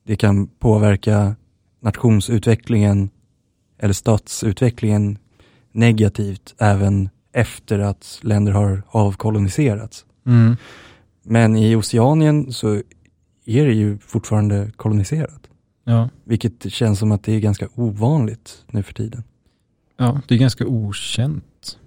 det 0.03 0.15
kan 0.15 0.47
påverka 0.47 1.35
nationsutvecklingen 1.79 3.09
eller 3.77 3.93
statsutvecklingen 3.93 5.17
negativt 5.71 6.55
även 6.57 7.09
efter 7.33 7.79
att 7.79 8.19
länder 8.21 8.51
har 8.51 8.83
avkoloniserats. 8.87 10.05
Mm. 10.25 10.55
Men 11.23 11.55
i 11.55 11.75
Oceanien 11.75 12.53
så 12.53 12.73
är 13.45 13.65
det 13.65 13.73
ju 13.73 13.97
fortfarande 13.97 14.71
koloniserat. 14.75 15.47
ja. 15.83 16.09
Vilket 16.23 16.71
känns 16.73 16.99
som 16.99 17.11
att 17.11 17.23
det 17.23 17.33
är 17.33 17.39
ganska 17.39 17.67
ovanligt 17.75 18.63
nu 18.67 18.83
för 18.83 18.93
tiden. 18.93 19.23
Ja, 19.97 20.21
det 20.27 20.35
är 20.35 20.39
ganska 20.39 20.65
okänt 20.67 21.77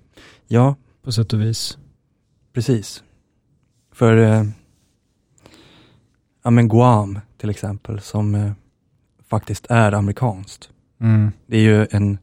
Ja, 0.47 0.77
på 1.03 1.13
sätt 1.13 1.33
och 1.33 1.41
vis. 1.41 1.79
precis. 2.53 3.03
För 3.93 4.17
eh, 4.17 4.45
ja, 6.49 6.53
men 6.53 6.69
Guam 6.69 7.21
till 7.41 7.51
exempel, 7.51 8.01
som 8.01 8.35
eh, 8.35 8.53
faktiskt 9.31 9.67
är 9.69 9.93
amerikanskt. 9.93 10.71
Mm. 11.01 11.33
Det 11.47 11.57
är 11.57 11.61
ju 11.61 11.87
en 11.91 12.19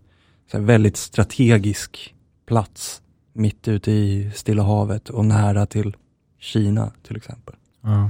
här, 0.52 0.60
väldigt 0.60 0.98
strategisk 0.98 2.16
plats 2.46 3.02
mitt 3.34 3.68
ute 3.68 3.92
i 3.92 4.32
Stilla 4.36 4.64
havet 4.64 5.10
och 5.10 5.26
nära 5.26 5.66
till 5.66 5.96
Kina 6.40 6.92
till 7.08 7.18
exempel. 7.18 7.56
Ja. 7.82 8.10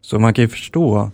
Så 0.00 0.18
man 0.18 0.34
kan 0.34 0.42
ju 0.42 0.48
förstå 0.48 1.10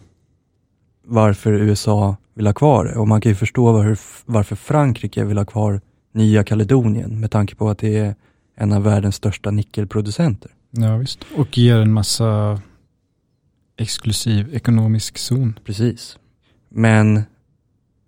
varför 1.04 1.52
USA 1.52 2.16
vill 2.34 2.46
ha 2.46 2.54
kvar 2.54 2.84
det 2.84 2.96
och 2.96 3.08
man 3.08 3.20
kan 3.20 3.32
ju 3.32 3.36
förstå 3.36 3.72
var, 3.72 3.98
varför 4.24 4.56
Frankrike 4.56 5.24
vill 5.24 5.38
ha 5.38 5.44
kvar 5.44 5.80
Nya 6.12 6.44
Kaledonien 6.44 7.20
med 7.20 7.30
tanke 7.30 7.54
på 7.54 7.68
att 7.68 7.78
det 7.78 7.96
är 7.96 8.14
en 8.56 8.72
av 8.72 8.82
världens 8.82 9.14
största 9.14 9.50
nickelproducenter. 9.50 10.50
ja, 10.70 10.96
visst. 10.96 11.18
Och 11.36 11.58
ger 11.58 11.76
en 11.76 11.92
massa 11.92 12.60
exklusiv 13.78 14.54
ekonomisk 14.54 15.18
zon. 15.18 15.58
Precis. 15.64 16.18
Men 16.68 17.22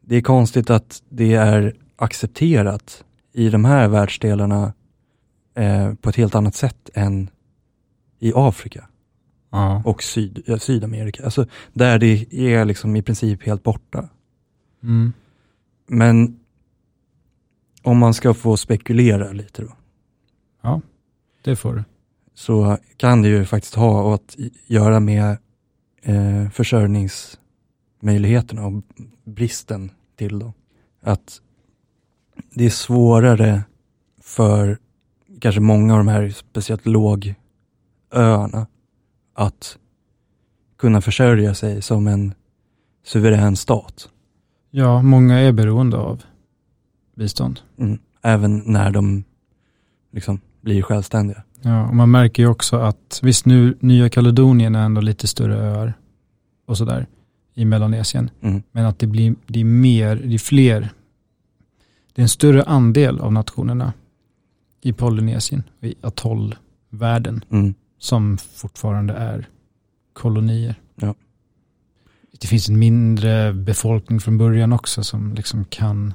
det 0.01 0.17
är 0.17 0.21
konstigt 0.23 0.71
att 0.71 1.03
det 1.09 1.35
är 1.35 1.77
accepterat 1.97 3.05
i 3.33 3.49
de 3.49 3.65
här 3.65 3.89
världsdelarna 3.89 4.73
eh, 5.55 5.95
på 5.95 6.09
ett 6.11 6.17
helt 6.17 6.35
annat 6.35 6.55
sätt 6.55 6.91
än 6.95 7.31
i 8.19 8.33
Afrika 8.35 8.87
Ja. 9.51 9.83
och 9.85 10.03
Syd, 10.03 10.43
ja, 10.47 10.59
Sydamerika. 10.59 11.25
Alltså 11.25 11.47
där 11.73 11.99
det 11.99 12.35
är 12.35 12.65
liksom 12.65 12.97
i 12.97 13.03
princip 13.03 13.43
helt 13.47 13.63
borta. 13.63 14.09
Mm. 14.83 15.13
Men 15.87 16.41
om 17.83 17.99
man 17.99 18.15
ska 18.15 18.35
få 18.35 18.57
spekulera 18.57 19.33
lite 19.33 19.63
då, 19.63 19.73
Det 21.43 21.57
får 21.57 21.75
du. 21.75 21.85
så 22.35 22.79
kan 22.97 23.23
det 23.23 23.29
ju 23.29 23.45
faktiskt 23.45 23.75
ha 23.75 24.15
att 24.15 24.37
göra 24.67 25.01
med 25.01 25.37
eh, 26.03 26.51
försörjningsmöjligheterna 26.51 28.67
och 28.67 28.83
bristen 29.25 29.91
till 30.17 30.39
dem. 30.39 30.53
Att 31.01 31.41
det 32.55 32.65
är 32.65 32.71
svårare 32.71 33.63
för 34.21 34.79
kanske 35.41 35.61
många 35.61 35.93
av 35.93 35.99
de 35.99 36.09
här 36.09 36.31
speciellt 36.31 36.87
lågöarna 36.87 38.67
att 39.35 39.79
kunna 40.77 41.01
försörja 41.01 41.55
sig 41.55 41.83
som 41.83 42.07
en 42.07 42.35
suverän 43.05 43.57
stat. 43.57 44.09
Ja, 44.71 45.03
många 45.03 45.39
är 45.39 45.53
beroende 45.53 45.97
av 45.97 46.23
bistånd. 47.15 47.61
Mm. 47.79 47.99
Även 48.23 48.63
när 48.67 48.91
de 48.91 49.25
liksom 50.11 50.41
blir 50.61 50.83
självständiga. 50.83 51.43
Ja, 51.63 51.89
och 51.89 51.97
man 51.97 52.11
märker 52.11 52.43
ju 52.43 52.49
också 52.49 52.77
att 52.77 53.21
visst 53.23 53.47
nu 53.47 53.77
Nya 53.81 54.09
Kaledonien 54.09 54.75
är 54.75 54.85
ändå 54.85 55.01
lite 55.01 55.27
större 55.27 55.57
öar 55.57 55.95
och 56.67 56.79
sådär 56.79 57.07
i 57.55 57.65
Melanesien. 57.65 58.31
Mm. 58.41 58.63
Men 58.73 58.87
att 58.87 58.99
det 58.99 59.07
blir 59.07 59.35
det 59.47 59.61
är 59.61 59.65
mer, 59.65 60.17
det 60.17 60.35
är 60.35 60.39
fler, 60.39 60.89
det 62.13 62.21
är 62.21 62.23
en 62.23 62.29
större 62.29 62.63
andel 62.63 63.19
av 63.21 63.33
nationerna 63.33 63.93
i 64.83 64.93
Polynesien, 64.93 65.63
i 65.81 65.95
atollvärlden, 66.01 67.45
Mm. 67.51 67.75
som 67.99 68.39
fortfarande 68.39 69.15
är 69.15 69.49
kolonier. 70.13 70.75
Ja. 70.95 71.15
Det 72.41 72.47
finns 72.47 72.69
en 72.69 72.79
mindre 72.79 73.53
befolkning 73.53 74.21
från 74.21 74.39
början 74.39 74.73
också 74.73 75.05
som 75.05 75.35
liksom 75.35 75.65
kan 75.65 76.15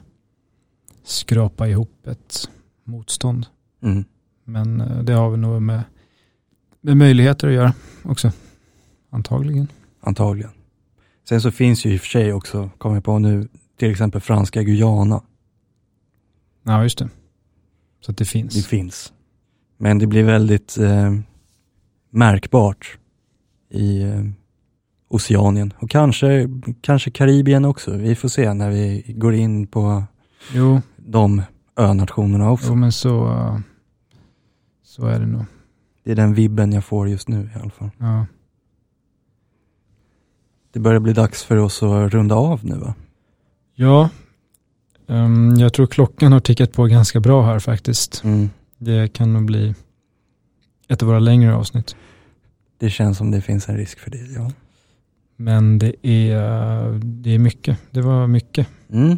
skrapa 1.04 1.68
ihop 1.68 2.08
ett 2.08 2.50
motstånd. 2.84 3.46
Mm. 3.82 4.04
Men 4.46 4.82
eh, 4.82 5.00
det 5.04 5.14
har 5.14 5.30
vi 5.30 5.38
nog 5.38 5.62
med, 5.62 5.84
med 6.82 6.98
möjligheter 6.98 7.48
att 7.48 7.54
göra 7.54 7.74
också. 8.04 8.32
Antagligen. 9.10 9.68
Antagligen. 10.02 10.52
Sen 11.30 11.42
så 11.42 11.52
finns 11.52 11.86
ju 11.86 11.94
i 11.94 11.98
och 11.98 12.02
för 12.02 12.08
sig 12.08 12.34
också, 12.34 12.70
kommer 12.78 12.96
jag 12.96 13.04
på 13.04 13.20
nu, 13.20 13.48
till 13.80 13.92
exempel 13.92 14.22
franska 14.22 14.64
Guyana. 14.64 15.22
Ja, 16.64 16.84
just 16.84 16.98
det. 16.98 17.10
Så 18.02 18.12
att 18.12 18.18
det 18.18 18.24
Det 18.24 18.30
finns. 18.30 18.68
finns. 18.68 19.14
Men 19.78 20.00
det 20.00 20.08
blir 20.08 20.24
väldigt 20.24 20.78
eh, 20.78 21.14
märkbart 22.10 22.98
i 23.70 24.02
eh, 24.02 24.24
Oceanien 25.08 25.74
och 25.78 25.90
kanske, 25.90 26.50
kanske 26.82 27.12
Karibien 27.12 27.66
också. 27.66 27.98
Vi 27.98 28.16
får 28.16 28.30
se 28.30 28.54
när 28.54 28.70
vi 28.70 29.14
går 29.18 29.34
in 29.34 29.68
på 29.68 30.04
Jo, 30.54 30.82
de 30.98 31.42
önationerna 31.78 32.52
också. 32.52 32.68
jo 32.68 32.76
men 32.76 32.92
så, 32.92 33.28
eh, 33.32 33.60
så 34.96 35.06
är 35.06 35.20
det 35.20 35.26
nog. 35.26 35.46
Det 36.04 36.12
är 36.12 36.16
den 36.16 36.34
vibben 36.34 36.72
jag 36.72 36.86
får 36.86 37.10
just 37.10 37.28
nu 37.28 37.50
i 37.56 37.60
alla 37.60 37.70
fall. 37.70 37.90
Ja. 37.98 38.26
Det 40.72 40.80
börjar 40.80 41.00
bli 41.00 41.14
dags 41.14 41.44
för 41.44 41.58
oss 41.58 41.84
att 41.84 42.14
runda 42.14 42.36
av 42.36 42.66
nu 42.66 42.76
va? 42.76 42.96
Ja, 43.74 44.10
ehm, 45.08 45.56
jag 45.58 45.74
tror 45.74 45.88
klockan 45.88 46.32
har 46.32 46.40
tickat 46.40 46.74
på 46.74 46.86
ganska 46.86 47.20
bra 47.20 47.46
här 47.46 47.60
faktiskt. 47.60 48.24
Mm. 48.24 48.50
Det 48.78 49.14
kan 49.14 49.34
nog 49.34 49.46
bli 49.46 49.76
ett 50.88 51.02
av 51.02 51.08
våra 51.08 51.20
längre 51.20 51.56
avsnitt. 51.56 51.96
Det 52.78 52.90
känns 52.90 53.18
som 53.18 53.32
det 53.32 53.42
finns 53.42 53.70
en 53.70 53.78
risk 53.78 54.00
för 54.00 54.12
det, 54.12 54.18
ja. 54.36 54.52
Men 55.36 55.80
det 55.80 56.08
är, 56.08 57.00
det 57.04 57.36
är 57.36 57.40
mycket. 57.40 57.78
Det 57.92 58.02
var 58.02 58.28
mycket. 58.28 58.68
Mm. 58.90 59.18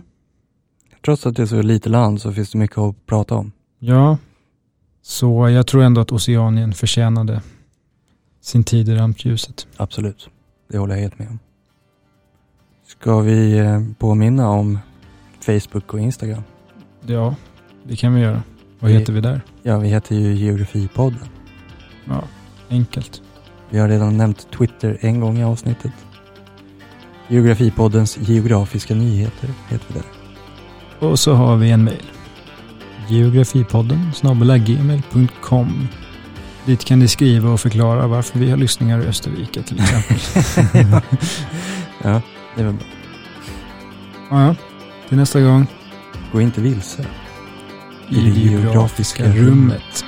Trots 1.05 1.25
att 1.25 1.35
det 1.35 1.41
är 1.41 1.45
så 1.45 1.61
lite 1.61 1.89
land 1.89 2.21
så 2.21 2.33
finns 2.33 2.51
det 2.51 2.57
mycket 2.57 2.77
att 2.77 3.05
prata 3.05 3.35
om. 3.35 3.51
Ja, 3.79 4.17
så 5.09 5.49
jag 5.49 5.67
tror 5.67 5.83
ändå 5.83 6.01
att 6.01 6.11
Oceanien 6.11 6.73
förtjänade 6.73 7.41
sin 8.41 8.63
tid 8.63 8.89
i 8.89 8.95
rampljuset. 8.95 9.67
Absolut, 9.77 10.29
det 10.71 10.77
håller 10.77 10.95
jag 10.95 11.01
helt 11.01 11.19
med 11.19 11.27
om. 11.27 11.39
Ska 12.87 13.19
vi 13.19 13.57
eh, 13.57 13.81
påminna 13.99 14.49
om 14.49 14.79
Facebook 15.41 15.93
och 15.93 15.99
Instagram? 15.99 16.43
Ja, 17.05 17.35
det 17.83 17.95
kan 17.95 18.13
vi 18.15 18.21
göra. 18.21 18.43
Vad 18.79 18.91
Vi- 18.91 18.97
heter 18.97 19.13
vi 19.13 19.21
där? 19.21 19.41
Ja, 19.63 19.77
vi 19.79 19.87
heter 19.87 20.15
ju 20.15 20.33
Geografipodden. 20.35 21.27
Ja, 22.05 22.23
enkelt. 22.69 23.21
Vi 23.69 23.79
har 23.79 23.89
redan 23.89 24.17
nämnt 24.17 24.51
Twitter 24.51 24.97
en 25.01 25.19
gång 25.19 25.37
i 25.37 25.43
avsnittet. 25.43 25.91
Geografipoddens 27.27 28.17
geografiska 28.21 28.95
nyheter 28.95 29.49
heter 29.69 29.85
vi 29.87 29.93
där. 29.99 30.09
Och 31.09 31.19
så 31.19 31.33
har 31.33 31.55
vi 31.57 31.71
en 31.71 31.83
mejl. 31.83 32.03
Geografipodden 33.09 34.11
snabel-gmail.com 34.13 35.87
Dit 36.65 36.85
kan 36.85 36.99
ni 36.99 37.07
skriva 37.07 37.49
och 37.49 37.59
förklara 37.59 38.07
varför 38.07 38.39
vi 38.39 38.49
har 38.49 38.57
lyssningar 38.57 39.01
i 39.01 39.07
Österrike 39.07 39.61
till 39.63 39.79
exempel. 39.79 40.17
ja, 42.03 42.21
det 42.55 42.63
väl 42.63 42.73
bra. 42.73 42.87
ja, 44.29 44.45
ja. 44.47 44.55
Till 45.09 45.17
nästa 45.17 45.41
gång. 45.41 45.67
Gå 46.31 46.41
inte 46.41 46.61
vilse. 46.61 47.05
I 48.09 48.15
det 48.15 48.39
geografiska 48.39 49.33
rummet. 49.33 50.05